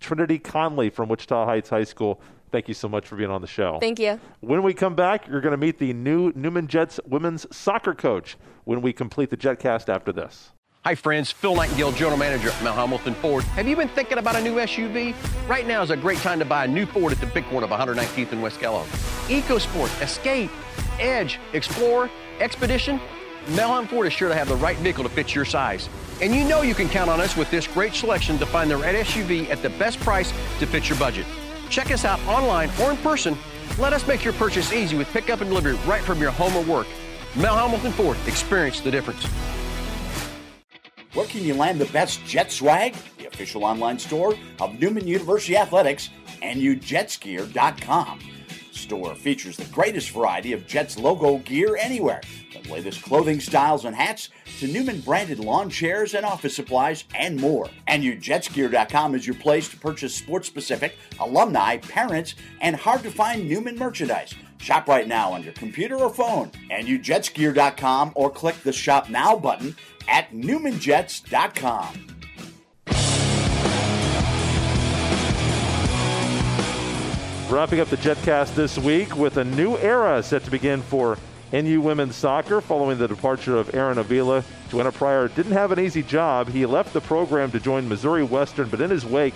Trinity 0.00 0.38
Conley 0.38 0.90
from 0.90 1.08
Wichita 1.08 1.46
Heights 1.46 1.70
High 1.70 1.84
School. 1.84 2.20
Thank 2.50 2.66
you 2.66 2.74
so 2.74 2.88
much 2.88 3.06
for 3.06 3.14
being 3.14 3.30
on 3.30 3.40
the 3.40 3.46
show. 3.46 3.78
Thank 3.80 4.00
you. 4.00 4.18
When 4.40 4.62
we 4.64 4.74
come 4.74 4.96
back, 4.96 5.28
you're 5.28 5.40
going 5.40 5.52
to 5.52 5.56
meet 5.56 5.78
the 5.78 5.92
new 5.92 6.32
Newman 6.34 6.66
Jets 6.66 6.98
women's 7.06 7.46
soccer 7.56 7.94
coach 7.94 8.36
when 8.64 8.82
we 8.82 8.92
complete 8.92 9.30
the 9.30 9.36
JetCast 9.36 9.88
after 9.88 10.12
this. 10.12 10.50
Hi, 10.82 10.94
friends. 10.94 11.30
Phil 11.30 11.54
Nightingale, 11.54 11.92
General 11.92 12.16
Manager 12.16 12.48
at 12.48 12.64
Mel 12.64 12.72
Hambelton 12.72 13.14
Ford. 13.16 13.44
Have 13.44 13.68
you 13.68 13.76
been 13.76 13.90
thinking 13.90 14.16
about 14.16 14.34
a 14.34 14.40
new 14.40 14.54
SUV? 14.54 15.14
Right 15.46 15.66
now 15.66 15.82
is 15.82 15.90
a 15.90 15.96
great 15.96 16.16
time 16.20 16.38
to 16.38 16.46
buy 16.46 16.64
a 16.64 16.68
new 16.68 16.86
Ford 16.86 17.12
at 17.12 17.20
the 17.20 17.26
big 17.26 17.44
one 17.52 17.62
of 17.62 17.68
119th 17.68 18.32
and 18.32 18.42
West 18.42 18.60
Kellogg. 18.60 18.86
EcoSport, 19.28 20.00
Escape, 20.00 20.50
Edge, 20.98 21.38
Explorer, 21.52 22.08
Expedition. 22.40 22.98
Mel 23.48 23.68
Hambelton 23.68 23.88
Ford 23.88 24.06
is 24.06 24.14
sure 24.14 24.30
to 24.30 24.34
have 24.34 24.48
the 24.48 24.56
right 24.56 24.78
vehicle 24.78 25.04
to 25.04 25.10
fit 25.10 25.34
your 25.34 25.44
size. 25.44 25.90
And 26.22 26.34
you 26.34 26.44
know 26.44 26.62
you 26.62 26.74
can 26.74 26.88
count 26.88 27.10
on 27.10 27.20
us 27.20 27.36
with 27.36 27.50
this 27.50 27.66
great 27.66 27.92
selection 27.92 28.38
to 28.38 28.46
find 28.46 28.70
the 28.70 28.78
right 28.78 28.94
SUV 29.04 29.50
at 29.50 29.60
the 29.60 29.68
best 29.70 30.00
price 30.00 30.32
to 30.60 30.66
fit 30.66 30.88
your 30.88 30.98
budget. 30.98 31.26
Check 31.68 31.90
us 31.90 32.06
out 32.06 32.20
online 32.26 32.70
or 32.80 32.90
in 32.90 32.96
person. 32.96 33.36
Let 33.78 33.92
us 33.92 34.06
make 34.06 34.24
your 34.24 34.32
purchase 34.32 34.72
easy 34.72 34.96
with 34.96 35.08
pickup 35.08 35.42
and 35.42 35.50
delivery 35.50 35.74
right 35.86 36.02
from 36.02 36.22
your 36.22 36.30
home 36.30 36.56
or 36.56 36.64
work. 36.64 36.86
Mel 37.36 37.54
Hambelton 37.54 37.92
Ford. 37.92 38.16
Experience 38.26 38.80
the 38.80 38.90
difference. 38.90 39.26
Where 41.12 41.26
can 41.26 41.42
you 41.42 41.54
land 41.54 41.80
the 41.80 41.86
best 41.86 42.24
jet 42.24 42.52
swag? 42.52 42.94
The 43.18 43.26
official 43.26 43.64
online 43.64 43.98
store 43.98 44.34
of 44.60 44.78
Newman 44.78 45.08
University 45.08 45.56
Athletics, 45.56 46.08
NUJetSkier.com. 46.40 48.20
Store 48.70 49.14
features 49.16 49.56
the 49.56 49.64
greatest 49.66 50.10
variety 50.10 50.52
of 50.52 50.68
Jets 50.68 50.96
logo 50.96 51.38
gear 51.38 51.76
anywhere, 51.76 52.20
from 52.52 52.70
latest 52.70 53.02
clothing 53.02 53.40
styles 53.40 53.84
and 53.84 53.96
hats 53.96 54.28
to 54.60 54.68
Newman 54.68 55.00
branded 55.00 55.40
lawn 55.40 55.68
chairs 55.68 56.14
and 56.14 56.24
office 56.24 56.54
supplies 56.54 57.04
and 57.16 57.40
more. 57.40 57.68
NUJetSkier.com 57.88 59.16
is 59.16 59.26
your 59.26 59.36
place 59.36 59.68
to 59.68 59.76
purchase 59.78 60.14
sports 60.14 60.46
specific, 60.46 60.96
alumni, 61.18 61.78
parents, 61.78 62.36
and 62.60 62.76
hard 62.76 63.02
to 63.02 63.10
find 63.10 63.48
Newman 63.48 63.76
merchandise. 63.76 64.32
Shop 64.58 64.86
right 64.86 65.08
now 65.08 65.32
on 65.32 65.42
your 65.42 65.54
computer 65.54 65.96
or 65.96 66.10
phone. 66.10 66.50
NUJetSkier.com 66.70 68.12
or 68.14 68.30
click 68.30 68.62
the 68.62 68.72
Shop 68.72 69.08
Now 69.08 69.34
button 69.36 69.74
at 70.10 70.32
NewmanJets.com. 70.32 72.06
Wrapping 77.48 77.80
up 77.80 77.88
the 77.88 77.96
JetCast 77.96 78.54
this 78.54 78.78
week 78.78 79.16
with 79.16 79.36
a 79.36 79.44
new 79.44 79.76
era 79.78 80.22
set 80.22 80.44
to 80.44 80.50
begin 80.50 80.82
for 80.82 81.18
NU 81.52 81.80
women's 81.80 82.14
soccer 82.14 82.60
following 82.60 82.96
the 82.98 83.08
departure 83.08 83.56
of 83.56 83.74
Aaron 83.74 83.98
Avila. 83.98 84.44
Joanna 84.68 84.92
Pryor 84.92 85.26
didn't 85.28 85.52
have 85.52 85.72
an 85.72 85.80
easy 85.80 86.02
job. 86.04 86.48
He 86.48 86.64
left 86.64 86.92
the 86.92 87.00
program 87.00 87.50
to 87.50 87.58
join 87.58 87.88
Missouri 87.88 88.22
Western, 88.22 88.68
but 88.68 88.80
in 88.80 88.90
his 88.90 89.04
wake, 89.04 89.34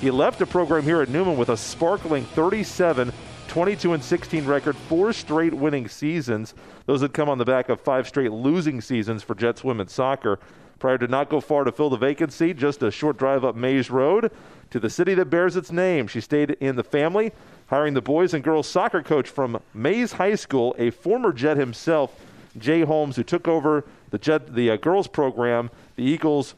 he 0.00 0.12
left 0.12 0.38
the 0.38 0.46
program 0.46 0.84
here 0.84 1.02
at 1.02 1.08
Newman 1.08 1.36
with 1.36 1.48
a 1.48 1.56
sparkling 1.56 2.24
37 2.24 3.12
22 3.48 3.92
and 3.92 4.02
16 4.02 4.46
record, 4.46 4.76
four 4.76 5.12
straight 5.12 5.54
winning 5.54 5.88
seasons. 5.88 6.54
Those 6.86 7.02
had 7.02 7.12
come 7.12 7.28
on 7.28 7.38
the 7.38 7.44
back 7.44 7.68
of 7.68 7.80
five 7.80 8.06
straight 8.06 8.32
losing 8.32 8.80
seasons 8.80 9.22
for 9.22 9.34
Jets 9.34 9.64
women's 9.64 9.92
soccer. 9.92 10.38
Pryor 10.78 10.98
did 10.98 11.10
not 11.10 11.30
go 11.30 11.40
far 11.40 11.64
to 11.64 11.72
fill 11.72 11.88
the 11.88 11.96
vacancy, 11.96 12.52
just 12.52 12.82
a 12.82 12.90
short 12.90 13.16
drive 13.16 13.44
up 13.44 13.56
Maize 13.56 13.90
Road 13.90 14.30
to 14.70 14.78
the 14.78 14.90
city 14.90 15.14
that 15.14 15.26
bears 15.26 15.56
its 15.56 15.72
name. 15.72 16.06
She 16.06 16.20
stayed 16.20 16.50
in 16.60 16.76
the 16.76 16.84
family, 16.84 17.32
hiring 17.68 17.94
the 17.94 18.02
boys 18.02 18.34
and 18.34 18.44
girls 18.44 18.68
soccer 18.68 19.02
coach 19.02 19.28
from 19.28 19.60
Maize 19.72 20.12
High 20.12 20.34
School, 20.34 20.74
a 20.78 20.90
former 20.90 21.32
Jet 21.32 21.56
himself, 21.56 22.14
Jay 22.58 22.82
Holmes, 22.82 23.16
who 23.16 23.22
took 23.22 23.48
over 23.48 23.84
the 24.10 24.18
Jet 24.18 24.54
the 24.54 24.70
uh, 24.70 24.76
girls 24.76 25.06
program. 25.06 25.70
The 25.96 26.04
Eagles 26.04 26.54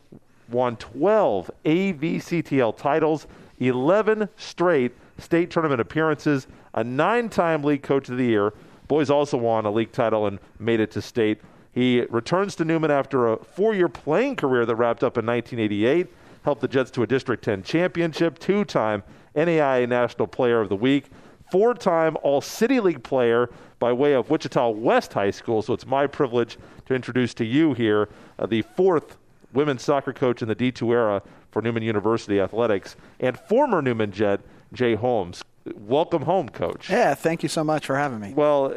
won 0.51 0.77
12 0.77 1.51
AVCTL 1.65 2.77
titles, 2.77 3.27
11 3.61 4.29
straight 4.37 4.93
state 5.19 5.51
tournament 5.51 5.81
appearances, 5.81 6.47
a 6.75 6.85
nine-time 6.85 7.63
league 7.63 7.83
coach 7.83 8.09
of 8.09 8.17
the 8.17 8.25
year. 8.25 8.53
Boys 8.87 9.11
also 9.11 9.37
won 9.37 9.67
a 9.67 9.71
league 9.71 9.93
title 9.93 10.27
and 10.27 10.39
made 10.59 10.81
it 10.81 10.91
to 10.93 11.03
state. 11.03 11.41
He 11.73 12.01
returns 12.11 12.57
to 12.57 12.65
Newman 12.65 12.91
after 12.91 13.29
a 13.29 13.37
four-year 13.37 13.89
playing 13.89 14.37
career 14.37 14.67
that 14.67 14.77
wrapped 14.77 15.05
up 15.05 15.19
in 15.19 15.27
1988 15.27 16.09
helped 16.49 16.61
the 16.61 16.69
Jets 16.69 16.91
to 16.93 17.03
a 17.03 17.07
District 17.07 17.45
10 17.45 17.63
championship, 17.63 18.39
two 18.39 18.65
time 18.65 19.03
NAIA 19.37 19.89
National 19.89 20.27
Player 20.27 20.61
of 20.61 20.69
the 20.69 20.77
Week, 20.77 21.07
four 21.51 21.75
time 21.75 22.17
All 22.23 22.41
City 22.41 22.81
League 22.81 23.03
player 23.03 23.51
by 23.79 23.93
way 23.93 24.15
of 24.15 24.31
Wichita 24.31 24.71
West 24.71 25.13
High 25.13 25.31
School. 25.31 25.63
So 25.63 25.75
it's 25.75 25.87
my 25.87 26.07
privilege 26.07 26.59
to 26.87 26.95
introduce 26.95 27.35
to 27.35 27.45
you 27.45 27.75
here 27.75 28.09
uh, 28.39 28.47
the 28.47 28.63
fourth 28.63 29.17
women's 29.53 29.83
soccer 29.83 30.13
coach 30.13 30.43
in 30.43 30.49
the 30.49 30.57
D2 30.57 30.91
era 30.91 31.23
for 31.51 31.63
Newman 31.63 31.83
University 31.83 32.41
Athletics 32.41 32.97
and 33.21 33.39
former 33.39 33.83
Newman 33.83 34.13
Jet, 34.13 34.41
Jay 34.73 34.95
Holmes. 34.95 35.43
Welcome 35.77 36.23
home, 36.23 36.49
coach. 36.49 36.91
Yeah, 36.91 37.15
thank 37.15 37.43
you 37.43 37.49
so 37.49 37.65
much 37.65 37.87
for 37.87 37.97
having 37.97 38.21
me. 38.21 38.33
Well, 38.35 38.75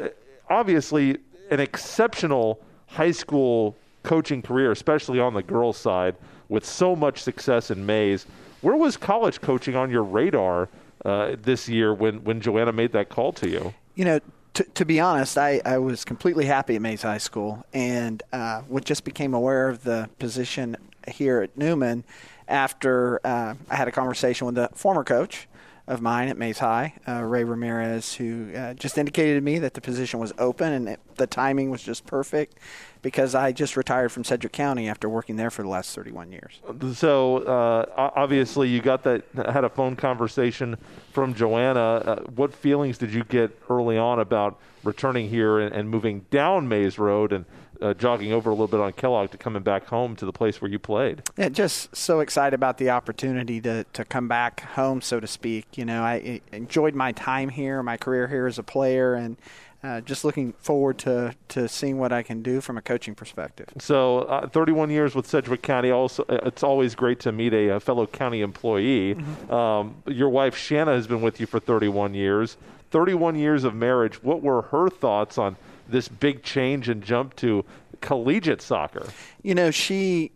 obviously, 0.48 1.18
an 1.50 1.60
exceptional 1.60 2.60
high 2.86 3.10
school 3.10 3.76
coaching 4.02 4.42
career, 4.42 4.72
especially 4.72 5.20
on 5.20 5.34
the 5.34 5.42
girls' 5.42 5.76
side 5.76 6.16
with 6.48 6.64
so 6.64 6.94
much 6.94 7.22
success 7.22 7.70
in 7.70 7.84
Maize. 7.86 8.26
Where 8.60 8.76
was 8.76 8.96
college 8.96 9.40
coaching 9.40 9.74
on 9.74 9.90
your 9.90 10.02
radar 10.02 10.68
uh, 11.04 11.36
this 11.40 11.68
year 11.68 11.94
when, 11.94 12.22
when 12.24 12.40
Joanna 12.40 12.72
made 12.72 12.92
that 12.92 13.08
call 13.08 13.32
to 13.34 13.48
you? 13.48 13.74
You 13.94 14.04
know, 14.04 14.20
to, 14.54 14.64
to 14.64 14.84
be 14.84 15.00
honest, 15.00 15.38
I, 15.38 15.60
I 15.64 15.78
was 15.78 16.04
completely 16.04 16.44
happy 16.44 16.76
at 16.76 16.82
Maize 16.82 17.02
High 17.02 17.18
School 17.18 17.64
and 17.72 18.22
uh, 18.32 18.62
just 18.84 19.04
became 19.04 19.34
aware 19.34 19.68
of 19.68 19.84
the 19.84 20.08
position 20.18 20.76
here 21.08 21.40
at 21.40 21.56
Newman 21.56 22.04
after 22.48 23.20
uh, 23.24 23.54
I 23.70 23.76
had 23.76 23.88
a 23.88 23.92
conversation 23.92 24.46
with 24.46 24.56
the 24.56 24.68
former 24.74 25.04
coach 25.04 25.48
of 25.86 26.00
mine 26.00 26.28
at 26.28 26.38
Maize 26.38 26.58
High, 26.58 26.94
uh, 27.08 27.22
Ray 27.22 27.42
Ramirez, 27.42 28.14
who 28.14 28.52
uh, 28.54 28.74
just 28.74 28.96
indicated 28.98 29.34
to 29.34 29.40
me 29.40 29.58
that 29.58 29.74
the 29.74 29.80
position 29.80 30.20
was 30.20 30.32
open 30.38 30.72
and 30.72 30.88
it, 30.90 31.00
the 31.16 31.26
timing 31.26 31.70
was 31.70 31.82
just 31.82 32.06
perfect 32.06 32.58
because 33.02 33.34
I 33.34 33.50
just 33.50 33.76
retired 33.76 34.12
from 34.12 34.22
Sedgwick 34.22 34.52
County 34.52 34.88
after 34.88 35.08
working 35.08 35.34
there 35.36 35.50
for 35.50 35.62
the 35.62 35.68
last 35.68 35.94
31 35.94 36.30
years. 36.30 36.60
So 36.94 37.38
uh, 37.38 38.10
obviously, 38.14 38.68
you 38.68 38.80
got 38.80 39.02
that 39.02 39.24
had 39.34 39.64
a 39.64 39.68
phone 39.68 39.96
conversation 39.96 40.76
from 41.12 41.34
Joanna. 41.34 41.80
Uh, 41.80 42.20
what 42.36 42.54
feelings 42.54 42.96
did 42.96 43.12
you 43.12 43.24
get 43.24 43.58
early 43.68 43.98
on 43.98 44.20
about 44.20 44.60
returning 44.84 45.28
here 45.28 45.58
and, 45.58 45.74
and 45.74 45.90
moving 45.90 46.20
down 46.30 46.68
Maize 46.68 46.98
Road 46.98 47.32
and 47.32 47.44
uh, 47.82 47.94
jogging 47.94 48.32
over 48.32 48.50
a 48.50 48.52
little 48.52 48.68
bit 48.68 48.80
on 48.80 48.92
Kellogg 48.92 49.30
to 49.30 49.38
coming 49.38 49.62
back 49.62 49.86
home 49.86 50.16
to 50.16 50.24
the 50.24 50.32
place 50.32 50.60
where 50.60 50.70
you 50.70 50.78
played? 50.78 51.22
Yeah, 51.36 51.48
just 51.48 51.94
so 51.94 52.20
excited 52.20 52.54
about 52.54 52.78
the 52.78 52.90
opportunity 52.90 53.60
to, 53.62 53.84
to 53.92 54.04
come 54.04 54.28
back 54.28 54.60
home, 54.60 55.00
so 55.00 55.20
to 55.20 55.26
speak. 55.26 55.76
You 55.76 55.84
know, 55.84 56.02
I 56.02 56.40
enjoyed 56.52 56.94
my 56.94 57.12
time 57.12 57.48
here, 57.48 57.82
my 57.82 57.96
career 57.96 58.28
here 58.28 58.46
as 58.46 58.58
a 58.58 58.62
player, 58.62 59.14
and 59.14 59.36
uh, 59.82 60.00
just 60.00 60.24
looking 60.24 60.52
forward 60.54 60.96
to, 60.96 61.34
to 61.48 61.68
seeing 61.68 61.98
what 61.98 62.12
I 62.12 62.22
can 62.22 62.42
do 62.42 62.60
from 62.60 62.78
a 62.78 62.82
coaching 62.82 63.16
perspective. 63.16 63.68
So, 63.78 64.20
uh, 64.20 64.46
31 64.46 64.90
years 64.90 65.14
with 65.14 65.26
Sedgwick 65.26 65.62
County. 65.62 65.90
Also, 65.90 66.24
uh, 66.28 66.38
it's 66.44 66.62
always 66.62 66.94
great 66.94 67.18
to 67.20 67.32
meet 67.32 67.52
a, 67.52 67.70
a 67.70 67.80
fellow 67.80 68.06
county 68.06 68.42
employee. 68.42 69.16
Mm-hmm. 69.16 69.52
Um, 69.52 69.96
your 70.06 70.28
wife 70.28 70.56
Shanna 70.56 70.92
has 70.92 71.08
been 71.08 71.20
with 71.20 71.40
you 71.40 71.46
for 71.46 71.58
31 71.58 72.14
years. 72.14 72.56
31 72.92 73.36
years 73.36 73.64
of 73.64 73.74
marriage. 73.74 74.22
What 74.22 74.42
were 74.42 74.62
her 74.62 74.88
thoughts 74.88 75.38
on 75.38 75.56
this 75.88 76.08
big 76.08 76.42
change 76.42 76.88
and 76.88 77.02
jump 77.02 77.36
to 77.36 77.64
collegiate 78.02 78.60
soccer? 78.60 79.06
You 79.42 79.54
know, 79.54 79.70
she. 79.70 80.32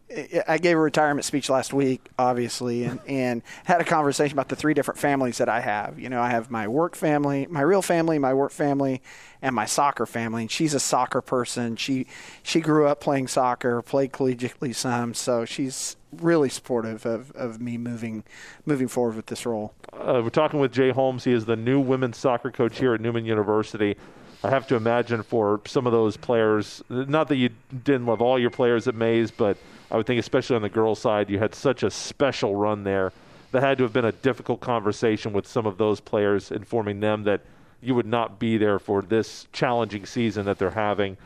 I 0.48 0.56
gave 0.58 0.76
a 0.76 0.80
retirement 0.80 1.24
speech 1.24 1.50
last 1.50 1.74
week, 1.74 2.08
obviously, 2.18 2.84
and, 2.84 3.00
and 3.08 3.42
had 3.64 3.80
a 3.80 3.84
conversation 3.84 4.34
about 4.34 4.48
the 4.48 4.56
three 4.56 4.72
different 4.72 4.98
families 4.98 5.38
that 5.38 5.48
I 5.48 5.60
have. 5.60 5.98
You 5.98 6.08
know, 6.08 6.22
I 6.22 6.30
have 6.30 6.50
my 6.50 6.68
work 6.68 6.96
family, 6.96 7.46
my 7.50 7.60
real 7.60 7.82
family, 7.82 8.18
my 8.18 8.32
work 8.32 8.52
family, 8.52 9.02
and 9.42 9.54
my 9.54 9.66
soccer 9.66 10.06
family. 10.06 10.42
And 10.42 10.50
she's 10.50 10.72
a 10.72 10.80
soccer 10.80 11.20
person. 11.20 11.76
She 11.76 12.06
she 12.42 12.60
grew 12.60 12.86
up 12.86 13.00
playing 13.00 13.28
soccer, 13.28 13.82
played 13.82 14.12
collegiately 14.12 14.74
some, 14.74 15.12
so 15.12 15.44
she's 15.44 15.96
really 16.12 16.48
supportive 16.48 17.04
of, 17.04 17.30
of 17.32 17.60
me 17.60 17.76
moving 17.76 18.24
moving 18.64 18.88
forward 18.88 19.16
with 19.16 19.26
this 19.26 19.44
role. 19.44 19.74
Uh, 19.92 20.20
we're 20.22 20.30
talking 20.30 20.60
with 20.60 20.72
Jay 20.72 20.90
Holmes. 20.90 21.24
He 21.24 21.32
is 21.32 21.44
the 21.44 21.56
new 21.56 21.80
women's 21.80 22.16
soccer 22.16 22.50
coach 22.50 22.78
here 22.78 22.94
at 22.94 23.00
Newman 23.00 23.24
University. 23.24 23.96
I 24.44 24.50
have 24.50 24.66
to 24.68 24.76
imagine 24.76 25.22
for 25.22 25.60
some 25.66 25.86
of 25.86 25.92
those 25.92 26.16
players, 26.16 26.82
not 26.88 27.28
that 27.28 27.36
you 27.36 27.50
didn't 27.84 28.06
love 28.06 28.20
all 28.20 28.38
your 28.38 28.50
players 28.50 28.86
at 28.86 28.94
Maize, 28.94 29.30
but 29.30 29.56
I 29.90 29.96
would 29.96 30.06
think, 30.06 30.20
especially 30.20 30.56
on 30.56 30.62
the 30.62 30.68
girls' 30.68 31.00
side, 31.00 31.30
you 31.30 31.38
had 31.38 31.54
such 31.54 31.82
a 31.82 31.90
special 31.90 32.54
run 32.54 32.84
there. 32.84 33.12
That 33.52 33.62
had 33.62 33.78
to 33.78 33.84
have 33.84 33.92
been 33.92 34.04
a 34.04 34.12
difficult 34.12 34.60
conversation 34.60 35.32
with 35.32 35.46
some 35.46 35.66
of 35.66 35.78
those 35.78 36.00
players, 36.00 36.50
informing 36.50 37.00
them 37.00 37.24
that 37.24 37.42
you 37.80 37.94
would 37.94 38.06
not 38.06 38.38
be 38.38 38.58
there 38.58 38.78
for 38.78 39.02
this 39.02 39.46
challenging 39.52 40.04
season 40.04 40.46
that 40.46 40.58
they're 40.58 40.70
having. 40.70 41.16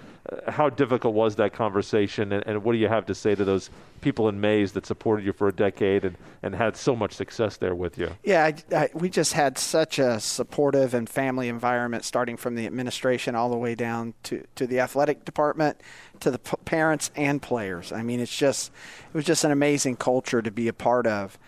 How 0.46 0.70
difficult 0.70 1.14
was 1.14 1.36
that 1.36 1.52
conversation, 1.52 2.32
and, 2.32 2.46
and, 2.46 2.62
what 2.62 2.72
do 2.72 2.78
you 2.78 2.88
have 2.88 3.06
to 3.06 3.14
say 3.14 3.34
to 3.34 3.44
those 3.44 3.68
people 4.00 4.28
in 4.28 4.40
Maize 4.40 4.72
that 4.72 4.86
supported 4.86 5.24
you 5.24 5.32
for 5.32 5.48
a 5.48 5.52
decade 5.52 6.04
and, 6.04 6.16
and 6.42 6.54
had 6.54 6.76
so 6.76 6.94
much 6.94 7.12
success 7.12 7.56
there 7.56 7.74
with 7.74 7.98
you? 7.98 8.10
Yeah, 8.22 8.44
I, 8.44 8.76
I, 8.76 8.90
we 8.94 9.10
just 9.10 9.32
had 9.32 9.58
such 9.58 9.98
a 9.98 10.20
supportive 10.20 10.94
and 10.94 11.08
family 11.08 11.48
environment, 11.48 12.04
starting 12.04 12.36
from 12.36 12.54
the 12.54 12.66
administration 12.66 13.34
all 13.34 13.50
the 13.50 13.56
way 13.56 13.74
down 13.74 14.14
to, 14.24 14.44
to 14.54 14.66
the 14.66 14.78
athletic 14.78 15.24
department, 15.24 15.80
to 16.20 16.30
the 16.30 16.38
p- 16.38 16.56
parents 16.64 17.10
and 17.16 17.42
players. 17.42 17.90
I 17.90 18.02
mean, 18.02 18.20
it's 18.20 18.36
just 18.36 18.70
it 19.08 19.14
was 19.14 19.24
just 19.24 19.42
an 19.42 19.50
amazing 19.50 19.96
culture 19.96 20.42
to 20.42 20.50
be 20.50 20.68
a 20.68 20.72
part 20.72 21.06
of. 21.06 21.38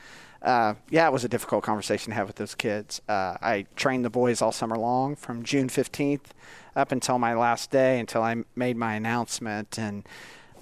Uh, 0.43 0.75
yeah, 0.91 1.07
it 1.07 1.13
was 1.13 1.25
a 1.25 1.29
difficult 1.29 1.63
conversation 1.63 2.11
to 2.11 2.15
have 2.17 2.27
with 2.27 2.37
those 2.37 2.55
kids. 2.55 3.01
Uh, 3.09 3.37
I 3.41 3.67
trained 3.77 4.05
the 4.05 4.11
boys 4.11 4.43
all 4.43 4.51
summer 4.51 4.77
long 4.77 5.15
from 5.15 5.45
June 5.45 5.69
15th 5.69 6.27
up 6.75 6.91
until 6.91 7.19
my 7.19 7.33
last 7.35 7.71
day, 7.71 8.01
until 8.01 8.23
I 8.23 8.43
made 8.57 8.77
my 8.77 8.95
announcement 8.95 9.79
and 9.79 10.05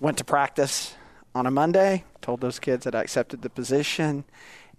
went 0.01 0.19
to 0.19 0.25
practice 0.25 0.95
on 1.35 1.47
a 1.47 1.51
Monday. 1.51 2.05
Told 2.21 2.43
those 2.43 2.59
kids 2.59 2.85
that 2.85 2.95
I 2.95 3.01
accepted 3.01 3.41
the 3.41 3.49
position, 3.49 4.25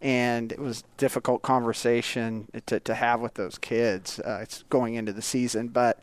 and 0.02 0.52
it 0.52 0.60
was 0.60 0.84
difficult 0.97 1.41
conversation 1.41 2.47
to, 2.68 2.80
to 2.82 2.93
have 2.93 3.22
with 3.22 3.34
those 3.34 3.58
kids. 3.58 4.20
Uh, 4.20 4.39
it's 4.43 4.64
going 4.70 4.93
into 4.93 5.14
the 5.14 5.22
season, 5.24 5.70
but 5.70 5.99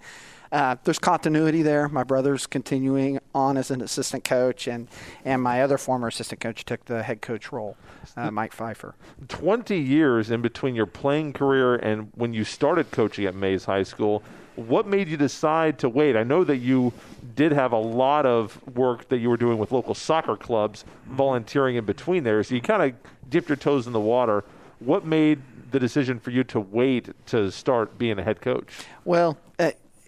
uh, 0.53 0.77
there's 0.85 0.99
continuity 0.99 1.63
there. 1.63 1.89
My 1.89 2.05
brother's 2.05 2.47
continuing 2.47 3.19
on 3.35 3.57
as 3.57 3.71
an 3.71 3.81
assistant 3.81 4.25
coach, 4.25 4.67
and, 4.67 4.89
and 5.25 5.43
my 5.43 5.63
other 5.63 5.79
former 5.79 6.09
assistant 6.09 6.41
coach 6.41 6.65
took 6.65 6.85
the 6.87 7.03
head 7.03 7.21
coach 7.21 7.53
role, 7.53 7.77
uh, 8.17 8.31
Mike 8.31 8.53
Pfeiffer. 8.53 8.95
20 9.29 9.79
years 9.79 10.31
in 10.31 10.41
between 10.41 10.75
your 10.75 10.87
playing 10.87 11.33
career 11.33 11.77
and 11.77 12.11
when 12.15 12.33
you 12.33 12.45
started 12.45 12.91
coaching 12.91 13.27
at 13.27 13.35
Maize 13.35 13.65
High 13.65 13.83
School. 13.83 14.23
What 14.57 14.89
made 14.89 15.07
you 15.07 15.17
decide 15.17 15.79
to 15.81 15.89
wait? 15.89 16.17
I 16.17 16.25
know 16.25 16.43
that 16.43 16.57
you 16.57 16.93
did 17.37 17.53
have 17.53 17.71
a 17.71 17.79
lot 17.79 18.27
of 18.27 18.61
work 18.75 19.09
that 19.09 19.19
you 19.19 19.31
were 19.31 19.37
doing 19.37 19.57
with 19.57 19.71
local 19.71 19.95
soccer 19.95 20.35
clubs, 20.35 20.85
volunteering 21.07 21.77
in 21.77 21.85
between 21.85 22.25
there. 22.25 22.43
So 22.43 22.57
you 22.57 22.61
kind 22.61 22.83
of 22.83 23.31
dipped 23.31 23.49
your 23.49 23.57
toes 23.57 23.87
in 23.87 23.93
the 23.93 24.01
water. 24.01 24.45
What 24.81 25.05
made 25.05 25.41
the 25.71 25.79
decision 25.79 26.19
for 26.19 26.31
you 26.31 26.43
to 26.45 26.59
wait 26.59 27.11
to 27.27 27.53
start 27.53 27.99
being 27.99 28.19
a 28.19 28.23
head 28.23 28.41
coach? 28.41 28.67
Well, 29.05 29.37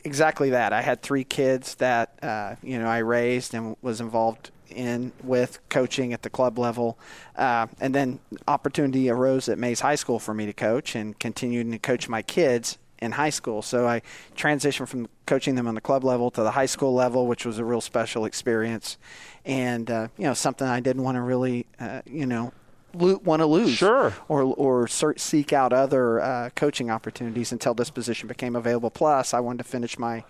exactly 0.05 0.51
that. 0.51 0.73
I 0.73 0.83
had 0.83 1.03
three 1.03 1.25
kids 1.25 1.75
that 1.77 2.19
uh, 2.23 2.57
you 2.63 2.79
know 2.79 2.87
I 2.87 2.99
raised 2.99 3.55
and 3.55 3.77
was 3.83 4.01
involved 4.01 4.51
in 4.71 5.13
with 5.25 5.59
coaching 5.69 6.13
at 6.13 6.23
the 6.23 6.31
club 6.31 6.59
level, 6.59 6.99
uh, 7.37 7.67
and 7.81 7.95
then 7.95 8.21
opportunity 8.47 9.11
arose 9.11 9.49
at 9.49 9.59
Maize 9.59 9.81
High 9.81 9.97
School 9.97 10.19
for 10.19 10.35
me 10.35 10.47
to 10.47 10.53
coach 10.53 10.95
and 10.95 11.19
continuing 11.19 11.71
to 11.73 11.79
coach 11.79 12.09
my 12.09 12.23
kids 12.23 12.79
in 13.01 13.13
high 13.13 13.31
school. 13.31 13.63
So 13.63 13.87
I 13.89 14.03
transitioned 14.37 14.89
from 14.89 15.09
coaching 15.27 15.55
them 15.55 15.67
on 15.67 15.75
the 15.75 15.81
club 15.81 16.05
level 16.05 16.31
to 16.33 16.43
the 16.43 16.51
high 16.51 16.67
school 16.67 16.95
level, 16.95 17.27
which 17.27 17.47
was 17.47 17.59
a 17.59 17.65
real 17.65 17.81
special 17.81 18.25
experience, 18.25 18.99
and 19.45 19.91
uh, 19.91 20.09
you 20.17 20.25
know 20.25 20.35
something 20.35 20.67
I 20.67 20.81
didn't 20.81 21.03
want 21.03 21.17
to 21.17 21.23
really 21.23 21.67
uh, 21.79 22.03
you 22.07 22.27
know 22.27 22.53
want 22.95 23.41
to 23.41 23.47
lose, 23.47 23.71
sure, 23.71 24.15
or 24.29 24.43
or 24.43 24.89
seek 24.89 25.53
out 25.53 25.73
other 25.73 26.21
uh, 26.21 26.51
coaching 26.57 26.91
opportunities 26.91 27.53
until 27.53 27.75
this 27.75 27.91
position 27.91 28.29
became 28.29 28.57
available. 28.57 28.91
Plus, 28.91 29.35
I 29.35 29.41
wanted 29.41 29.59
to 29.59 29.65
finish 29.65 29.99
my 29.99 30.25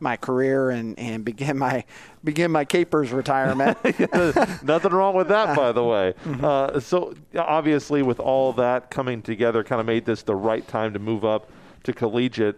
my 0.00 0.16
career 0.16 0.70
and, 0.70 0.98
and 0.98 1.24
begin 1.24 1.58
my 1.58 1.84
begin 2.22 2.50
my 2.50 2.64
KPERS 2.64 3.12
retirement. 3.12 3.78
Nothing 4.64 4.92
wrong 4.92 5.14
with 5.14 5.28
that, 5.28 5.56
by 5.56 5.72
the 5.72 5.84
way. 5.84 6.14
Mm-hmm. 6.24 6.44
Uh, 6.44 6.80
so 6.80 7.14
obviously, 7.36 8.02
with 8.02 8.20
all 8.20 8.52
that 8.54 8.90
coming 8.90 9.22
together, 9.22 9.64
kind 9.64 9.80
of 9.80 9.86
made 9.86 10.04
this 10.04 10.22
the 10.22 10.36
right 10.36 10.66
time 10.66 10.92
to 10.92 10.98
move 10.98 11.24
up 11.24 11.50
to 11.84 11.92
collegiate 11.92 12.56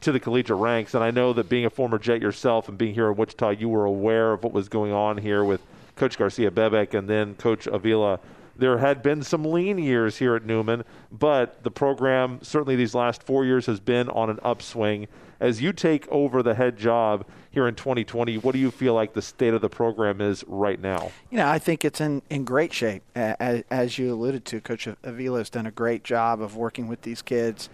to 0.00 0.12
the 0.12 0.20
collegiate 0.20 0.58
ranks. 0.58 0.94
And 0.94 1.02
I 1.02 1.10
know 1.10 1.32
that 1.32 1.48
being 1.48 1.64
a 1.64 1.70
former 1.70 1.98
Jet 1.98 2.20
yourself 2.20 2.68
and 2.68 2.76
being 2.76 2.94
here 2.94 3.10
in 3.10 3.16
Wichita, 3.16 3.50
you 3.50 3.68
were 3.68 3.84
aware 3.84 4.32
of 4.32 4.42
what 4.44 4.52
was 4.52 4.68
going 4.68 4.92
on 4.92 5.18
here 5.18 5.42
with 5.44 5.62
Coach 5.96 6.18
Garcia 6.18 6.50
Bebek 6.50 6.94
and 6.94 7.08
then 7.08 7.34
Coach 7.34 7.66
Avila 7.66 8.20
there 8.56 8.78
had 8.78 9.02
been 9.02 9.22
some 9.22 9.44
lean 9.44 9.78
years 9.78 10.18
here 10.18 10.36
at 10.36 10.44
Newman, 10.44 10.84
but 11.10 11.62
the 11.62 11.70
program, 11.70 12.38
certainly 12.42 12.76
these 12.76 12.94
last 12.94 13.22
four 13.22 13.44
years, 13.44 13.66
has 13.66 13.80
been 13.80 14.08
on 14.10 14.30
an 14.30 14.38
upswing. 14.42 15.08
As 15.40 15.62
you 15.62 15.72
take 15.72 16.06
over 16.08 16.42
the 16.42 16.54
head 16.54 16.76
job 16.76 17.24
here 17.50 17.66
in 17.66 17.74
2020, 17.74 18.36
what 18.38 18.52
do 18.52 18.58
you 18.58 18.70
feel 18.70 18.92
like 18.92 19.14
the 19.14 19.22
state 19.22 19.54
of 19.54 19.62
the 19.62 19.70
program 19.70 20.20
is 20.20 20.44
right 20.46 20.78
now? 20.78 21.10
You 21.30 21.38
know, 21.38 21.48
I 21.48 21.58
think 21.58 21.82
it's 21.84 22.00
in, 22.00 22.20
in 22.28 22.44
great 22.44 22.74
shape. 22.74 23.02
As, 23.14 23.64
as 23.70 23.98
you 23.98 24.12
alluded 24.12 24.44
to, 24.46 24.60
Coach 24.60 24.86
Avila 25.02 25.38
has 25.38 25.48
done 25.48 25.64
a 25.64 25.70
great 25.70 26.04
job 26.04 26.42
of 26.42 26.56
working 26.56 26.88
with 26.88 27.02
these 27.02 27.22
kids. 27.22 27.70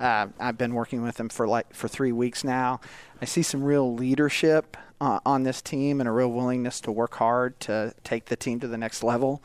Uh, 0.00 0.28
I've 0.38 0.56
been 0.56 0.74
working 0.74 1.02
with 1.02 1.16
them 1.16 1.28
for 1.28 1.46
like 1.46 1.74
for 1.74 1.88
three 1.88 2.12
weeks 2.12 2.42
now. 2.42 2.80
I 3.20 3.26
see 3.26 3.42
some 3.42 3.62
real 3.62 3.94
leadership 3.94 4.78
uh, 4.98 5.20
on 5.26 5.42
this 5.42 5.60
team 5.60 6.00
and 6.00 6.08
a 6.08 6.12
real 6.12 6.32
willingness 6.32 6.80
to 6.82 6.92
work 6.92 7.14
hard 7.16 7.58
to 7.60 7.94
take 8.02 8.26
the 8.26 8.36
team 8.36 8.60
to 8.60 8.68
the 8.68 8.78
next 8.78 9.02
level 9.02 9.42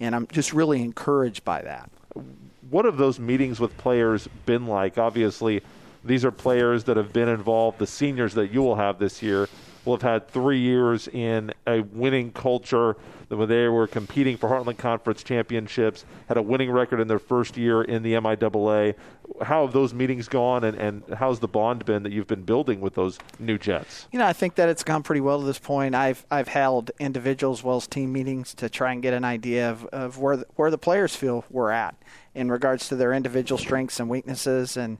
and 0.00 0.14
I'm 0.14 0.26
just 0.28 0.52
really 0.52 0.82
encouraged 0.82 1.44
by 1.44 1.62
that. 1.62 1.90
What 2.70 2.84
have 2.84 2.96
those 2.96 3.18
meetings 3.18 3.60
with 3.60 3.76
players 3.78 4.28
been 4.46 4.66
like? 4.66 4.98
Obviously, 4.98 5.62
these 6.04 6.24
are 6.24 6.30
players 6.30 6.84
that 6.84 6.96
have 6.96 7.12
been 7.12 7.28
involved. 7.28 7.78
The 7.78 7.86
seniors 7.86 8.34
that 8.34 8.52
you 8.52 8.62
will 8.62 8.76
have 8.76 8.98
this 8.98 9.22
year 9.22 9.48
will 9.88 9.96
have 9.96 10.02
had 10.02 10.28
three 10.28 10.60
years 10.60 11.08
in 11.08 11.52
a 11.66 11.80
winning 11.80 12.30
culture 12.30 12.96
when 13.28 13.48
they 13.48 13.68
were 13.68 13.86
competing 13.86 14.36
for 14.36 14.48
Heartland 14.48 14.78
Conference 14.78 15.22
championships, 15.22 16.04
had 16.28 16.36
a 16.36 16.42
winning 16.42 16.70
record 16.70 17.00
in 17.00 17.08
their 17.08 17.18
first 17.18 17.56
year 17.56 17.82
in 17.82 18.02
the 18.02 18.14
MIAA. 18.14 18.94
How 19.42 19.64
have 19.64 19.74
those 19.74 19.92
meetings 19.92 20.28
gone, 20.28 20.64
and, 20.64 20.78
and 20.78 21.02
how's 21.14 21.40
the 21.40 21.48
bond 21.48 21.84
been 21.84 22.02
that 22.04 22.12
you've 22.12 22.26
been 22.26 22.42
building 22.42 22.80
with 22.80 22.94
those 22.94 23.18
new 23.38 23.58
Jets? 23.58 24.08
You 24.12 24.18
know, 24.18 24.26
I 24.26 24.32
think 24.32 24.54
that 24.54 24.68
it's 24.68 24.82
gone 24.82 25.02
pretty 25.02 25.20
well 25.20 25.40
to 25.40 25.46
this 25.46 25.58
point. 25.58 25.94
I've 25.94 26.24
I've 26.30 26.48
held 26.48 26.90
individuals, 26.98 27.62
well 27.62 27.76
as 27.76 27.86
team 27.86 28.12
meetings 28.12 28.54
to 28.54 28.70
try 28.70 28.92
and 28.92 29.02
get 29.02 29.12
an 29.12 29.24
idea 29.24 29.70
of, 29.70 29.84
of 29.86 30.18
where 30.18 30.38
the, 30.38 30.46
where 30.56 30.70
the 30.70 30.78
players 30.78 31.14
feel 31.14 31.44
we're 31.50 31.70
at 31.70 31.96
in 32.34 32.50
regards 32.50 32.88
to 32.88 32.96
their 32.96 33.12
individual 33.12 33.58
strengths 33.58 34.00
and 34.00 34.08
weaknesses, 34.08 34.76
and 34.76 34.98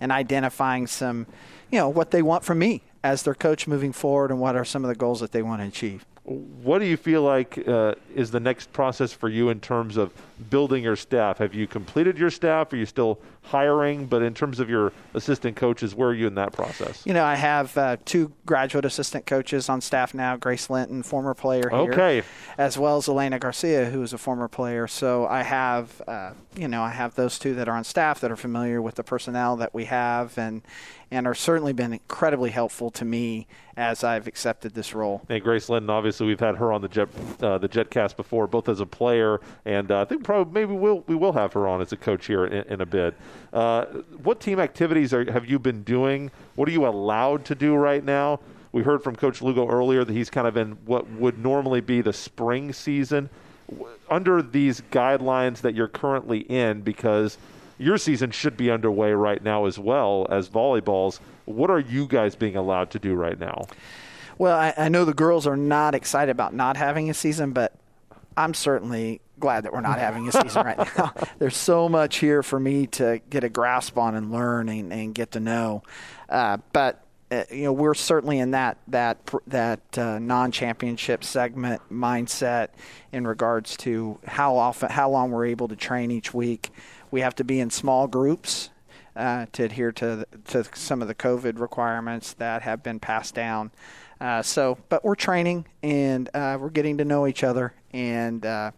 and 0.00 0.12
identifying 0.12 0.86
some, 0.86 1.26
you 1.70 1.78
know, 1.78 1.88
what 1.88 2.10
they 2.10 2.20
want 2.20 2.44
from 2.44 2.58
me 2.58 2.82
as 3.02 3.22
their 3.22 3.34
coach 3.34 3.66
moving 3.66 3.92
forward, 3.92 4.30
and 4.30 4.40
what 4.40 4.56
are 4.56 4.64
some 4.64 4.84
of 4.84 4.88
the 4.88 4.94
goals 4.94 5.20
that 5.20 5.32
they 5.32 5.42
want 5.42 5.62
to 5.62 5.68
achieve 5.68 6.04
what 6.30 6.78
do 6.78 6.84
you 6.84 6.96
feel 6.96 7.22
like 7.22 7.66
uh, 7.66 7.94
is 8.14 8.30
the 8.30 8.40
next 8.40 8.72
process 8.72 9.12
for 9.12 9.28
you 9.28 9.48
in 9.48 9.58
terms 9.58 9.96
of 9.96 10.12
building 10.48 10.82
your 10.82 10.96
staff? 10.96 11.38
Have 11.38 11.54
you 11.54 11.66
completed 11.66 12.18
your 12.18 12.30
staff? 12.30 12.72
Are 12.72 12.76
you 12.76 12.86
still 12.86 13.18
hiring? 13.42 14.06
But 14.06 14.22
in 14.22 14.34
terms 14.34 14.60
of 14.60 14.70
your 14.70 14.92
assistant 15.14 15.56
coaches, 15.56 15.94
where 15.94 16.10
are 16.10 16.14
you 16.14 16.26
in 16.26 16.34
that 16.36 16.52
process? 16.52 17.04
You 17.06 17.14
know, 17.14 17.24
I 17.24 17.34
have 17.34 17.76
uh, 17.76 17.96
two 18.04 18.32
graduate 18.46 18.84
assistant 18.84 19.26
coaches 19.26 19.68
on 19.68 19.80
staff 19.80 20.14
now 20.14 20.36
Grace 20.36 20.70
Linton, 20.70 21.02
former 21.02 21.34
player 21.34 21.68
here, 21.68 21.92
okay. 21.92 22.22
as 22.58 22.78
well 22.78 22.98
as 22.98 23.08
Elena 23.08 23.38
Garcia, 23.38 23.86
who 23.86 24.02
is 24.02 24.12
a 24.12 24.18
former 24.18 24.48
player. 24.48 24.86
So 24.86 25.26
I 25.26 25.42
have, 25.42 26.02
uh, 26.06 26.32
you 26.56 26.68
know, 26.68 26.82
I 26.82 26.90
have 26.90 27.14
those 27.14 27.38
two 27.38 27.54
that 27.54 27.68
are 27.68 27.76
on 27.76 27.84
staff 27.84 28.20
that 28.20 28.30
are 28.30 28.36
familiar 28.36 28.80
with 28.80 28.94
the 28.94 29.04
personnel 29.04 29.56
that 29.56 29.74
we 29.74 29.86
have 29.86 30.36
and 30.38 30.62
and 31.12 31.26
are 31.26 31.34
certainly 31.34 31.72
been 31.72 31.92
incredibly 31.92 32.50
helpful 32.50 32.90
to 32.90 33.04
me 33.04 33.46
as 33.76 34.04
I've 34.04 34.26
accepted 34.26 34.74
this 34.74 34.94
role. 34.94 35.22
And 35.28 35.42
Grace 35.42 35.68
Linton, 35.68 35.90
obviously, 35.90 36.26
we've 36.26 36.38
had 36.38 36.56
her 36.56 36.72
on 36.72 36.82
the 36.82 36.88
Jet 36.88 37.08
uh, 37.42 37.58
the 37.58 37.68
JetCast 37.68 38.16
before, 38.16 38.46
both 38.46 38.68
as 38.68 38.80
a 38.80 38.86
player 38.86 39.40
and 39.64 39.90
uh, 39.90 40.02
I 40.02 40.04
think 40.04 40.22
probably 40.22 40.52
maybe 40.52 40.72
we'll 40.72 41.02
we 41.06 41.14
will 41.14 41.32
have 41.32 41.52
her 41.54 41.66
on 41.66 41.80
as 41.80 41.92
a 41.92 41.96
coach 41.96 42.26
here 42.26 42.46
in, 42.46 42.74
in 42.74 42.80
a 42.80 42.86
bit. 42.86 43.14
Uh, 43.52 43.84
what 44.22 44.40
team 44.40 44.60
activities 44.60 45.12
are, 45.12 45.30
have 45.30 45.46
you 45.46 45.58
been 45.58 45.82
doing? 45.82 46.30
What 46.54 46.68
are 46.68 46.72
you 46.72 46.86
allowed 46.86 47.44
to 47.46 47.54
do 47.54 47.74
right 47.74 48.04
now? 48.04 48.40
We 48.72 48.82
heard 48.82 49.02
from 49.02 49.16
Coach 49.16 49.42
Lugo 49.42 49.68
earlier 49.68 50.04
that 50.04 50.12
he's 50.12 50.30
kind 50.30 50.46
of 50.46 50.56
in 50.56 50.72
what 50.86 51.08
would 51.10 51.38
normally 51.38 51.80
be 51.80 52.00
the 52.00 52.12
spring 52.12 52.72
season. 52.72 53.28
Under 54.08 54.42
these 54.42 54.80
guidelines 54.92 55.60
that 55.62 55.74
you're 55.74 55.88
currently 55.88 56.40
in, 56.40 56.82
because 56.82 57.38
your 57.78 57.98
season 57.98 58.30
should 58.30 58.56
be 58.56 58.70
underway 58.70 59.12
right 59.12 59.42
now 59.42 59.64
as 59.64 59.78
well 59.78 60.26
as 60.30 60.48
volleyball's. 60.48 61.20
What 61.46 61.70
are 61.70 61.80
you 61.80 62.06
guys 62.06 62.36
being 62.36 62.54
allowed 62.54 62.90
to 62.92 62.98
do 62.98 63.14
right 63.14 63.38
now? 63.38 63.66
Well, 64.38 64.56
I, 64.56 64.74
I 64.76 64.88
know 64.88 65.04
the 65.04 65.14
girls 65.14 65.46
are 65.46 65.56
not 65.56 65.94
excited 65.94 66.30
about 66.30 66.54
not 66.54 66.76
having 66.76 67.10
a 67.10 67.14
season, 67.14 67.52
but 67.52 67.74
I'm 68.36 68.54
certainly 68.54 69.20
glad 69.40 69.64
that 69.64 69.72
we're 69.72 69.80
not 69.80 69.98
having 69.98 70.28
a 70.28 70.32
season 70.42 70.64
right 70.64 70.78
now. 70.96 71.12
There's 71.38 71.56
so 71.56 71.88
much 71.88 72.18
here 72.18 72.42
for 72.42 72.60
me 72.60 72.86
to 72.88 73.20
get 73.28 73.42
a 73.42 73.48
grasp 73.48 73.98
on 73.98 74.14
and 74.14 74.30
learn 74.30 74.68
and, 74.68 74.92
and 74.92 75.14
get 75.14 75.32
to 75.32 75.40
know. 75.40 75.82
Uh, 76.28 76.58
but 76.72 77.04
uh, 77.32 77.44
you 77.50 77.64
know, 77.64 77.72
we're 77.72 77.94
certainly 77.94 78.38
in 78.38 78.50
that 78.50 78.76
that 78.88 79.18
that 79.46 79.80
uh, 79.96 80.18
non-championship 80.18 81.22
segment 81.22 81.80
mindset 81.90 82.68
in 83.12 83.26
regards 83.26 83.76
to 83.76 84.18
how 84.26 84.56
often, 84.56 84.90
how 84.90 85.08
long 85.08 85.30
we're 85.30 85.46
able 85.46 85.68
to 85.68 85.76
train 85.76 86.10
each 86.10 86.34
week. 86.34 86.70
We 87.10 87.20
have 87.20 87.36
to 87.36 87.44
be 87.44 87.60
in 87.60 87.70
small 87.70 88.08
groups 88.08 88.70
uh, 89.14 89.46
to 89.52 89.64
adhere 89.64 89.92
to 89.92 90.26
to 90.46 90.64
some 90.74 91.02
of 91.02 91.08
the 91.08 91.14
COVID 91.14 91.60
requirements 91.60 92.32
that 92.34 92.62
have 92.62 92.82
been 92.82 92.98
passed 92.98 93.34
down. 93.34 93.70
Uh, 94.20 94.42
so, 94.42 94.76
but 94.88 95.04
we're 95.04 95.14
training 95.14 95.66
and 95.82 96.28
uh, 96.34 96.58
we're 96.60 96.68
getting 96.68 96.98
to 96.98 97.04
know 97.04 97.26
each 97.26 97.44
other, 97.44 97.72
and 97.92 98.44
uh, 98.44 98.72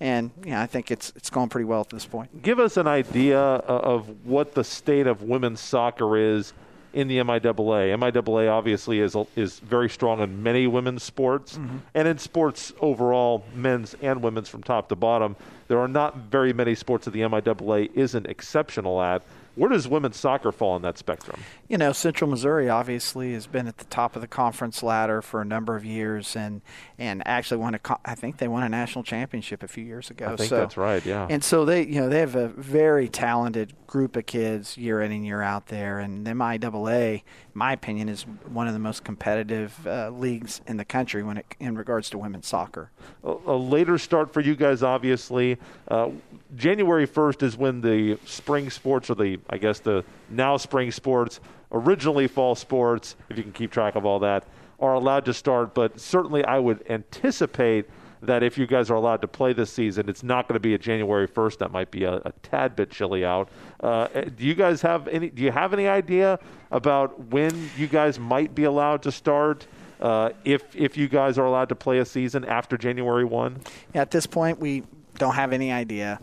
and 0.00 0.30
yeah, 0.44 0.62
I 0.62 0.66
think 0.66 0.90
it's 0.90 1.12
it's 1.16 1.30
going 1.30 1.48
pretty 1.48 1.64
well 1.64 1.80
at 1.80 1.90
this 1.90 2.06
point. 2.06 2.42
Give 2.42 2.60
us 2.60 2.76
an 2.76 2.86
idea 2.86 3.38
of 3.40 4.24
what 4.24 4.54
the 4.54 4.64
state 4.64 5.06
of 5.06 5.22
women's 5.22 5.60
soccer 5.60 6.16
is 6.16 6.52
in 6.92 7.08
the 7.08 7.18
MIAA. 7.18 7.94
MIAA 7.96 8.50
obviously 8.50 9.00
is 9.00 9.16
is 9.36 9.58
very 9.58 9.90
strong 9.90 10.20
in 10.20 10.42
many 10.42 10.66
women's 10.66 11.02
sports 11.02 11.58
mm-hmm. 11.58 11.78
and 11.94 12.08
in 12.08 12.18
sports 12.18 12.72
overall, 12.80 13.44
men's 13.54 13.94
and 14.00 14.22
women's 14.22 14.48
from 14.48 14.62
top 14.62 14.88
to 14.88 14.96
bottom. 14.96 15.36
There 15.66 15.78
are 15.78 15.88
not 15.88 16.16
very 16.16 16.52
many 16.52 16.74
sports 16.74 17.04
that 17.04 17.10
the 17.10 17.20
MIAA 17.20 17.90
isn't 17.94 18.26
exceptional 18.26 19.00
at. 19.02 19.22
Where 19.58 19.70
does 19.70 19.88
women's 19.88 20.16
soccer 20.16 20.52
fall 20.52 20.72
on 20.72 20.82
that 20.82 20.98
spectrum? 20.98 21.40
You 21.66 21.78
know, 21.78 21.92
Central 21.92 22.30
Missouri 22.30 22.68
obviously 22.68 23.32
has 23.32 23.48
been 23.48 23.66
at 23.66 23.78
the 23.78 23.84
top 23.86 24.14
of 24.14 24.22
the 24.22 24.28
conference 24.28 24.82
ladder 24.82 25.20
for 25.20 25.40
a 25.40 25.44
number 25.44 25.74
of 25.74 25.84
years, 25.84 26.36
and 26.36 26.62
and 26.96 27.26
actually 27.26 27.58
won 27.58 27.74
a. 27.74 27.80
I 28.04 28.14
think 28.14 28.38
they 28.38 28.46
won 28.46 28.62
a 28.62 28.68
national 28.68 29.02
championship 29.02 29.62
a 29.64 29.68
few 29.68 29.84
years 29.84 30.10
ago. 30.10 30.26
I 30.26 30.36
think 30.36 30.48
so, 30.48 30.56
that's 30.58 30.76
right. 30.76 31.04
Yeah. 31.04 31.26
And 31.28 31.42
so 31.42 31.64
they, 31.64 31.84
you 31.84 32.00
know, 32.00 32.08
they 32.08 32.20
have 32.20 32.36
a 32.36 32.48
very 32.48 33.08
talented 33.08 33.74
group 33.88 34.16
of 34.16 34.26
kids 34.26 34.76
year 34.76 35.00
in 35.00 35.10
and 35.10 35.26
year 35.26 35.42
out 35.42 35.66
there, 35.66 35.98
and 35.98 36.26
the 36.26 36.30
MIAA, 36.30 37.14
in 37.14 37.22
my 37.54 37.72
opinion, 37.72 38.08
is 38.08 38.22
one 38.46 38.68
of 38.68 38.74
the 38.74 38.78
most 38.78 39.02
competitive 39.02 39.86
uh, 39.86 40.10
leagues 40.10 40.60
in 40.68 40.76
the 40.76 40.84
country 40.84 41.22
when 41.22 41.38
it 41.38 41.46
in 41.58 41.76
regards 41.76 42.10
to 42.10 42.18
women's 42.18 42.46
soccer. 42.46 42.90
A, 43.24 43.34
a 43.46 43.56
later 43.56 43.98
start 43.98 44.32
for 44.32 44.40
you 44.40 44.54
guys, 44.54 44.82
obviously. 44.82 45.58
Uh, 45.88 46.10
January 46.56 47.06
1st 47.06 47.42
is 47.42 47.56
when 47.56 47.80
the 47.80 48.18
spring 48.24 48.70
sports, 48.70 49.10
or 49.10 49.14
the 49.14 49.38
I 49.50 49.58
guess 49.58 49.80
the 49.80 50.04
now 50.30 50.56
spring 50.56 50.90
sports, 50.90 51.40
originally 51.72 52.28
fall 52.28 52.54
sports, 52.54 53.16
if 53.28 53.36
you 53.36 53.42
can 53.42 53.52
keep 53.52 53.70
track 53.70 53.94
of 53.94 54.04
all 54.04 54.18
that, 54.20 54.44
are 54.80 54.94
allowed 54.94 55.24
to 55.26 55.34
start. 55.34 55.74
But 55.74 55.98
certainly, 56.00 56.44
I 56.44 56.58
would 56.58 56.84
anticipate 56.90 57.86
that 58.22 58.42
if 58.42 58.58
you 58.58 58.66
guys 58.66 58.90
are 58.90 58.94
allowed 58.94 59.20
to 59.22 59.28
play 59.28 59.52
this 59.52 59.72
season, 59.72 60.08
it's 60.08 60.22
not 60.22 60.48
going 60.48 60.54
to 60.54 60.60
be 60.60 60.74
a 60.74 60.78
January 60.78 61.28
1st. 61.28 61.58
That 61.58 61.70
might 61.70 61.90
be 61.90 62.04
a, 62.04 62.16
a 62.16 62.32
tad 62.42 62.74
bit 62.74 62.90
chilly 62.90 63.24
out. 63.24 63.48
Uh, 63.80 64.08
do 64.08 64.44
you 64.44 64.54
guys 64.54 64.82
have 64.82 65.08
any? 65.08 65.30
Do 65.30 65.42
you 65.42 65.52
have 65.52 65.72
any 65.72 65.88
idea 65.88 66.38
about 66.70 67.18
when 67.26 67.70
you 67.76 67.86
guys 67.86 68.18
might 68.18 68.54
be 68.54 68.64
allowed 68.64 69.02
to 69.02 69.12
start? 69.12 69.66
Uh, 70.00 70.30
if 70.44 70.76
if 70.76 70.96
you 70.96 71.08
guys 71.08 71.38
are 71.38 71.46
allowed 71.46 71.68
to 71.68 71.74
play 71.74 71.98
a 71.98 72.04
season 72.04 72.44
after 72.44 72.76
January 72.76 73.24
one? 73.24 73.60
At 73.94 74.10
this 74.10 74.26
point, 74.26 74.58
we 74.58 74.84
don't 75.18 75.34
have 75.34 75.52
any 75.52 75.72
idea 75.72 76.20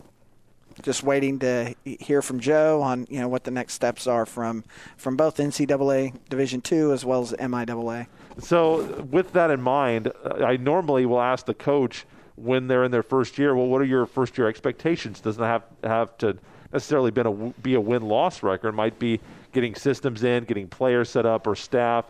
just 0.82 1.02
waiting 1.02 1.38
to 1.40 1.74
hear 1.84 2.22
from 2.22 2.40
Joe 2.40 2.82
on 2.82 3.06
you 3.08 3.20
know 3.20 3.28
what 3.28 3.44
the 3.44 3.50
next 3.50 3.74
steps 3.74 4.06
are 4.06 4.26
from 4.26 4.64
from 4.96 5.16
both 5.16 5.36
NCAA 5.36 6.14
Division 6.28 6.60
two 6.60 6.92
as 6.92 7.04
well 7.04 7.22
as 7.22 7.32
MIAA. 7.32 8.06
So, 8.38 9.02
with 9.10 9.32
that 9.32 9.50
in 9.50 9.62
mind, 9.62 10.12
I 10.24 10.56
normally 10.58 11.06
will 11.06 11.20
ask 11.20 11.46
the 11.46 11.54
coach 11.54 12.04
when 12.36 12.68
they're 12.68 12.84
in 12.84 12.90
their 12.90 13.02
first 13.02 13.38
year. 13.38 13.56
Well, 13.56 13.66
what 13.66 13.80
are 13.80 13.86
your 13.86 14.04
first 14.06 14.36
year 14.36 14.48
expectations? 14.48 15.20
Doesn't 15.20 15.42
have 15.42 15.62
have 15.82 16.16
to 16.18 16.36
necessarily 16.72 17.10
been 17.10 17.26
a, 17.26 17.32
be 17.62 17.74
a 17.74 17.80
win 17.80 18.02
loss 18.02 18.42
record. 18.42 18.68
It 18.68 18.72
might 18.72 18.98
be 18.98 19.20
getting 19.52 19.74
systems 19.74 20.22
in, 20.22 20.44
getting 20.44 20.68
players 20.68 21.08
set 21.08 21.24
up, 21.24 21.46
or 21.46 21.54
staff 21.54 22.04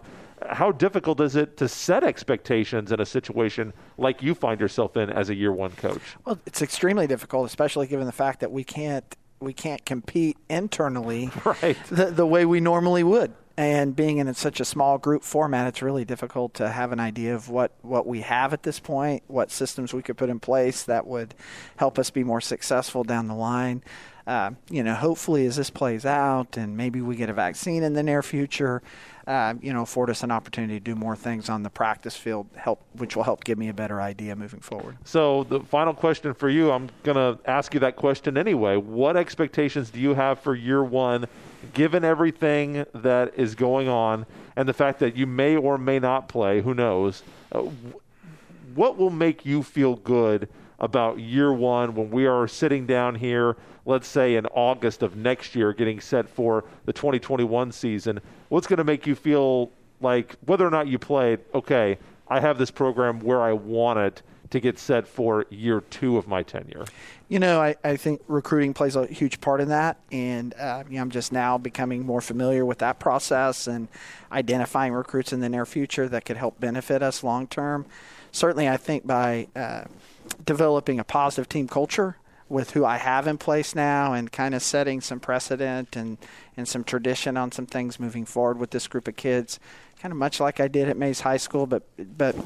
how 0.51 0.73
difficult 0.73 1.21
is 1.21 1.37
it 1.37 1.57
to 1.59 1.69
set 1.69 2.05
expectations 2.05 2.93
in 2.93 3.01
a 3.01 3.07
situation 3.07 3.73
like 3.99 4.23
you 4.23 4.35
find 4.35 4.61
yourself 4.61 4.97
in 4.97 5.11
as 5.11 5.31
a 5.31 5.35
year 5.35 5.53
one 5.53 5.73
coach? 5.73 6.03
Well, 6.25 6.39
it's 6.47 6.63
extremely 6.63 7.07
difficult, 7.07 7.47
especially 7.47 7.87
given 7.87 8.07
the 8.07 8.13
fact 8.13 8.41
that 8.41 8.53
we 8.53 8.65
can't 8.65 9.05
we 9.41 9.53
can't 9.53 9.85
compete 9.85 10.39
internally 10.49 11.31
right. 11.45 11.77
the, 11.91 12.07
the 12.07 12.27
way 12.27 12.45
we 12.45 12.61
normally 12.61 13.03
would. 13.03 13.35
And 13.59 13.97
being 13.97 14.19
in 14.19 14.33
such 14.35 14.61
a 14.61 14.67
small 14.67 14.99
group 14.99 15.23
format, 15.23 15.67
it's 15.67 15.81
really 15.81 16.05
difficult 16.05 16.53
to 16.55 16.69
have 16.69 16.93
an 16.93 17.01
idea 17.01 17.35
of 17.35 17.49
what, 17.49 17.73
what 17.81 18.07
we 18.07 18.21
have 18.21 18.53
at 18.53 18.65
this 18.65 18.79
point, 18.79 19.23
what 19.29 19.51
systems 19.51 19.95
we 19.95 20.03
could 20.03 20.19
put 20.19 20.29
in 20.29 20.41
place 20.41 20.83
that 20.85 21.07
would 21.07 21.35
help 21.77 21.99
us 21.99 22.11
be 22.11 22.23
more 22.23 22.41
successful 22.43 23.03
down 23.03 23.29
the 23.29 23.35
line. 23.35 23.83
Uh, 24.27 24.51
you 24.69 24.83
know, 24.83 24.95
hopefully, 24.95 25.47
as 25.47 25.57
this 25.57 25.71
plays 25.71 26.05
out 26.05 26.57
and 26.57 26.77
maybe 26.77 27.01
we 27.01 27.17
get 27.17 27.31
a 27.31 27.33
vaccine 27.33 27.83
in 27.83 27.95
the 27.95 28.03
near 28.03 28.23
future, 28.23 28.83
uh, 29.27 29.55
you 29.61 29.73
know, 29.73 29.83
afford 29.83 30.09
us 30.09 30.23
an 30.23 30.31
opportunity 30.31 30.75
to 30.75 30.81
do 30.81 30.95
more 30.95 31.17
things 31.17 31.49
on 31.49 31.65
the 31.65 31.71
practice 31.71 32.17
field, 32.17 32.47
help, 32.55 32.81
which 32.93 33.17
will 33.17 33.25
help 33.25 33.43
give 33.43 33.59
me 33.59 33.69
a 33.69 33.75
better 33.75 34.01
idea 34.01 34.37
moving 34.37 34.61
forward. 34.61 34.97
So, 35.05 35.45
the 35.45 35.61
final 35.61 35.95
question 35.95 36.33
for 36.33 36.49
you, 36.49 36.71
I'm 36.71 36.89
going 37.03 37.17
to 37.17 37.51
ask 37.51 37.75
you 37.75 37.81
that 37.81 37.97
question 37.97 38.39
anyway. 38.39 38.77
What 38.77 39.17
expectations 39.17 39.91
do 39.91 39.99
you 39.99 40.15
have 40.15 40.39
for 40.39 40.55
year 40.55 40.85
one, 40.85 41.27
given 41.75 42.05
everything 42.05 42.87
that 42.95 43.35
is 43.37 43.57
going 43.57 43.89
on 43.89 44.27
and 44.55 44.69
the 44.69 44.75
fact 44.75 45.01
that 45.01 45.17
you 45.17 45.27
may 45.27 45.57
or 45.57 45.77
may 45.77 45.99
not 45.99 46.29
play? 46.29 46.61
Who 46.61 46.73
knows? 46.73 47.25
Uh, 47.51 47.63
what 48.77 48.97
will 48.97 49.11
make 49.11 49.45
you 49.45 49.65
feel 49.65 49.97
good 49.97 50.49
about 50.79 51.19
year 51.19 51.53
one 51.53 51.95
when 51.95 52.11
we 52.11 52.27
are 52.27 52.47
sitting 52.47 52.87
down 52.87 53.15
here? 53.15 53.57
let's 53.87 54.09
say 54.09 54.35
in 54.35 54.45
August 54.47 55.03
of 55.03 55.17
next 55.17 55.55
year, 55.55 55.73
getting 55.73 56.01
set 56.01 56.29
for 56.29 56.65
the 56.85 56.93
2021 56.93 57.73
season, 57.73 58.21
what's 58.49 58.67
going 58.67 58.79
to 58.79 58.85
make 58.85 59.07
you 59.07 59.15
feel 59.15 59.71
like 60.01 60.37
whether 60.45 60.67
or 60.67 60.71
not 60.71 60.89
you 60.89 60.99
played, 60.99 61.41
okay, 61.55 61.97
I 62.29 62.41
have 62.41 62.59
this 62.59 62.71
program 62.71 63.21
where 63.21 63.41
I 63.41 63.53
want 63.53 64.01
it 64.01 64.23
to 64.51 64.61
get 64.61 64.79
set 64.79 65.09
for 65.09 65.47
year 65.51 65.81
two 65.81 66.19
of 66.19 66.29
my 66.29 66.43
tenure? 66.43 66.85
You 67.29 67.39
know, 67.39 67.61
I, 67.61 67.77
I 67.83 67.97
think 67.97 68.21
recruiting 68.29 68.75
plays 68.75 68.95
a 68.95 69.07
huge 69.07 69.41
part 69.41 69.61
in 69.61 69.69
that. 69.69 69.99
And 70.13 70.55
uh, 70.55 70.85
you 70.89 70.97
know, 70.97 71.03
I'm 71.03 71.11
just 71.11 71.33
now 71.33 71.57
becoming 71.59 72.05
more 72.05 72.21
familiar 72.21 72.65
with 72.65 72.79
that 72.79 72.99
process 72.99 73.67
and 73.67 73.89
identifying 74.31 74.93
recruits 74.93 75.33
in 75.33 75.41
the 75.41 75.49
near 75.49 75.67
future 75.67 76.09
that 76.09 76.25
could 76.25 76.37
help 76.37 76.61
benefit 76.61 77.03
us 77.03 77.25
long 77.25 77.47
term. 77.47 77.87
Certainly, 78.31 78.69
I 78.69 78.77
think 78.77 79.07
by 79.07 79.49
uh, 79.57 79.85
developing 80.45 80.99
a 80.99 81.05
positive 81.05 81.49
team 81.49 81.69
culture 81.69 82.17
with 82.49 82.73
who 82.73 82.85
I 82.85 82.99
have 82.99 83.27
in 83.27 83.39
place 83.39 83.75
now 83.75 84.13
and 84.13 84.31
kind 84.31 84.55
of 84.55 84.63
setting 84.63 85.01
some 85.01 85.19
precedent 85.19 85.97
and, 85.97 86.17
and 86.57 86.69
some 86.69 86.85
tradition 86.85 87.37
on 87.37 87.51
some 87.51 87.67
things 87.67 87.99
moving 87.99 88.25
forward 88.25 88.59
with 88.59 88.71
this 88.71 88.87
group 88.87 89.09
of 89.09 89.17
kids, 89.17 89.59
kind 90.01 90.13
of 90.13 90.19
much 90.19 90.39
like 90.39 90.61
I 90.61 90.69
did 90.69 90.89
at 90.89 90.97
Maize 90.97 91.21
High 91.21 91.39
School, 91.39 91.67
but 91.67 91.83
but 92.17 92.37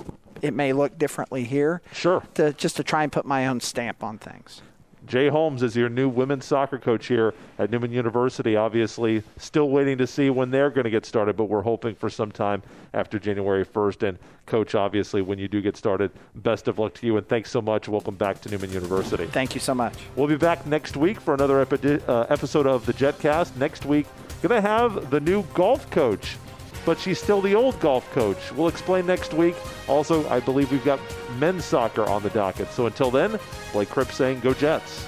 it 0.41 0.55
may 0.55 0.73
look 0.73 0.99
differently 0.99 1.45
here. 1.45 1.83
Sure. 1.93 2.23
To, 2.35 2.53
just 2.55 2.77
to 2.77 2.85
try 2.85 3.03
and 3.03 3.13
put 3.13 3.27
my 3.27 3.47
own 3.47 3.61
stamp 3.61 4.03
on 4.03 4.19
things. 4.19 4.63
Jay 5.11 5.27
Holmes 5.27 5.65
is 5.65 5.75
your 5.75 5.89
new 5.89 6.09
women's 6.09 6.45
soccer 6.45 6.79
coach 6.79 7.09
here 7.09 7.35
at 7.59 7.69
Newman 7.69 7.91
University. 7.91 8.55
Obviously, 8.55 9.25
still 9.39 9.69
waiting 9.69 9.99
to 9.99 10.07
see 10.07 10.31
when 10.31 10.53
they're 10.53 10.71
going 10.71 10.85
to 10.85 10.91
get 10.91 11.05
started, 11.05 11.37
but 11.37 11.47
we're 11.47 11.63
hoping 11.63 11.97
for 11.97 12.09
some 12.09 12.31
time 12.31 12.63
after 12.95 13.19
January 13.19 13.67
1st. 13.67 14.09
And, 14.09 14.19
coach, 14.47 14.77
obviously, 14.77 15.21
when 15.21 15.41
you 15.41 15.49
do 15.49 15.61
get 15.61 15.77
started, 15.77 16.13
best 16.37 16.69
of 16.69 16.79
luck 16.79 16.95
to 16.95 17.07
you. 17.07 17.17
And 17.17 17.27
thanks 17.27 17.51
so 17.51 17.61
much. 17.61 17.89
Welcome 17.89 18.15
back 18.15 18.41
to 18.43 18.51
Newman 18.51 18.71
University. 18.71 19.27
Thank 19.27 19.53
you 19.53 19.61
so 19.61 19.75
much. 19.75 19.95
We'll 20.15 20.29
be 20.29 20.37
back 20.37 20.65
next 20.65 20.97
week 20.97 21.21
for 21.21 21.35
another 21.35 21.61
epi- 21.61 22.01
uh, 22.07 22.27
episode 22.29 22.69
of 22.69 22.87
the 22.87 22.93
JetCast. 22.93 23.57
Next 23.57 23.85
week, 23.85 24.07
going 24.43 24.63
to 24.63 24.69
have 24.69 25.11
the 25.11 25.19
new 25.19 25.43
golf 25.55 25.91
coach 25.91 26.37
but 26.85 26.99
she's 26.99 27.21
still 27.21 27.41
the 27.41 27.55
old 27.55 27.79
golf 27.81 28.11
coach. 28.13 28.53
We'll 28.53 28.69
explain 28.69 29.07
next 29.07 29.35
week. 29.35 29.57
Also, 29.89 30.29
I 30.29 30.41
believe 30.41 30.71
we've 30.71 30.85
got 30.85 31.01
men's 31.39 31.65
soccer 31.65 32.05
on 32.05 32.23
the 32.23 32.31
docket. 32.31 32.71
So 32.71 32.87
until 32.87 33.11
then, 33.11 33.39
Blake 33.73 33.91
Cripps 33.91 34.17
saying, 34.17 34.41
Go 34.41 34.55
Jets. 34.55 35.07